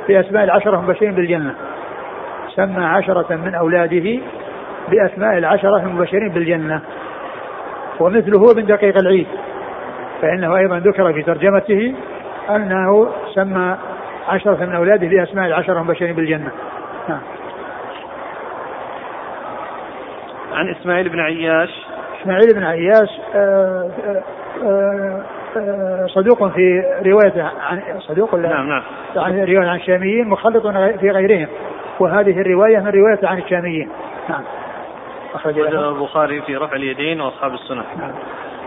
بأسماء 0.08 0.44
العشرة 0.44 0.80
المبشرين 0.80 1.14
بالجنة. 1.14 1.54
سمى 2.56 2.84
عشرة 2.84 3.36
من 3.36 3.54
أولاده 3.54 4.20
بأسماء 4.88 5.38
العشرة 5.38 5.76
المبشرين 5.76 6.28
بالجنة. 6.28 6.80
ومثله 8.00 8.50
ابن 8.50 8.66
دقيق 8.66 8.98
العيد. 8.98 9.26
فإنه 10.22 10.56
أيضا 10.56 10.78
ذكر 10.78 11.12
في 11.12 11.22
ترجمته 11.22 11.94
أنه 12.50 13.08
سمى 13.34 13.76
عشرة 14.28 14.64
من 14.64 14.74
أولاده 14.74 15.06
بأسماء 15.06 15.46
العشرة 15.46 15.80
المبشرين 15.80 16.14
بالجنة. 16.14 16.50
عن 20.52 20.68
إسماعيل 20.70 21.08
بن 21.08 21.20
عياش. 21.20 21.70
إسماعيل 22.20 22.54
بن 22.54 22.64
عياش 22.64 23.08
آه، 23.34 23.90
آه، 24.62 25.22
آه، 25.56 26.06
صدوق 26.06 26.48
في 26.48 26.82
رواية 27.06 27.52
عن 27.60 27.82
صدوق 28.00 28.34
نعم 28.34 28.68
نعم. 28.68 28.82
عن 29.16 29.44
رواية 29.44 29.68
عن 29.68 29.76
الشاميين 29.76 30.28
مخلط 30.28 30.66
في 31.00 31.10
غيرهم. 31.10 31.48
وهذه 32.00 32.40
الرواية 32.40 32.78
من 32.78 32.90
رواية 32.90 33.18
عن 33.22 33.38
الشاميين. 33.38 33.88
نعم 34.28 34.42
أخرج 35.34 35.58
البخاري 35.58 36.42
في 36.42 36.56
رفع 36.56 36.76
اليدين 36.76 37.20
وأصحاب 37.20 37.54
السنة 37.54 37.84
نعم. 37.98 38.12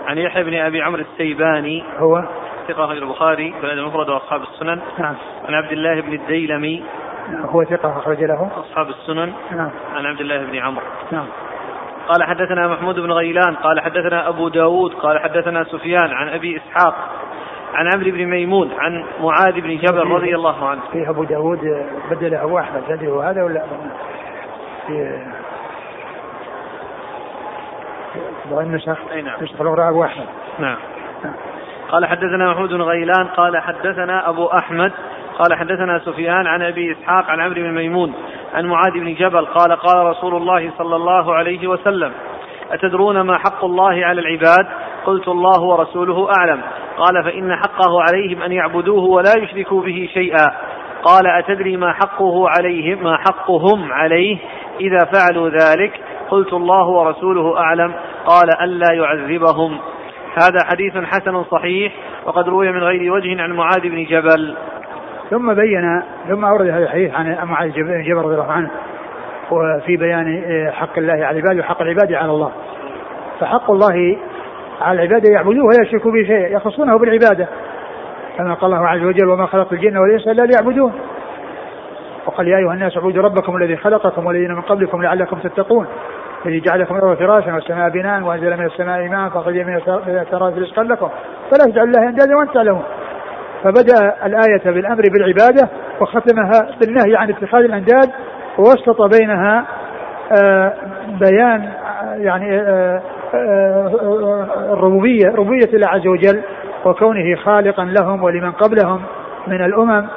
عن 0.06 0.18
يحيى 0.18 0.44
بن 0.44 0.56
أبي 0.56 0.82
عمرو 0.82 1.02
السيباني. 1.02 1.84
هو؟ 1.98 2.24
ثقة 2.74 2.86
غير 2.86 3.04
البخاري 3.04 3.54
في 3.62 3.74
المفرد 3.74 4.10
وأصحاب 4.10 4.42
السنن 4.42 4.80
نعم 5.00 5.16
عن 5.48 5.54
عبد 5.54 5.72
الله 5.72 6.02
بن 6.02 6.14
الديلمي 6.14 6.84
هو 7.30 7.64
ثقة 7.64 7.98
أخرج 7.98 8.24
له 8.24 8.52
أصحاب 8.58 8.90
السنن 8.90 9.34
نعم 9.52 9.72
عن 9.96 10.06
عبد 10.06 10.22
الله 10.22 10.38
بن 10.38 10.58
عمرو 10.58 10.86
نعم 11.12 11.26
قال 12.08 12.24
حدثنا 12.24 12.68
محمود 12.68 13.00
بن 13.00 13.12
غيلان 13.12 13.56
قال 13.56 13.80
حدثنا 13.80 14.30
أبو 14.30 14.48
داود 14.48 14.94
قال 14.94 15.20
حدثنا 15.20 15.64
سفيان 15.64 16.14
عن 16.14 16.30
أبي 16.30 16.58
إسحاق 16.58 16.96
عن 17.74 17.88
عمرو 17.94 18.12
بن 18.12 18.26
ميمون 18.26 18.72
عن 18.80 19.06
معاذ 19.22 19.62
بن 19.62 19.78
جبل 19.78 20.08
رضي 20.08 20.36
الله 20.36 20.70
عنه 20.70 20.82
في 20.92 21.10
أبو 21.10 21.24
داود 21.24 21.88
بدل 22.12 22.36
أبو 22.36 22.60
أحمد 22.60 22.84
هل 22.90 23.06
هو 23.06 23.22
هذا 23.22 23.44
ولا 23.44 23.64
في 24.88 25.26
بعض 28.52 28.60
النسخ 28.60 28.98
اي 29.12 29.22
نعم 29.22 29.44
نسخ 29.44 29.62
الاخرى 29.62 29.90
ابو 29.90 30.04
احمد 30.04 30.26
نعم. 30.60 30.78
نعم 31.24 31.51
قال 31.92 32.06
حدثنا 32.06 32.52
محمود 32.52 32.70
بن 32.70 32.82
غيلان 32.82 33.28
قال 33.28 33.58
حدثنا 33.58 34.30
أبو 34.30 34.46
أحمد 34.46 34.92
قال 35.40 35.58
حدثنا 35.58 36.00
سفيان 36.00 36.48
عن 36.48 36.62
أبي 36.62 36.92
إسحاق 36.92 37.30
عن 37.30 37.40
عمرو 37.40 37.62
بن 37.62 37.72
ميمون 37.72 38.14
عن 38.54 38.66
معاذ 38.66 38.92
بن 38.92 39.14
جبل 39.14 39.46
قال 39.46 39.76
قال 39.76 40.06
رسول 40.06 40.36
الله 40.36 40.72
صلى 40.78 40.96
الله 40.96 41.34
عليه 41.34 41.68
وسلم 41.68 42.12
أتدرون 42.72 43.22
ما 43.22 43.38
حق 43.38 43.66
الله 43.66 44.06
على 44.06 44.22
العباد؟ 44.22 44.68
قلت 45.06 45.28
الله 45.28 45.62
ورسوله 45.62 46.30
أعلم. 46.40 46.62
قال 46.98 47.24
فإن 47.24 47.56
حقه 47.56 48.02
عليهم 48.02 48.42
أن 48.42 48.52
يعبدوه 48.52 49.04
ولا 49.04 49.34
يشركوا 49.38 49.82
به 49.82 50.10
شيئا. 50.14 50.48
قال 51.04 51.28
أتدري 51.28 51.78
ما 51.78 51.94
حقه 51.94 52.50
عليهم 52.50 53.04
ما 53.04 53.18
حقهم 53.18 53.94
عليه؟ 53.94 54.38
إذا 54.80 55.00
فعلوا 55.00 55.50
ذلك 55.50 56.02
قلت 56.30 56.54
الله 56.54 56.88
ورسوله 56.88 57.58
أعلم. 57.58 57.94
قال 58.26 58.62
ألا 58.64 58.94
يعذبهم. 58.94 59.80
هذا 60.38 60.64
حديث 60.66 60.98
حسن 60.98 61.44
صحيح 61.44 61.94
وقد 62.26 62.50
روي 62.50 62.72
من 62.72 62.84
غير 62.84 63.14
وجه 63.14 63.42
عن 63.42 63.52
معاذ 63.52 63.82
بن 63.82 64.04
جبل. 64.04 64.56
ثم 65.30 65.54
بين 65.54 66.04
ثم 66.30 66.46
أورد 66.46 66.68
هذا 66.68 66.84
الحديث 66.84 67.14
عن 67.14 67.48
معاذ 67.48 67.72
بن 67.72 68.04
جبل 68.04 68.22
رضي 68.22 68.34
الله 68.34 68.52
عنه 68.52 68.70
وفي 69.52 69.98
بيان 69.98 70.44
حق 70.72 70.98
الله 70.98 71.14
على 71.14 71.40
العباد 71.40 71.60
وحق 71.60 71.82
العباد 71.82 72.14
على 72.14 72.32
الله. 72.32 72.52
فحق 73.40 73.72
الله 73.72 74.18
على 74.82 75.04
العباد 75.04 75.26
يعبدوه 75.26 75.66
ولا 75.66 75.88
يشركوا 75.88 76.12
به 76.12 76.24
شيئا 76.24 76.48
يخصونه 76.48 76.98
بالعبادة. 76.98 77.48
كما 78.38 78.54
قال 78.54 78.74
الله 78.74 78.88
عز 78.88 79.04
وجل 79.04 79.30
وما 79.30 79.46
خلقت 79.46 79.74
الجن 79.74 79.98
والإنس 79.98 80.28
إلا 80.28 80.44
ليعبدون 80.44 80.94
وقال 82.26 82.48
يا 82.48 82.58
أيها 82.58 82.74
الناس 82.74 82.98
اعبدوا 82.98 83.24
ربكم 83.24 83.56
الذي 83.56 83.78
خلقكم 83.78 84.26
والذين 84.26 84.52
من 84.52 84.62
قبلكم 84.62 85.02
لعلكم 85.02 85.40
تتقون 85.40 85.88
الذي 86.46 86.60
جعل 86.60 86.82
لكم 86.82 86.96
الأرض 86.96 87.18
فراشا 87.18 87.54
والسماء 87.54 87.90
بناء 87.90 88.24
وأنزل 88.24 88.58
من 88.58 88.66
السماء 88.66 89.08
ماء 89.08 89.30
فاخرج 89.30 89.58
من 89.58 89.76
الثمرات 90.08 90.54
رزقا 90.58 90.84
لكم. 90.84 91.10
فلا 91.52 91.72
تجعلوا 91.72 91.88
الله 91.88 92.10
أندادا 92.10 92.36
وأنتم 92.36 92.54
تعلمون 92.54 92.84
فبدأ 93.64 94.26
الآية 94.26 94.74
بالأمر 94.74 95.02
بالعبادة 95.14 95.70
وختمها 96.02 96.68
بالنهي 96.80 97.16
عن 97.16 97.30
اتخاذ 97.30 97.64
الأنداد 97.64 98.10
ووسط 98.58 99.02
بينها 99.02 99.66
آه، 100.44 100.74
بيان 101.20 101.70
يعني 102.18 102.60
آه، 102.60 103.02
آه، 103.34 104.48
الربوبيه 104.74 105.28
ربوبية 105.28 105.74
الله 105.74 105.88
عز 105.88 106.08
وجل 106.08 106.42
وكونه 106.86 107.36
خالقا 107.36 107.86
لهم 107.86 108.24
ولمن 108.24 108.52
قبلهم 108.52 109.02
من 109.48 109.66
الأمم. 109.66 110.08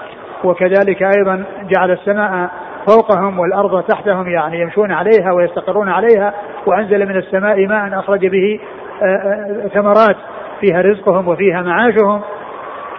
وكذلك 0.44 1.02
أيضا 1.02 1.44
جعل 1.70 1.90
السماء 1.90 2.50
فوقهم 2.86 3.38
والأرض 3.38 3.82
تحتهم 3.82 4.28
يعني 4.28 4.60
يمشون 4.60 4.92
عليها 4.92 5.32
ويستقرون 5.32 5.88
عليها 5.88 6.34
وأنزل 6.66 7.08
من 7.08 7.16
السماء 7.16 7.66
ماء 7.66 7.98
أخرج 7.98 8.26
به 8.26 8.60
آه، 9.02 9.06
آه، 9.06 9.68
ثمرات 9.74 10.16
فيها 10.60 10.80
رزقهم 10.80 11.28
وفيها 11.28 11.62
معاشهم. 11.62 12.20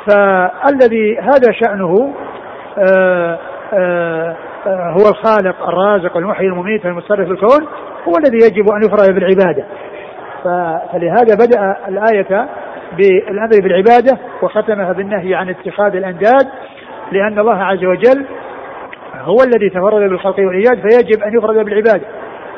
فالذي 0.08 1.20
هذا 1.20 1.52
شأنه 1.52 2.14
آه، 2.78 4.36
هو 4.68 5.10
الخالق 5.10 5.68
الرازق 5.68 6.18
المحيي 6.18 6.48
المميت 6.48 6.86
المتصرف 6.86 7.32
الكون 7.32 7.68
هو 8.08 8.14
الذي 8.18 8.38
يجب 8.38 8.70
أن 8.72 8.82
يفرد 8.86 9.16
بالعبادة. 9.16 9.66
فلهذا 10.44 11.36
بدأ 11.36 11.76
الآية 11.88 12.48
بالأمر 12.98 13.62
بالعبادة 13.64 14.18
وختمها 14.42 14.94
بالنهي 14.94 15.36
عن 15.36 15.50
اتخاذ 15.50 15.96
الأنداد 15.96 16.48
لأن 17.12 17.40
الله 17.40 17.64
عز 17.64 17.86
وجل 17.86 18.26
هو 19.26 19.38
الذي 19.44 19.70
تفرد 19.70 20.10
بالخلق 20.10 20.40
والإيجاد 20.40 20.90
فيجب 20.90 21.24
أن 21.24 21.38
يفرد 21.38 21.66
بالعباده 21.66 22.06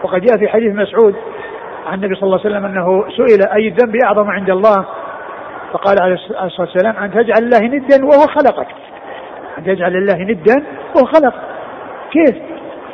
وقد 0.03 0.22
جاء 0.22 0.38
في 0.38 0.47
حديث 0.47 0.76
مسعود 0.76 1.15
عن 1.88 1.93
النبي 1.93 2.15
صلى 2.15 2.24
الله 2.24 2.39
عليه 2.39 2.49
وسلم 2.49 2.65
أنه 2.65 3.03
سئل 3.18 3.47
أي 3.55 3.68
الذنب 3.68 3.95
أعظم 4.05 4.30
عند 4.30 4.49
الله؟ 4.49 4.86
فقال 5.74 6.01
عليه 6.01 6.13
الصلاة 6.13 6.51
والسلام 6.59 6.97
أن 6.97 7.11
تجعل 7.11 7.43
الله 7.43 7.78
ندا 7.78 8.05
وهو 8.05 8.28
خلقك. 8.28 8.68
أن 9.57 9.63
تجعل 9.63 9.95
الله 9.95 10.24
ندا 10.24 10.63
وهو 10.95 11.05
خلق 11.05 11.34
كيف 12.11 12.36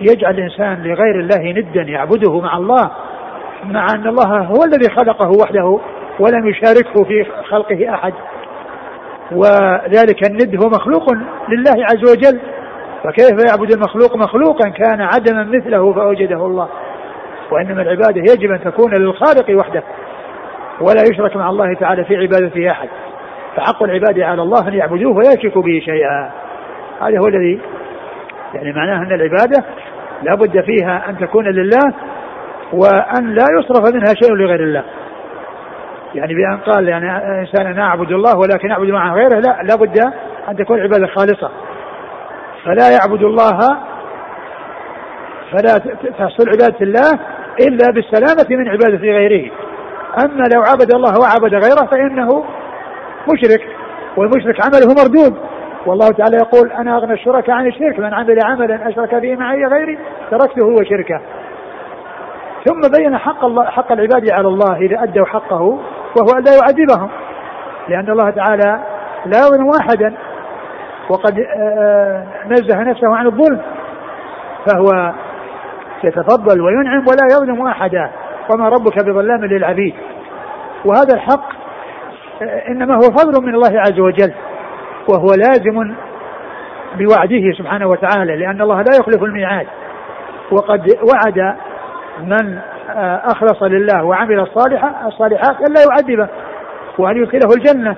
يجعل 0.01 0.33
الإنسان 0.33 0.83
لغير 0.83 1.19
الله 1.19 1.51
ندا 1.51 1.81
يعبده 1.81 2.39
مع 2.39 2.57
الله 2.57 2.91
مع 3.65 3.87
أن 3.95 4.07
الله 4.07 4.37
هو 4.37 4.63
الذي 4.63 4.89
خلقه 4.89 5.31
وحده 5.41 5.79
ولم 6.19 6.47
يشاركه 6.47 7.03
في 7.03 7.25
خلقه 7.49 7.93
أحد؟ 7.93 8.13
وذلك 9.31 10.29
الند 10.29 10.63
هو 10.63 10.69
مخلوق 10.69 11.13
لله 11.49 11.85
عز 11.91 12.11
وجل. 12.11 12.39
فكيف 13.03 13.45
يعبد 13.49 13.73
المخلوق 13.73 14.15
مخلوقا 14.15 14.69
كان 14.69 15.01
عدما 15.01 15.43
مثله 15.43 15.93
فأوجده 15.93 16.45
الله؟ 16.45 16.69
وإنما 17.51 17.81
العبادة 17.81 18.21
يجب 18.21 18.51
أن 18.51 18.63
تكون 18.63 18.93
للخالق 18.93 19.59
وحده 19.59 19.83
ولا 20.81 21.01
يشرك 21.11 21.35
مع 21.35 21.49
الله 21.49 21.73
تعالى 21.73 22.05
في 22.05 22.17
عبادته 22.17 22.71
أحد. 22.71 22.89
فحق 23.55 23.83
العباد 23.83 24.19
على 24.19 24.41
الله 24.41 24.67
أن 24.67 24.73
يعبدوه 24.73 25.17
ولا 25.17 25.33
يشركوا 25.33 25.61
به 25.61 25.81
شيئا. 25.85 26.31
هذا 27.01 27.19
هو 27.19 27.27
الذي 27.27 27.61
يعني 28.53 28.73
معناه 28.73 28.97
أن 28.97 29.11
العبادة 29.11 29.63
لا 30.23 30.35
بد 30.35 30.61
فيها 30.61 31.09
أن 31.09 31.17
تكون 31.17 31.45
لله 31.45 31.93
وأن 32.73 33.33
لا 33.33 33.45
يصرف 33.59 33.93
منها 33.93 34.13
شيء 34.23 34.33
لغير 34.33 34.63
الله. 34.63 34.83
يعني 36.15 36.33
بأن 36.33 36.57
قال 36.57 36.87
يعني 36.87 37.39
إنسان 37.39 37.67
أنا 37.67 37.81
أعبد 37.81 38.11
الله 38.11 38.37
ولكن 38.37 38.71
أعبد 38.71 38.87
معه 38.87 39.13
غيره 39.13 39.39
لا 39.39 39.63
لابد 39.63 39.99
أن 40.49 40.55
تكون 40.55 40.77
العبادة 40.77 41.07
خالصة. 41.07 41.51
فلا 42.65 42.89
يعبد 42.91 43.23
الله 43.23 43.59
فلا 45.51 45.77
تحصل 46.19 46.49
عبادة 46.49 46.77
الله 46.81 47.19
إلا 47.59 47.91
بالسلامة 47.91 48.45
من 48.49 48.69
عبادة 48.69 48.97
غيره. 48.97 49.51
أما 50.17 50.43
لو 50.55 50.61
عبد 50.61 50.95
الله 50.95 51.19
وعبد 51.19 51.53
غيره 51.53 51.85
فإنه 51.91 52.45
مشرك 53.33 53.61
والمشرك 54.17 54.65
عمله 54.65 55.03
مردود. 55.03 55.37
والله 55.85 56.07
تعالى 56.07 56.37
يقول 56.37 56.71
أنا 56.71 56.97
أغنى 56.97 57.13
الشركاء 57.13 57.55
عن 57.55 57.67
الشرك 57.67 57.99
من 57.99 58.13
عمل 58.13 58.37
عملا 58.43 58.89
أشرك 58.89 59.15
به 59.15 59.35
معي 59.35 59.65
غيري 59.65 59.99
تركته 60.31 60.67
وشركه 60.67 61.21
ثم 62.65 62.81
بين 62.97 63.17
حق 63.17 63.45
الله 63.45 63.65
حق 63.65 63.91
العباد 63.91 64.31
على 64.31 64.47
الله 64.47 64.77
إذا 64.77 65.03
أدوا 65.03 65.25
حقه 65.25 65.61
وهو 66.15 66.37
أن 66.37 66.43
لا 66.43 66.51
يعذبهم. 66.55 67.09
لأن 67.87 68.09
الله 68.09 68.29
تعالى 68.29 68.79
لا 69.25 69.37
يظلم 69.37 69.69
أحدا 69.69 70.13
وقد 71.09 71.39
آه، 71.39 72.25
نزه 72.47 72.83
نفسه 72.83 73.15
عن 73.15 73.25
الظلم 73.25 73.61
فهو 74.67 75.13
يتفضل 76.03 76.61
وينعم 76.61 77.05
ولا 77.07 77.27
يظلم 77.31 77.67
أحدا 77.67 78.09
وما 78.49 78.69
ربك 78.69 79.05
بظلام 79.05 79.45
للعبيد. 79.45 79.95
وهذا 80.85 81.13
الحق 81.13 81.53
آه، 82.41 82.67
إنما 82.67 82.95
هو 82.95 83.01
فضل 83.01 83.45
من 83.45 83.55
الله 83.55 83.79
عز 83.79 83.99
وجل 83.99 84.33
وهو 85.09 85.27
لازم 85.37 85.95
بوعده 86.97 87.51
سبحانه 87.57 87.87
وتعالى 87.87 88.35
لأن 88.35 88.61
الله 88.61 88.81
لا 88.81 88.91
يخلف 88.99 89.23
الميعاد. 89.23 89.67
وقد 90.51 90.87
وعد 91.11 91.55
من 92.23 92.57
آه، 92.89 93.21
أخلص 93.25 93.63
لله 93.63 94.03
وعمل 94.03 94.39
الصالحة 94.39 95.07
الصالحات 95.07 95.55
الا 95.61 95.81
يعذبه 95.89 96.27
وأن 96.97 97.17
يدخله 97.17 97.49
الجنة. 97.57 97.95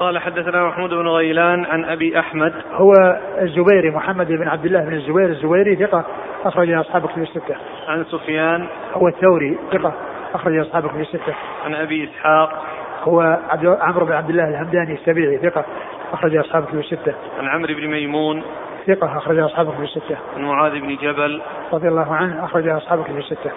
قال 0.00 0.18
حدثنا 0.18 0.64
محمود 0.64 0.90
بن 0.90 1.08
غيلان 1.08 1.64
عن 1.64 1.84
أبي 1.84 2.18
أحمد 2.18 2.52
هو 2.72 2.92
الزبيري 3.40 3.90
محمد 3.90 4.26
بن 4.26 4.48
عبد 4.48 4.64
الله 4.64 4.80
بن 4.80 4.92
الزبير 4.92 5.28
الزبيري 5.28 5.76
ثقة 5.76 6.04
أخرج 6.44 6.70
أصحاب 6.70 7.06
كتب 7.06 7.22
الستة. 7.22 7.56
عن 7.88 8.04
سفيان 8.04 8.66
هو 8.94 9.08
الثوري 9.08 9.58
ثقة 9.72 9.94
أخرج 10.34 10.58
أصحاب 10.58 10.86
كتب 10.86 11.00
الستة. 11.00 11.34
عن 11.64 11.74
أبي 11.74 12.04
إسحاق 12.04 12.62
هو 13.02 13.38
عمرو 13.80 14.06
بن 14.06 14.12
عبد 14.12 14.30
الله 14.30 14.48
الهمداني 14.48 14.94
السبيعي 14.94 15.38
ثقة 15.38 15.64
أخرج 16.12 16.36
أصحاب 16.36 16.64
كتب 16.64 16.78
الستة. 16.78 17.14
عن 17.38 17.48
عمرو 17.48 17.74
بن 17.74 17.86
ميمون 17.86 18.42
ثقة 18.86 19.18
أخرج 19.18 19.38
أصحاب 19.38 19.72
كتب 19.72 19.82
الستة. 19.82 20.16
عن 20.36 20.42
معاذ 20.42 20.80
بن 20.80 20.96
جبل 20.96 21.42
رضي 21.72 21.88
الله 21.88 22.14
عنه 22.14 22.44
أخرج 22.44 22.68
أصحاب 22.68 23.04
كتب 23.04 23.18
الستة. 23.18 23.50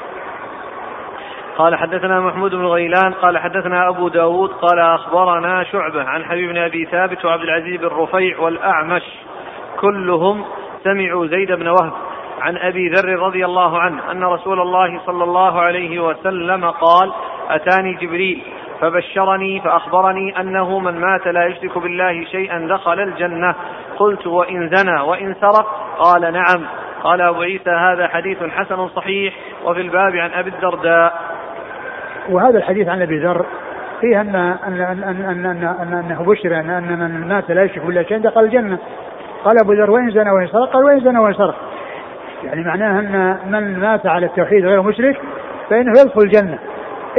قال 1.58 1.76
حدثنا 1.76 2.20
محمود 2.20 2.56
بن 2.56 2.66
غيلان 2.66 3.14
قال 3.14 3.38
حدثنا 3.38 3.90
أبو 3.90 4.08
داود 4.08 4.50
قال 4.50 4.80
أخبرنا 4.80 5.64
شعبة 5.64 6.04
عن 6.04 6.26
حبيب 6.26 6.50
بن 6.50 6.58
أبي 6.58 6.86
ثابت 6.86 7.26
وعبد 7.26 7.44
العزيز 7.44 7.80
بن 7.80 7.88
رفيع 7.88 8.40
والأعمش. 8.40 9.04
كلهم 9.80 10.46
سمعوا 10.84 11.28
زيد 11.28 11.52
بن 11.52 11.68
وهب 11.68 11.94
عن 12.42 12.58
أبي 12.58 12.90
ذر 12.90 13.20
رضي 13.20 13.46
الله 13.46 13.80
عنه 13.80 14.12
أن 14.12 14.24
رسول 14.24 14.62
الله 14.62 15.00
صلى 15.06 15.24
الله 15.24 15.62
عليه 15.62 16.00
وسلم 16.00 16.66
قال 16.66 17.14
أتاني 17.50 17.94
جبريل 17.94 18.42
فبشرني 18.82 19.62
فأخبرني 19.62 20.40
أنه 20.40 20.80
من 20.80 21.00
مات 21.00 21.28
لا 21.28 21.46
يشرك 21.46 21.78
بالله 21.78 22.26
شيئا 22.32 22.68
دخل 22.70 23.00
الجنة. 23.00 23.56
قلت 23.98 24.28
وإن 24.28 24.70
زنى 24.70 25.02
وإن 25.02 25.36
سرق؟ 25.42 25.66
قال 26.00 26.34
نعم. 26.34 26.66
قال 27.04 27.22
أبو 27.22 27.42
عيسى 27.42 27.70
هذا 27.70 28.08
حديث 28.08 28.44
حسن 28.44 28.88
صحيح 28.88 29.34
وفي 29.66 29.82
الباب 29.82 30.16
عن 30.16 30.32
أبي 30.32 30.50
الدرداء. 30.50 31.34
وهذا 32.30 32.58
الحديث 32.58 32.88
عن 32.88 33.02
أبي 33.02 33.20
ذر 33.20 33.46
فيه 34.02 34.22
ان 34.22 34.36
ان 34.36 34.82
ان 34.82 35.04
ان, 35.04 35.46
أن, 35.46 35.64
أن 35.64 35.94
أنه 35.94 36.24
بشر 36.24 36.60
ان 36.60 36.70
ان 36.70 37.00
من 37.00 37.28
مات 37.28 37.52
لا 37.52 37.64
يشرك 37.64 37.86
بالله 37.86 38.04
شيئا 38.04 38.20
دخل 38.20 38.42
الجنة. 38.42 38.78
قال 39.44 39.54
أبو 39.64 39.74
ذر 39.74 39.92
وين 39.92 40.12
زنى 40.12 40.32
وين 40.32 40.48
سرق 40.48 40.70
قال 40.74 40.86
وين 40.86 41.00
زنى 41.00 41.20
وين 41.20 41.34
سرق 41.34 41.56
يعني 42.44 42.64
معناه 42.64 43.00
أن 43.00 43.38
من 43.52 43.80
مات 43.80 44.06
على 44.06 44.26
التوحيد 44.26 44.66
غير 44.66 44.82
مشرك 44.82 45.18
فإنه 45.70 45.92
يدخل 45.92 46.22
الجنة. 46.22 46.60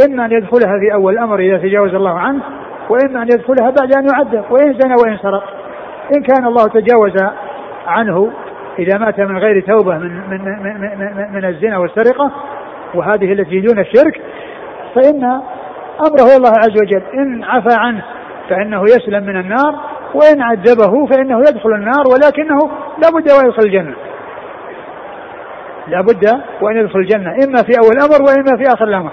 إما 0.07 0.25
أن 0.25 0.33
يدخلها 0.33 0.79
في 0.79 0.95
أول 0.95 1.13
الأمر 1.13 1.39
إذا 1.39 1.59
تجاوز 1.59 1.95
الله 1.95 2.19
عنه 2.19 2.43
وإما 2.89 3.23
أن 3.23 3.29
يدخلها 3.29 3.71
بعد 3.71 3.95
أن 3.97 4.07
يعذب 4.13 4.45
وإن 4.51 4.73
زنى 4.73 4.95
وإن 5.05 5.19
سرق 5.23 5.45
إن 6.17 6.23
كان 6.23 6.47
الله 6.47 6.69
تجاوز 6.69 7.33
عنه 7.87 8.33
إذا 8.79 8.99
مات 8.99 9.21
من 9.21 9.39
غير 9.39 9.61
توبة 9.61 9.99
من 9.99 10.21
من 10.31 10.45
من, 10.45 10.81
من, 10.81 11.33
من 11.33 11.45
الزنا 11.45 11.79
والسرقة 11.79 12.31
وهذه 12.95 13.33
التي 13.33 13.61
دون 13.61 13.79
الشرك 13.79 14.21
فإن 14.95 15.25
أمره 16.01 16.37
الله 16.37 16.51
عز 16.51 16.77
وجل. 16.83 17.03
إن 17.15 17.45
عفى 17.45 17.77
عنه 17.79 18.05
فإنه 18.51 18.83
يسلم 18.83 19.25
من 19.25 19.37
النار 19.41 19.81
وإن 20.15 20.43
عذبه 20.43 21.07
فإنه 21.07 21.39
يدخل 21.39 21.73
النار 21.73 22.05
ولكنه 22.13 22.59
لا 23.03 23.11
بد 23.11 23.33
وأن 23.33 23.47
يدخل 23.47 23.63
الجنة. 23.63 23.95
لا 25.89 26.01
بد 26.01 26.41
وأن 26.61 26.77
يدخل 26.77 26.99
الجنة 26.99 27.31
إما 27.31 27.63
في 27.63 27.73
أول 27.79 27.93
الأمر 27.97 28.23
وإما 28.23 28.57
في 28.57 28.75
آخر 28.75 28.85
الأمر. 28.85 29.11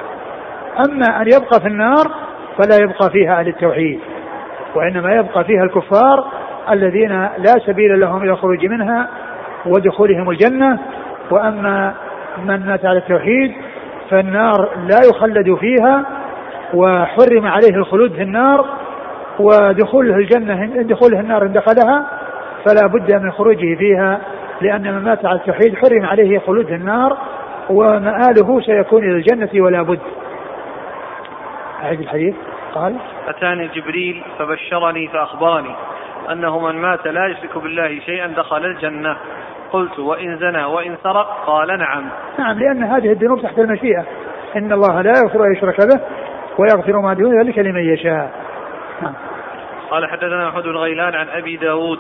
أما 0.86 1.22
أن 1.22 1.28
يبقى 1.28 1.60
في 1.62 1.68
النار 1.68 2.12
فلا 2.58 2.76
يبقى 2.84 3.10
فيها 3.10 3.40
أهل 3.40 3.48
التوحيد 3.48 4.00
وإنما 4.76 5.16
يبقى 5.16 5.44
فيها 5.44 5.64
الكفار 5.64 6.32
الذين 6.72 7.22
لا 7.38 7.54
سبيل 7.66 8.00
لهم 8.00 8.24
إلى 8.24 8.32
الخروج 8.32 8.66
منها 8.66 9.08
ودخولهم 9.66 10.30
الجنة. 10.30 10.80
وأما 11.32 11.94
من 12.46 12.66
مات 12.66 12.86
على 12.86 12.98
التوحيد 12.98 13.54
فالنار 14.12 14.70
لا 14.76 15.02
يخلد 15.10 15.56
فيها 15.56 16.06
وحرم 16.74 17.46
عليه 17.46 17.76
الخلود 17.76 18.14
في 18.14 18.22
النار 18.22 18.66
ودخوله 19.40 20.16
الجنة 20.16 20.84
دخوله 20.84 21.20
النار 21.20 21.44
إن 21.44 21.54
دخلها 21.54 22.06
فلا 22.66 22.88
بد 22.88 23.14
من 23.14 23.32
خروجه 23.32 23.76
فيها 23.76 24.22
لأن 24.62 24.94
من 24.94 25.04
مات 25.04 25.26
على 25.26 25.40
التوحيد 25.40 25.76
حرم 25.76 26.06
عليه 26.06 26.40
خلود 26.40 26.66
في 26.66 26.76
النار 26.76 27.18
ومآله 27.70 28.62
سيكون 28.62 29.04
إلى 29.04 29.16
الجنة 29.16 29.64
ولا 29.64 29.82
بد. 29.82 30.00
أعيد 31.84 32.00
الحديث. 32.00 32.36
قال 32.76 32.96
أتاني 33.28 33.68
جبريل 33.68 34.24
فبشرني 34.40 35.08
فأخبرني 35.08 35.76
أنه 36.32 36.60
من 36.60 36.76
مات 36.76 37.08
لا 37.08 37.28
يشرك 37.28 37.58
بالله 37.58 38.00
شيئا 38.06 38.28
دخل 38.28 38.66
الجنة. 38.66 39.18
قلت 39.72 40.00
وإن 40.00 40.38
زنى 40.38 40.64
وإن 40.64 40.98
سرق 41.04 41.46
قال 41.46 41.80
نعم. 41.80 42.10
نعم 42.40 42.60
لأن 42.60 42.84
هذه 42.84 43.12
الذنوب 43.12 43.42
تحت 43.42 43.60
المشيئة. 43.60 44.06
إن 44.56 44.74
الله 44.74 45.02
لا 45.02 45.14
يغفر 45.24 45.46
أن 45.46 45.52
يشرك 45.52 45.78
به 45.78 46.02
ويغفر 46.58 47.02
ما 47.02 47.14
دون 47.14 47.42
ذلك 47.42 47.60
لمن 47.60 47.94
يشاء. 47.94 48.32
نعم. 49.02 49.14
قال 49.90 50.10
حدثنا 50.10 50.48
محمود 50.48 50.64
بن 50.64 50.78
غيلان 50.78 51.16
عن 51.16 51.30
أبي 51.30 51.58
داود. 51.58 52.00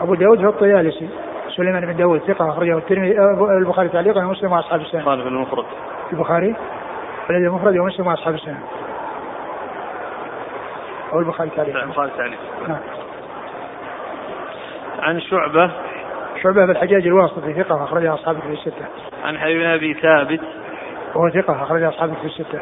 أبو 0.00 0.14
داود 0.14 0.44
هو 0.44 0.50
الطيالسي 0.50 1.08
سليمان 1.56 1.86
بن 1.86 1.96
داود 1.96 2.20
ثقة 2.20 2.50
أخرجه 2.50 2.78
الترمذي 2.78 3.18
البخاري 3.58 3.88
تعليقا 3.88 4.24
ومسلم 4.24 4.52
وأصحاب 4.52 4.80
السنة. 4.80 5.04
قال 5.04 5.22
في 5.22 5.28
المفرد. 5.28 5.64
البخاري؟ 6.12 6.54
الذي 7.30 7.46
المفرد 7.46 7.78
ومسلم 7.78 8.06
وأصحاب 8.06 8.34
السنة. 8.34 8.60
أو 11.12 11.18
البخاري 11.18 11.50
تعليقا. 11.56 11.82
البخاري 11.82 12.10
تعليقا. 12.16 12.42
نعم. 12.68 12.78
عن 15.00 15.20
شعبة 15.20 15.70
شعبة 16.42 16.64
بن 16.64 16.70
الحجاج 16.70 17.06
الواسطي 17.06 17.54
ثقة 17.54 17.84
أخرجها 17.84 18.14
أصحاب 18.14 18.40
في 18.40 18.48
الستة. 18.48 18.86
عن 19.24 19.38
حبيب 19.38 19.58
بن 19.58 19.66
أبي 19.66 19.94
ثابت. 19.94 20.40
وهو 21.14 21.30
ثقة 21.30 21.62
أخرج 21.62 21.82
أصحاب 21.82 22.14
في 22.14 22.26
الستة. 22.26 22.60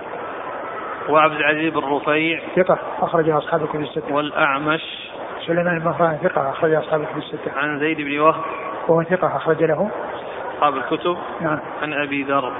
وعبد 1.09 1.35
العزيز 1.35 1.73
بن 1.73 1.79
رفيع. 1.79 2.41
ثقة 2.57 2.79
أخرج 3.01 3.31
أصحاب 3.31 3.67
في 3.67 3.77
الستة. 3.77 4.15
والأعمش. 4.15 5.11
سليمان 5.47 5.79
بن 5.79 5.85
مهران 5.85 6.19
ثقة 6.23 6.51
أخرج 6.51 6.75
أصحاب 6.75 7.05
في 7.05 7.19
الستة. 7.19 7.53
عن 7.57 7.79
زيد 7.79 8.01
بن 8.01 8.19
وهب. 8.19 8.43
وهو 8.89 9.03
ثقة 9.03 9.37
أخرج 9.37 9.65
له. 9.65 9.91
أصحاب 10.55 10.77
الكتب. 10.77 11.17
نعم. 11.41 11.61
عن 11.83 11.93
أبي 11.93 12.23
ذر. 12.23 12.53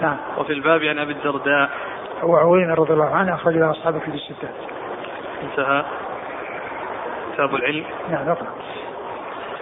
نعم. 0.00 0.16
وفي 0.38 0.52
الباب 0.52 0.82
عن 0.82 0.98
أبي 0.98 1.12
الدرداء. 1.12 1.70
وعوين 2.22 2.70
رضي 2.70 2.92
الله 2.92 3.16
عنه 3.16 3.34
أخرج 3.34 3.54
له 3.54 3.70
أصحاب 3.70 3.98
في 3.98 4.08
الستة. 4.08 4.48
انتهى. 5.42 5.84
كتاب 7.34 7.54
العلم. 7.54 7.84
نعم 8.10 8.28
اقرأ 8.28 8.61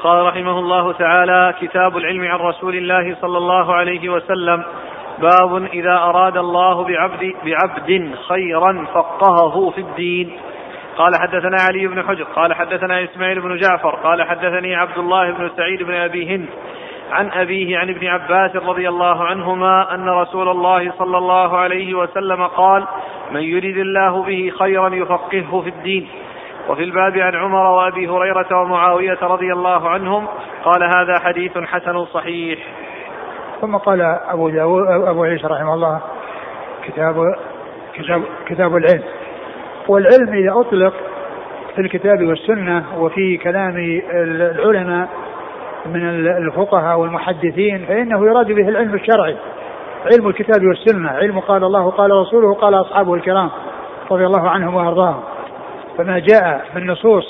قال 0.02 0.26
رحمه 0.26 0.58
الله 0.58 0.92
تعالى 0.92 1.54
كتاب 1.60 1.96
العلم 1.96 2.24
عن 2.24 2.38
رسول 2.38 2.76
الله 2.76 3.16
صلى 3.20 3.38
الله 3.38 3.74
عليه 3.74 4.08
وسلم 4.08 4.64
باب 5.18 5.64
إذا 5.64 5.94
أراد 5.98 6.36
الله 6.36 6.84
بعبد, 6.84 7.34
بعبد 7.44 8.14
خيرا 8.28 8.86
فقهه 8.94 9.70
في 9.70 9.80
الدين. 9.80 10.30
قال 10.96 11.16
حدثنا 11.16 11.56
علي 11.68 11.86
بن 11.86 12.02
حجر 12.02 12.24
قال 12.24 12.54
حدثنا 12.54 13.04
إسماعيل 13.04 13.40
بن 13.40 13.56
جعفر 13.56 13.90
قال 13.90 14.22
حدثني 14.22 14.74
عبد 14.74 14.98
الله 14.98 15.30
بن 15.30 15.50
سعيد 15.56 15.82
بن 15.82 15.94
أبي 15.94 16.34
هند 16.34 16.48
عن 17.12 17.30
أبيه 17.32 17.78
عن 17.78 17.88
ابن 17.90 18.06
عباس 18.06 18.56
رضي 18.56 18.88
الله 18.88 19.24
عنهما 19.24 19.94
أن 19.94 20.08
رسول 20.08 20.48
الله 20.48 20.92
صلى 20.98 21.18
الله 21.18 21.56
عليه 21.58 21.94
وسلم 21.94 22.46
قال 22.46 22.86
من 23.32 23.42
يرد 23.42 23.76
الله 23.76 24.22
به 24.22 24.52
خيرا 24.58 24.94
يفقهه 24.94 25.60
في 25.60 25.68
الدين. 25.68 26.08
وفي 26.70 26.82
الباب 26.82 27.18
عن 27.18 27.34
عمر 27.34 27.70
وأبي 27.70 28.08
هريرة 28.08 28.62
ومعاوية 28.62 29.18
رضي 29.22 29.52
الله 29.52 29.88
عنهم 29.88 30.26
قال 30.64 30.82
هذا 30.82 31.14
حديث 31.20 31.58
حسن 31.58 32.04
صحيح. 32.04 32.58
ثم 33.60 33.76
قال 33.76 34.00
أبو 34.28 34.48
داود 34.48 34.86
أبو 34.86 35.24
عيسى 35.24 35.46
رحمه 35.46 35.74
الله 35.74 36.00
كتاب 36.84 37.14
كتاب 37.94 38.22
كتاب 38.46 38.76
العلم. 38.76 39.02
والعلم 39.88 40.34
إذا 40.34 40.60
أطلق 40.60 40.92
في 41.74 41.80
الكتاب 41.80 42.22
والسنة 42.22 42.84
وفي 42.98 43.36
كلام 43.36 44.00
العلماء 44.10 45.08
من 45.86 46.08
الفقهاء 46.28 46.98
والمحدثين 46.98 47.84
فإنه 47.88 48.26
يراد 48.26 48.46
به 48.46 48.68
العلم 48.68 48.94
الشرعي. 48.94 49.36
علم 50.12 50.28
الكتاب 50.28 50.66
والسنة 50.66 51.10
علم 51.10 51.40
قال 51.40 51.64
الله 51.64 51.90
قال 51.90 52.10
رسوله 52.10 52.54
قال 52.54 52.74
أصحابه 52.74 53.14
الكرام 53.14 53.50
رضي 54.10 54.26
الله 54.26 54.48
عنهم 54.48 54.74
وأرضاهم. 54.74 55.22
فما 55.98 56.18
جاء 56.18 56.64
من 56.74 56.86
نصوص 56.86 57.24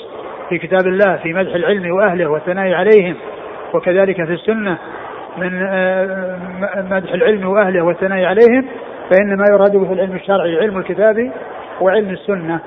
في 0.49 0.57
كتاب 0.57 0.87
الله 0.87 1.17
في 1.17 1.33
مدح 1.33 1.55
العلم 1.55 1.91
وأهله 1.91 2.27
والثناء 2.27 2.73
عليهم 2.73 3.15
وكذلك 3.73 4.25
في 4.25 4.33
السنة 4.33 4.77
من 5.37 5.67
آه، 5.69 6.37
مدح 6.89 7.13
العلم 7.13 7.47
وأهله 7.47 7.81
والثناء 7.81 8.25
عليهم 8.25 8.65
فانما 9.11 9.45
يراد 9.51 9.71
به 9.71 9.93
العلم 9.93 10.15
الشرعي 10.15 10.59
علم 10.59 10.77
الكتاب 10.77 11.31
وعلم 11.81 12.09
السنة. 12.09 12.59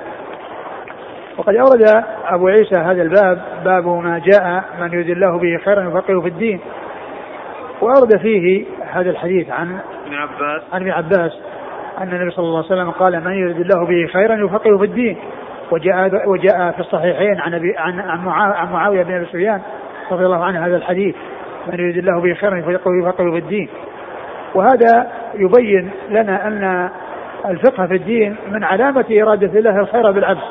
وقد 1.37 1.55
أورد 1.55 2.05
أبو 2.25 2.49
عيسى 2.49 2.81
هذا 2.81 3.03
الباب 3.03 3.43
باب 3.65 3.87
ما 3.87 4.19
جاء 4.19 4.65
من 4.81 4.93
يريد 4.93 5.11
الله 5.11 5.39
به 5.39 5.59
خيرا 5.65 5.89
يفقهه 5.89 6.21
في 6.21 6.29
الدين. 6.29 6.61
وأورد 7.81 8.19
فيه 8.23 8.65
هذا 8.93 9.11
الحديث 9.11 9.51
عن 9.51 9.79
ابن 10.07 10.15
عباس. 10.15 10.63
عن 10.73 10.81
ابن 10.81 10.91
عباس 10.91 11.33
أن 11.99 12.13
النبي 12.13 12.31
صلى 12.31 12.45
الله 12.45 12.57
عليه 12.57 12.67
وسلم 12.67 12.91
قال 12.91 13.25
من 13.25 13.33
يريد 13.33 13.61
الله 13.61 13.87
به 13.87 14.13
خيرا 14.13 14.35
يفقهه 14.35 14.79
في 14.79 14.85
الدين. 14.85 15.19
وجاء 15.71 16.29
وجاء 16.29 16.71
في 16.71 16.81
الصحيحين 16.81 17.41
عن 17.41 17.55
ابي 17.55 17.77
عن 17.77 18.01
عن 18.01 18.73
معاوية 18.73 19.03
بن 19.03 19.15
أبي 19.15 19.27
سفيان 19.27 19.61
رضي 20.12 20.27
الله 20.27 20.45
عنه 20.45 20.67
هذا 20.67 20.77
الحديث. 20.77 21.17
من 21.67 21.75
يريد 21.75 21.97
الله 21.97 22.21
به 22.21 22.35
خيرا 22.35 22.59
يفقهه 22.59 23.31
في 23.31 23.39
الدين. 23.39 23.69
وهذا 24.55 25.12
يبين 25.35 25.91
لنا 26.11 26.47
أن 26.47 26.91
الفقه 27.49 27.87
في 27.87 27.95
الدين 27.95 28.37
من 28.49 28.65
علامة 28.65 29.05
إرادة 29.11 29.59
الله 29.59 29.81
الخير 29.81 30.11
بالعبد. 30.11 30.43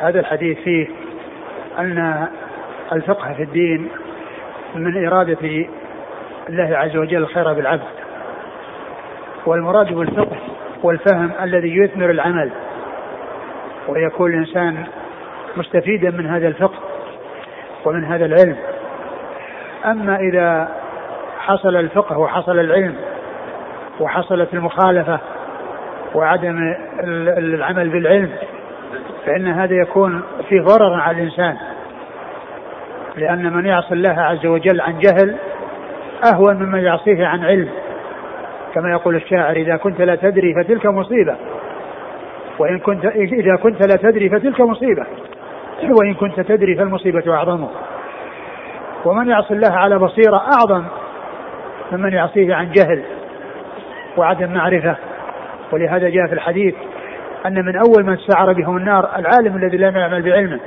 هذا 0.00 0.20
الحديث 0.20 0.58
فيه 0.58 0.88
أن 1.78 2.26
الفقه 2.92 3.32
في 3.32 3.42
الدين 3.42 3.88
من 4.74 5.06
إرادة 5.06 5.66
الله 6.48 6.76
عز 6.76 6.96
وجل 6.96 7.16
الخير 7.16 7.52
بالعبد. 7.52 7.82
والمراد 9.46 9.92
بالفقه 9.92 10.36
والفهم 10.82 11.30
الذي 11.42 11.76
يثمر 11.76 12.10
العمل. 12.10 12.50
ويكون 13.88 14.30
الإنسان 14.30 14.84
مستفيدا 15.56 16.10
من 16.10 16.26
هذا 16.26 16.48
الفقه 16.48 16.78
ومن 17.84 18.04
هذا 18.04 18.24
العلم. 18.26 18.56
أما 19.86 20.16
إذا 20.16 20.68
حصل 21.38 21.76
الفقه 21.76 22.18
وحصل 22.18 22.60
العلم 22.60 22.94
وحصلت 24.00 24.54
المخالفة 24.54 25.18
وعدم 26.14 26.74
العمل 27.38 27.88
بالعلم 27.88 28.30
فإن 29.26 29.46
هذا 29.46 29.74
يكون 29.74 30.22
في 30.48 30.60
ضرر 30.60 31.00
على 31.00 31.16
الإنسان. 31.16 31.56
لأن 33.16 33.52
من 33.52 33.66
يعصي 33.66 33.94
الله 33.94 34.20
عز 34.20 34.46
وجل 34.46 34.80
عن 34.80 34.98
جهل 34.98 35.36
أهون 36.32 36.56
ممن 36.56 36.80
يعصيه 36.80 37.26
عن 37.26 37.44
علم. 37.44 37.68
كما 38.74 38.90
يقول 38.90 39.16
الشاعر 39.16 39.56
إذا 39.56 39.76
كنت 39.76 40.00
لا 40.00 40.14
تدري 40.14 40.54
فتلك 40.54 40.86
مصيبة. 40.86 41.36
وإن 42.58 42.78
كنت 42.78 43.04
إذا 43.14 43.56
كنت 43.56 43.86
لا 43.86 43.96
تدري 43.96 44.28
فتلك 44.28 44.60
مصيبة. 44.60 45.06
وإن 45.82 46.14
كنت 46.14 46.40
تدري 46.40 46.76
فالمصيبة 46.76 47.34
أعظم. 47.34 47.68
ومن 49.04 49.28
يعصي 49.28 49.54
الله 49.54 49.72
على 49.72 49.98
بصيرة 49.98 50.36
أعظم 50.36 50.84
ممن 51.92 52.12
يعصيه 52.12 52.54
عن 52.54 52.72
جهل 52.72 53.02
وعدم 54.16 54.52
معرفة. 54.52 54.96
ولهذا 55.72 56.08
جاء 56.08 56.26
في 56.26 56.32
الحديث 56.32 56.74
أن 57.46 57.64
من 57.64 57.76
أول 57.76 58.04
من 58.04 58.12
استعر 58.12 58.52
بهم 58.52 58.76
النار 58.76 59.08
العالم 59.18 59.56
الذي 59.56 59.76
لم 59.76 59.96
يعمل 59.96 60.22
بعلمه. 60.22 60.60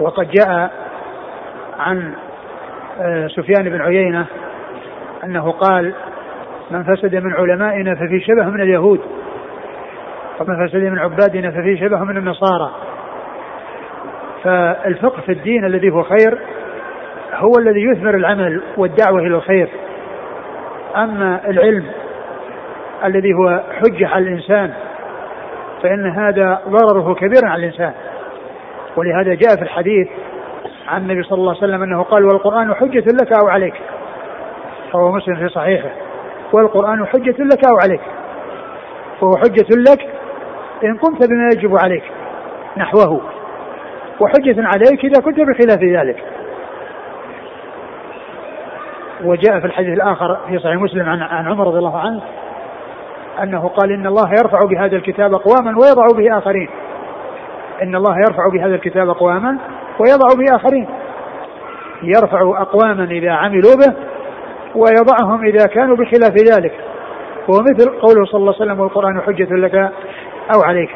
وقد 0.00 0.30
جاء 0.30 0.70
عن 1.78 2.12
آه، 3.00 3.26
سفيان 3.26 3.68
بن 3.68 3.80
عيينة 3.80 4.26
أنه 5.24 5.50
قال 5.50 5.94
من 6.70 6.82
فسد 6.82 7.14
من 7.14 7.34
علمائنا 7.34 7.94
ففي 7.94 8.20
شبه 8.20 8.44
من 8.44 8.60
اليهود. 8.60 9.00
ومن 10.40 10.66
فسد 10.66 10.84
من 10.84 10.98
عبادنا 10.98 11.50
ففي 11.50 11.76
شبه 11.76 12.04
من 12.04 12.16
النصارى. 12.16 12.70
فالفقه 14.44 15.20
في 15.20 15.32
الدين 15.32 15.64
الذي 15.64 15.90
هو 15.90 16.02
خير 16.02 16.38
هو 17.34 17.52
الذي 17.58 17.84
يثمر 17.84 18.14
العمل 18.14 18.62
والدعوة 18.76 19.20
إلى 19.20 19.34
الخير. 19.34 19.68
أما 20.96 21.40
العلم 21.50 21.86
الذي 23.04 23.34
هو 23.34 23.60
حجة 23.72 24.08
على 24.08 24.24
الإنسان 24.24 24.72
فإن 25.82 26.06
هذا 26.06 26.60
ضرره 26.68 27.14
كبير 27.14 27.44
على 27.44 27.66
الإنسان. 27.66 27.92
ولهذا 28.96 29.34
جاء 29.34 29.56
في 29.56 29.62
الحديث 29.62 30.08
عن 30.88 31.02
النبي 31.02 31.22
صلى 31.22 31.38
الله 31.38 31.50
عليه 31.50 31.58
وسلم 31.58 31.82
أنه 31.82 32.02
قال 32.02 32.24
والقرآن 32.24 32.74
حجة 32.74 33.04
لك 33.22 33.32
أو 33.42 33.48
عليك. 33.48 33.74
رواه 34.94 35.12
مسلم 35.12 35.36
في 35.36 35.48
صحيحه. 35.48 35.88
والقرآن 36.52 37.06
حجة 37.06 37.36
لك 37.38 37.66
أو 37.66 37.76
عليك. 37.82 38.00
فهو 39.20 39.36
حجة 39.36 39.66
لك 39.70 40.08
إن 40.84 40.96
قمت 40.96 41.28
بما 41.28 41.48
يجب 41.52 41.76
عليك 41.84 42.04
نحوه. 42.76 43.20
وحجة 44.20 44.56
عليك 44.58 45.04
إذا 45.04 45.22
كنت 45.22 45.40
بخلاف 45.40 45.82
ذلك. 45.82 46.24
وجاء 49.24 49.60
في 49.60 49.66
الحديث 49.66 49.92
الآخر 49.92 50.38
في 50.48 50.58
صحيح 50.58 50.76
مسلم 50.76 51.08
عن, 51.08 51.22
عن 51.22 51.46
عمر 51.48 51.66
رضي 51.66 51.78
الله 51.78 51.98
عنه 51.98 52.22
أنه 53.42 53.68
قال 53.68 53.92
إن 53.92 54.06
الله 54.06 54.30
يرفع 54.30 54.58
بهذا 54.70 54.96
الكتاب 54.96 55.34
أقواما 55.34 55.70
ويضع 55.70 56.06
به 56.16 56.38
آخرين. 56.38 56.68
إن 57.82 57.94
الله 57.94 58.18
يرفع 58.18 58.48
بهذا 58.52 58.74
الكتاب 58.74 59.08
أقواما 59.08 59.58
ويضع 59.98 60.26
به 60.38 60.56
آخرين. 60.56 60.88
يرفع 62.02 62.62
أقواما 62.62 63.04
إذا 63.04 63.30
عملوا 63.30 63.74
به 63.76 64.11
ويضعهم 64.74 65.44
إذا 65.44 65.66
كانوا 65.66 65.96
بخلاف 65.96 66.34
ذلك. 66.56 66.72
ومثل 67.48 67.90
قوله 67.90 68.24
صلى 68.24 68.38
الله 68.38 68.54
عليه 68.54 68.64
وسلم 68.64 68.80
والقرآن 68.80 69.20
حجة 69.20 69.54
لك 69.54 69.74
أو 70.54 70.62
عليك. 70.62 70.90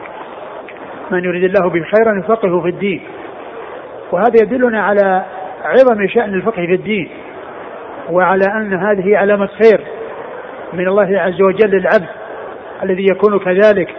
من 1.11 1.25
يريد 1.25 1.45
الله 1.45 1.71
به 1.71 1.83
خيرا 1.97 2.19
يفقهه 2.19 2.61
في 2.61 2.69
الدين. 2.69 3.03
وهذا 4.13 4.43
يدلنا 4.43 4.83
على 4.83 5.25
عظم 5.65 6.07
شأن 6.07 6.35
الفقه 6.35 6.67
في 6.67 6.75
الدين 6.75 7.11
وعلى 8.11 8.45
أن 8.57 8.75
هذه 8.75 9.17
علامة 9.17 9.47
خير 9.47 9.81
من 10.73 10.89
الله 10.89 11.21
عز 11.21 11.43
وجل 11.43 11.71
للعبد 11.71 12.09
الذي 12.83 13.07
يكون 13.11 13.39
كذلك 13.39 13.95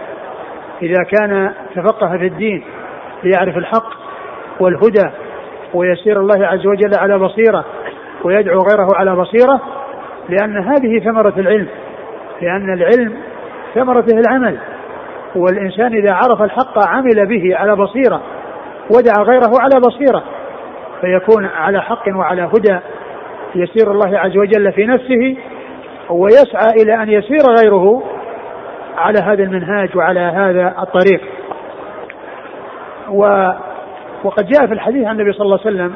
إذا 0.81 1.03
كان 1.03 1.53
تفقه 1.75 2.17
في 2.17 2.25
الدين 2.25 2.63
ليعرف 3.23 3.57
الحق 3.57 3.89
والهدى 4.59 5.09
ويسير 5.73 6.19
الله 6.19 6.47
عز 6.47 6.65
وجل 6.65 6.91
على 6.97 7.17
بصيرة. 7.17 7.65
ويدعو 8.23 8.59
غيره 8.59 8.87
على 8.95 9.15
بصيرة 9.15 9.61
لأن 10.29 10.57
هذه 10.57 10.99
ثمرة 10.99 11.33
العلم 11.37 11.67
لأن 12.41 12.73
العلم 12.73 13.13
ثمرته 13.75 14.19
العمل. 14.19 14.57
والإنسان 15.35 15.93
إذا 15.93 16.13
عرف 16.13 16.41
الحق 16.41 16.87
عمل 16.87 17.27
به 17.27 17.55
على 17.55 17.75
بصيرة 17.75 18.21
ودعا 18.95 19.23
غيره 19.23 19.51
على 19.59 19.79
بصيرة 19.79 20.23
فيكون 21.01 21.45
على 21.45 21.81
حق 21.81 22.03
وعلى 22.15 22.41
هدى 22.41 22.79
يسير 23.55 23.91
الله 23.91 24.19
عز 24.19 24.37
وجل 24.37 24.71
في 24.71 24.85
نفسه 24.85 25.37
ويسعى 26.09 26.73
إلى 26.83 27.03
أن 27.03 27.09
يسير 27.09 27.43
غيره 27.61 28.03
على 28.97 29.19
هذا 29.23 29.43
المنهاج 29.43 29.97
وعلى 29.97 30.19
هذا 30.19 30.75
الطريق. 30.79 31.21
و 33.09 33.49
وقد 34.23 34.47
جاء 34.47 34.67
في 34.67 34.73
الحديث 34.73 35.07
عن 35.07 35.19
النبي 35.19 35.33
صلى 35.33 35.45
الله 35.45 35.59
عليه 35.65 35.75
وسلم 35.75 35.93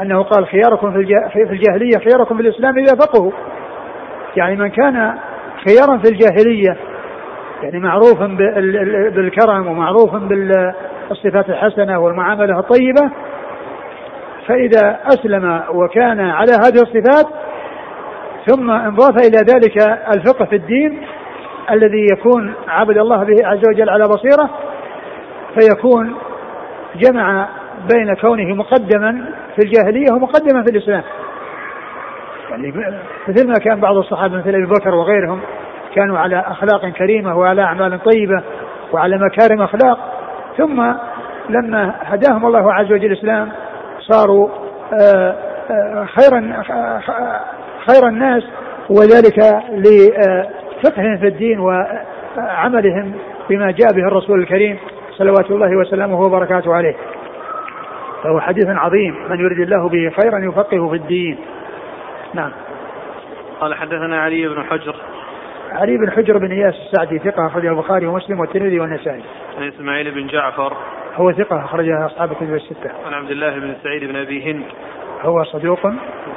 أنه 0.00 0.22
قال 0.22 0.46
خياركم 0.46 0.92
في 1.32 1.52
الجاهلية 1.52 1.98
خياركم 1.98 2.36
في 2.36 2.42
الإسلام 2.42 2.78
إذا 2.78 2.96
فقهوا. 2.96 3.32
يعني 4.36 4.56
من 4.56 4.68
كان 4.68 5.14
خيارا 5.68 5.98
في 5.98 6.08
الجاهلية 6.12 6.76
يعني 7.62 7.78
معروف 7.78 8.18
بالكرم 9.14 9.66
ومعروف 9.66 10.14
بالصفات 10.14 11.48
الحسنة 11.48 11.98
والمعاملة 11.98 12.58
الطيبة 12.58 13.10
فإذا 14.46 14.98
أسلم 15.06 15.62
وكان 15.74 16.20
على 16.20 16.52
هذه 16.52 16.82
الصفات 16.82 17.26
ثم 18.46 18.70
انضاف 18.70 19.16
إلى 19.16 19.38
ذلك 19.38 19.78
الفقه 20.14 20.44
في 20.44 20.56
الدين 20.56 21.06
الذي 21.70 22.06
يكون 22.12 22.54
عبد 22.68 22.98
الله 22.98 23.24
به 23.24 23.46
عز 23.46 23.68
وجل 23.68 23.90
على 23.90 24.04
بصيرة 24.04 24.50
فيكون 25.58 26.14
جمع 26.96 27.48
بين 27.92 28.14
كونه 28.14 28.54
مقدما 28.54 29.24
في 29.56 29.64
الجاهلية 29.64 30.12
ومقدما 30.12 30.62
في 30.62 30.70
الإسلام. 30.70 31.02
يعني 32.50 32.72
مثل 33.28 33.48
ما 33.48 33.54
كان 33.54 33.80
بعض 33.80 33.96
الصحابة 33.96 34.36
مثل 34.36 34.48
أبي 34.48 34.66
بكر 34.66 34.94
وغيرهم 34.94 35.40
كانوا 35.94 36.18
على 36.18 36.40
أخلاق 36.40 36.88
كريمة 36.88 37.38
وعلى 37.38 37.62
أعمال 37.62 38.02
طيبة 38.02 38.42
وعلى 38.92 39.18
مكارم 39.18 39.62
أخلاق. 39.62 39.98
ثم 40.58 40.92
لما 41.48 41.94
هداهم 42.00 42.46
الله 42.46 42.72
عز 42.72 42.92
وجل 42.92 43.12
الإسلام 43.12 43.48
صاروا 44.00 44.48
آه، 45.02 45.36
آه، 45.70 46.04
خير 46.04 46.30
خير 47.86 48.08
الناس 48.08 48.42
وذلك 48.90 49.38
لفقههم 49.70 51.18
في 51.18 51.26
الدين 51.26 51.60
وعملهم 51.60 53.12
بما 53.50 53.70
جاء 53.70 53.92
به 53.92 54.06
الرسول 54.06 54.40
الكريم 54.40 54.78
صلوات 55.18 55.50
الله 55.50 55.76
وسلامه 55.76 56.20
وبركاته 56.20 56.74
عليه. 56.74 56.94
فهو 58.22 58.40
حديث 58.40 58.66
عظيم 58.66 59.14
من 59.30 59.40
يريد 59.40 59.60
الله 59.60 59.88
به 59.88 60.10
خيرا 60.22 60.38
يفقهه 60.38 60.88
في 60.88 60.96
الدين 60.96 61.38
نعم 62.34 62.52
قال 63.60 63.74
حدثنا 63.74 64.22
علي 64.22 64.48
بن 64.48 64.64
حجر 64.64 64.96
علي 65.72 65.96
بن 65.96 66.10
حجر 66.10 66.38
بن 66.38 66.52
إياس 66.52 66.74
السعدي 66.74 67.18
ثقة 67.18 67.46
أخرجه 67.46 67.68
البخاري 67.68 68.06
ومسلم 68.06 68.40
والترمذي 68.40 68.80
والنسائي. 68.80 69.22
عن 69.58 69.68
إسماعيل 69.68 70.10
بن 70.10 70.26
جعفر 70.26 70.76
هو 71.14 71.32
ثقة 71.32 71.64
أخرجها 71.64 72.06
أصحاب 72.06 72.32
الكتب 72.32 72.54
الستة. 72.54 72.90
عن 73.06 73.14
عبد 73.14 73.30
الله 73.30 73.58
بن 73.58 73.74
سعيد 73.82 74.04
بن 74.04 74.16
أبي 74.16 74.52
هند. 74.52 74.64
هو 75.22 75.44
صدوق. 75.44 75.86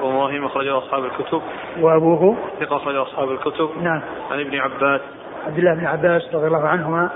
وابراهيم 0.02 0.46
أخرجه 0.46 0.78
أصحاب 0.78 1.06
الكتب. 1.06 1.42
وأبوه. 1.80 2.38
ثقة 2.60 2.76
أخرجه 2.76 3.02
أصحاب 3.02 3.32
الكتب. 3.32 3.70
نعم. 3.82 4.02
عن 4.32 4.40
ابن 4.40 4.56
عباس. 4.58 5.02
عبد 5.48 5.58
الله 5.58 5.74
بن 5.74 5.86
عباس 5.86 6.36
رضي 6.36 6.48
الله 6.48 6.68
عنهما 6.68 7.10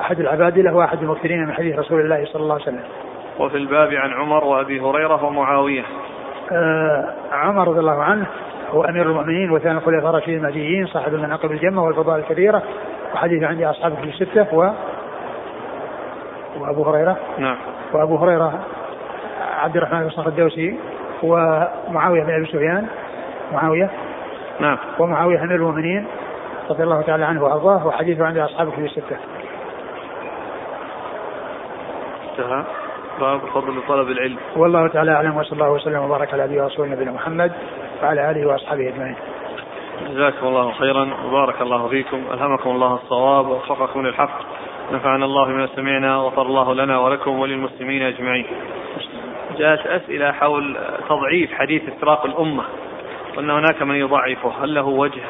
أحد 0.00 0.20
العبادلة 0.20 0.74
وأحد 0.74 1.02
المكثرين 1.02 1.46
من 1.46 1.52
حديث 1.52 1.78
رسول 1.78 2.00
الله 2.00 2.24
صلى 2.24 2.42
الله 2.42 2.54
عليه 2.54 2.62
وسلم. 2.62 2.84
وفي 3.38 3.56
الباب 3.56 3.92
عن 3.92 4.12
عمر 4.12 4.44
وأبي 4.44 4.80
هريرة 4.80 5.24
ومعاوية. 5.24 5.84
آه 6.52 7.14
عمر 7.32 7.68
رضي 7.68 7.80
الله 7.80 8.02
عنه 8.02 8.26
هو 8.70 8.84
أمير 8.84 9.02
المؤمنين 9.02 9.50
وثاني 9.50 9.78
الخلفاء 9.78 10.10
الراشدين 10.10 10.38
المهديين 10.38 10.86
صاحب 10.86 11.14
المناقب 11.14 11.52
الجمة 11.52 11.84
والفضائل 11.84 12.20
الكبيرة 12.20 12.62
وحديث 13.14 13.42
عندي 13.42 13.70
اصحاب 13.70 13.94
في 13.94 14.04
الستة 14.04 14.54
و 14.54 14.70
وأبو 16.60 16.82
هريرة. 16.82 17.16
نعم. 17.38 17.56
وأبو 17.92 18.16
هريرة 18.16 18.58
عبد 19.58 19.76
الرحمن 19.76 20.02
بن 20.02 20.10
صخر 20.10 20.28
الدوسي 20.28 20.78
ومعاوية 21.22 22.22
بن 22.22 22.34
أبي 22.34 22.46
سفيان 22.46 22.86
معاوية. 23.52 23.90
نعم. 24.60 24.78
ومعاوية 24.98 25.42
أمير 25.42 25.56
المؤمنين 25.56 26.06
رضي 26.70 26.82
الله 26.82 27.02
تعالى 27.02 27.24
عنه 27.24 27.44
وأرضاه 27.44 27.86
وحديثه 27.86 28.26
عند 28.26 28.38
اصحاب 28.38 28.70
في 28.70 28.80
الستة. 28.80 29.16
انتهى. 32.30 32.64
باب 33.20 33.40
فضل 33.54 33.82
طلب 33.88 34.08
العلم 34.08 34.36
والله 34.56 34.88
تعالى 34.88 35.12
أعلم 35.12 35.36
وصلى 35.36 35.52
الله 35.52 35.70
وسلم 35.70 36.02
وبارك 36.02 36.32
على 36.34 36.44
ابي 36.44 36.60
ورسول 36.60 36.90
نبينا 36.90 37.12
محمد 37.12 37.52
وعلى 38.02 38.30
آله 38.30 38.48
وأصحابه 38.48 38.88
أجمعين. 38.88 39.16
جزاكم 40.10 40.46
الله 40.46 40.72
خيرا 40.72 41.08
وبارك 41.26 41.62
الله 41.62 41.88
فيكم 41.88 42.22
ألهمكم 42.32 42.70
الله 42.70 42.94
الصواب 42.94 43.48
ووفقكم 43.48 44.06
للحق 44.06 44.40
نفعنا 44.92 45.24
الله 45.24 45.44
بما 45.46 45.66
سمعنا 45.76 46.16
وغفر 46.16 46.42
الله 46.42 46.74
لنا 46.74 46.98
ولكم 46.98 47.38
وللمسلمين 47.38 48.02
أجمعين. 48.02 48.46
جاءت 49.58 49.86
أسئلة 49.86 50.32
حول 50.32 50.76
تضعيف 51.08 51.52
حديث 51.52 51.88
افتراق 51.88 52.26
الأمة 52.26 52.64
وأن 53.36 53.50
هناك 53.50 53.82
من 53.82 53.94
يضعفه 53.94 54.64
هل 54.64 54.74
له 54.74 54.86
وجه؟ 54.86 55.20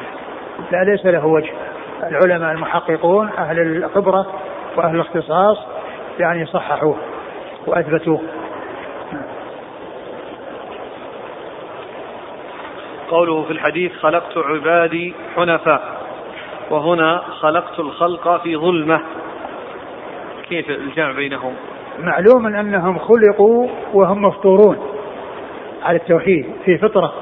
لا 0.71 0.83
ليس 0.83 1.05
له 1.05 1.25
وجه 1.25 1.53
العلماء 2.03 2.51
المحققون 2.51 3.29
أهل 3.37 3.59
الخبرة 3.59 4.25
وأهل 4.77 4.95
الاختصاص 4.95 5.57
يعني 6.19 6.45
صححوه 6.45 6.97
وأثبتوه. 7.69 8.21
قوله 13.09 13.43
في 13.43 13.51
الحديث 13.51 13.91
خلقت 13.91 14.37
عبادي 14.37 15.13
حنفاء. 15.35 15.81
وهنا 16.71 17.17
خلقت 17.17 17.79
الخلق 17.79 18.43
في 18.43 18.57
ظلمة. 18.57 19.01
كيف 20.49 20.69
الجمع 20.69 21.11
بينهم؟ 21.11 21.53
معلوم 21.99 22.47
أنهم 22.47 22.99
خلقوا 22.99 23.67
وهم 23.93 24.21
مفطورون 24.21 24.77
على 25.83 25.97
التوحيد 25.97 26.45
في 26.65 26.77
فطرة. 26.77 27.13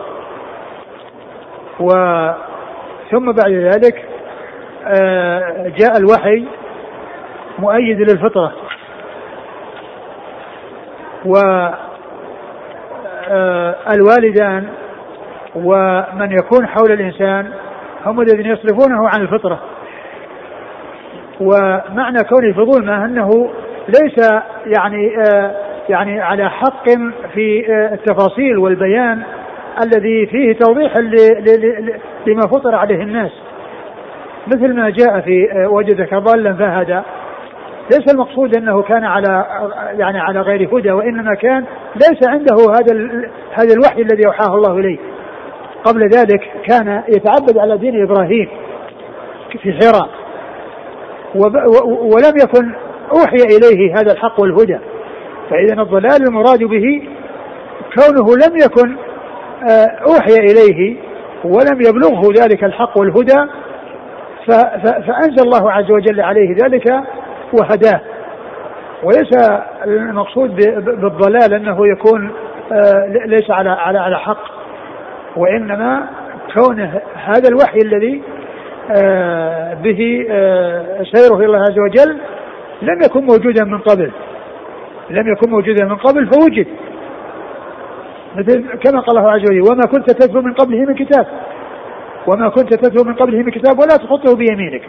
و 1.80 1.90
ثم 3.12 3.32
بعد 3.32 3.52
ذلك 3.52 4.06
آه، 4.86 5.72
جاء 5.78 5.98
الوحي 5.98 6.46
مؤيد 7.60 8.00
للفطرة. 8.00 8.67
والوالدان 13.90 14.66
آه، 14.66 14.72
ومن 15.56 16.32
يكون 16.32 16.68
حول 16.68 16.92
الإنسان 16.92 17.52
هم 18.06 18.22
الذين 18.22 18.46
يصرفونه 18.46 19.10
عن 19.10 19.22
الفطرة. 19.22 19.60
ومعنى 21.42 22.18
كونه 22.30 22.54
في 22.54 22.62
ظلمة 22.72 23.06
أنه 23.06 23.30
ليس 23.88 24.32
يعني 24.66 25.18
آه 25.32 25.56
يعني 25.90 26.22
على 26.22 26.50
حق 26.50 26.90
في 27.34 27.66
آه 27.72 27.94
التفاصيل 27.94 28.58
والبيان 28.58 29.24
الذي 29.82 30.26
فيه 30.26 30.54
توضيح 30.54 30.98
لما 32.28 32.42
فطر 32.42 32.76
عليه 32.76 33.04
الناس. 33.04 33.32
مثل 34.48 34.76
ما 34.76 34.90
جاء 34.90 35.20
في 35.22 35.48
وجدك 35.72 36.14
ضالا 36.14 36.54
فهدى. 36.54 37.02
ليس 37.92 38.14
المقصود 38.14 38.58
أنه 38.58 38.82
كان 38.82 39.04
على 39.04 39.46
يعني 40.00 40.20
على 40.20 40.42
غير 40.42 40.78
هدى 40.78 40.92
وإنما 40.92 41.36
كان 41.36 41.66
ليس 41.96 42.28
عنده 42.28 42.56
هذا 42.56 42.94
هذا 43.54 43.74
الوحي 43.74 44.02
الذي 44.02 44.28
أوحاه 44.28 44.56
الله 44.56 44.78
إليه. 44.78 44.98
قبل 45.84 46.10
ذلك 46.10 46.42
كان 46.68 47.04
يتعبد 47.08 47.58
على 47.58 47.78
دين 47.78 48.04
إبراهيم 48.04 48.50
في 49.62 49.74
حراء. 49.74 50.10
ولم 52.02 52.34
يكن 52.44 52.76
أوحي 53.12 53.58
إليه 53.58 53.94
هذا 53.94 54.12
الحق 54.12 54.40
والهدى. 54.40 54.80
فاذا 55.50 55.82
الضلال 55.82 56.28
المراد 56.28 56.64
به 56.64 57.04
كونه 57.96 58.36
لم 58.36 58.58
يكن 58.58 58.98
آه، 59.70 59.88
أوحي 60.08 60.34
إليه 60.34 60.98
ولم 61.44 61.82
يبلغه 61.82 62.22
ذلك 62.42 62.64
الحق 62.64 62.98
والهدى 62.98 63.52
فأنزل 65.08 65.44
الله 65.44 65.72
عز 65.72 65.92
وجل 65.92 66.22
عليه 66.22 66.56
ذلك 66.56 67.04
وهداه. 67.54 68.02
وليس 69.04 69.30
المقصود 69.86 70.56
بالضلال 70.86 71.54
أنه 71.54 71.88
يكون 71.88 72.32
آه، 72.72 73.26
ليس 73.26 73.52
على 73.52 73.70
على 73.70 74.00
على 74.00 74.20
حق 74.20 74.44
وإنما 75.36 76.10
كونه 76.54 77.02
هذا 77.16 77.50
الوحي 77.50 77.78
الذي 77.86 78.22
آه، 78.92 79.74
به 79.74 80.28
آه، 80.30 81.04
سيره 81.14 81.36
إلى 81.36 81.46
الله 81.46 81.60
عز 81.60 81.80
وجل 81.80 82.20
لم 82.82 83.02
يكن 83.06 83.26
موجودا 83.26 83.64
من 83.64 83.78
قبل. 83.78 84.12
لم 85.10 85.32
يكن 85.32 85.50
موجودا 85.50 85.86
من 85.86 85.96
قبل 85.96 86.28
فوجد. 86.28 86.68
مثل 88.36 88.78
كما 88.84 89.00
قال 89.00 89.18
الله 89.18 89.32
عز 89.32 89.42
وجل 89.42 89.72
وما 89.72 89.84
كنت 89.92 90.12
تتلو 90.12 90.42
من 90.42 90.54
قبله 90.54 90.86
من 90.86 90.96
كتاب. 90.96 91.28
وما 92.28 92.50
كنت 92.50 92.74
تتلو 92.74 93.04
من 93.04 93.14
قبله 93.14 93.38
من 93.38 93.52
كتاب 93.52 93.80
ولا 93.80 93.98
تخطه 93.98 94.36
بيمينك. 94.36 94.82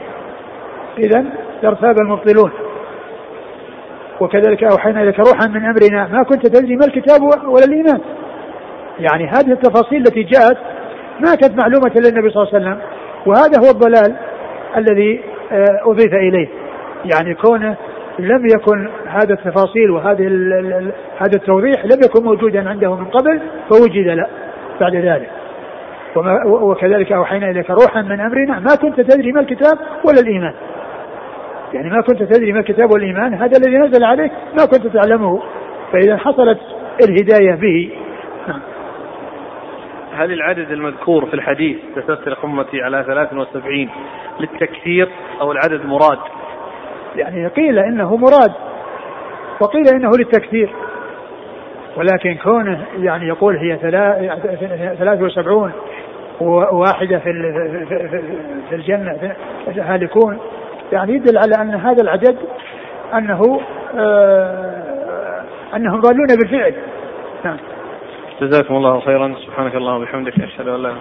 إذا 0.99 1.25
لارتاب 1.63 1.99
المبطلون. 1.99 2.51
وكذلك 4.21 4.65
أوحينا 4.65 5.03
إليك 5.03 5.19
روحا 5.19 5.47
من 5.47 5.65
أمرنا. 5.65 6.09
ما 6.09 6.23
كنت 6.23 6.47
تدري 6.47 6.77
ما 6.77 6.87
الكتاب 6.87 7.23
ولا 7.23 7.65
الإيمان. 7.65 8.01
يعني 8.99 9.27
هذه 9.27 9.53
التفاصيل 9.53 9.99
التي 9.99 10.23
جاءت 10.23 10.57
ما 11.21 11.35
كانت 11.35 11.61
معلومة 11.61 11.93
للنبي 11.97 12.31
صلى 12.31 12.43
الله 12.43 12.55
عليه 12.55 12.59
وسلم. 12.59 12.79
وهذا 13.27 13.59
هو 13.59 13.71
الضلال 13.71 14.17
الذي 14.77 15.21
آه، 15.53 15.91
أضيف 15.91 16.15
إليه. 16.15 16.49
يعني 17.05 17.35
كونه 17.35 17.77
لم 18.19 18.47
يكن 18.47 18.89
هذا 19.07 19.35
التفاصيل 19.35 19.91
وهذه 19.91 20.27
هذا 21.19 21.37
التوضيح 21.37 21.85
لم 21.85 21.99
يكن 22.05 22.25
موجودا 22.25 22.69
عنده 22.69 22.95
من 22.95 23.05
قبل 23.05 23.41
فوجد 23.71 24.07
له 24.07 24.27
بعد 24.81 24.97
ذلك. 24.97 25.31
وما 26.17 26.45
وكذلك 26.47 27.13
أوحينا 27.13 27.51
إليك 27.51 27.71
روحا 27.71 28.03
من 28.03 28.21
أمرنا. 28.21 28.61
ما 28.61 28.75
كنت 28.83 29.01
تدري 29.01 29.33
ما 29.33 29.41
الكتاب 29.41 29.79
ولا 30.05 30.21
الإيمان. 30.21 30.55
يعني 31.73 31.91
ما 31.91 32.01
كنت 32.01 32.23
تدري 32.23 32.53
ما 32.53 32.61
الكتاب 32.61 32.91
والإيمان 32.91 33.35
هذا 33.35 33.59
الذي 33.59 33.79
نزل 33.79 34.05
عليك 34.05 34.33
ما 34.33 34.65
كنت 34.67 34.87
تعلمه. 34.87 35.43
فإذا 35.93 36.17
حصلت 36.17 36.59
الهداية 37.09 37.55
به. 37.55 37.91
هل 40.13 40.33
العدد 40.33 40.71
المذكور 40.71 41.27
في 41.27 41.35
الحديث 41.35 41.77
تسترق 41.97 42.45
أمتي 42.45 42.83
على 42.83 43.05
73 43.07 43.89
للتكثير 44.41 45.09
أو 45.41 45.53
العدد 45.53 45.87
مراد؟ 45.87 46.19
يعني 47.17 47.47
قيل 47.47 47.79
إنه 47.79 48.17
مراد 48.17 48.53
وقيل 49.61 49.89
إنه 49.95 50.11
للتكثير. 50.19 50.71
ولكن 51.97 52.35
كونه 52.35 52.85
يعني 52.99 53.29
يقول 53.29 53.57
هي 53.57 53.77
73 53.77 55.73
وواحدة 56.41 57.19
في 57.19 57.33
في 58.69 58.75
الجنة 58.75 59.37
هالكون. 59.69 60.39
يعني 60.93 61.13
يدل 61.15 61.39
على 61.39 61.55
أن 61.63 61.75
هذا 61.75 62.03
العدد 62.03 62.37
أنه 63.15 63.61
آه 63.99 65.45
أنهم 65.77 66.01
ضالون 66.01 66.27
بالفعل. 66.27 66.75
نعم. 67.45 67.57
جزاكم 68.41 68.75
الله 68.75 69.01
خيرا. 69.01 69.35
سبحانك 69.47 69.75
اللهم 69.75 70.01
وبحمدك 70.03 70.41
أشهد 70.41 70.69
أن 70.69 70.83
لا 70.83 70.93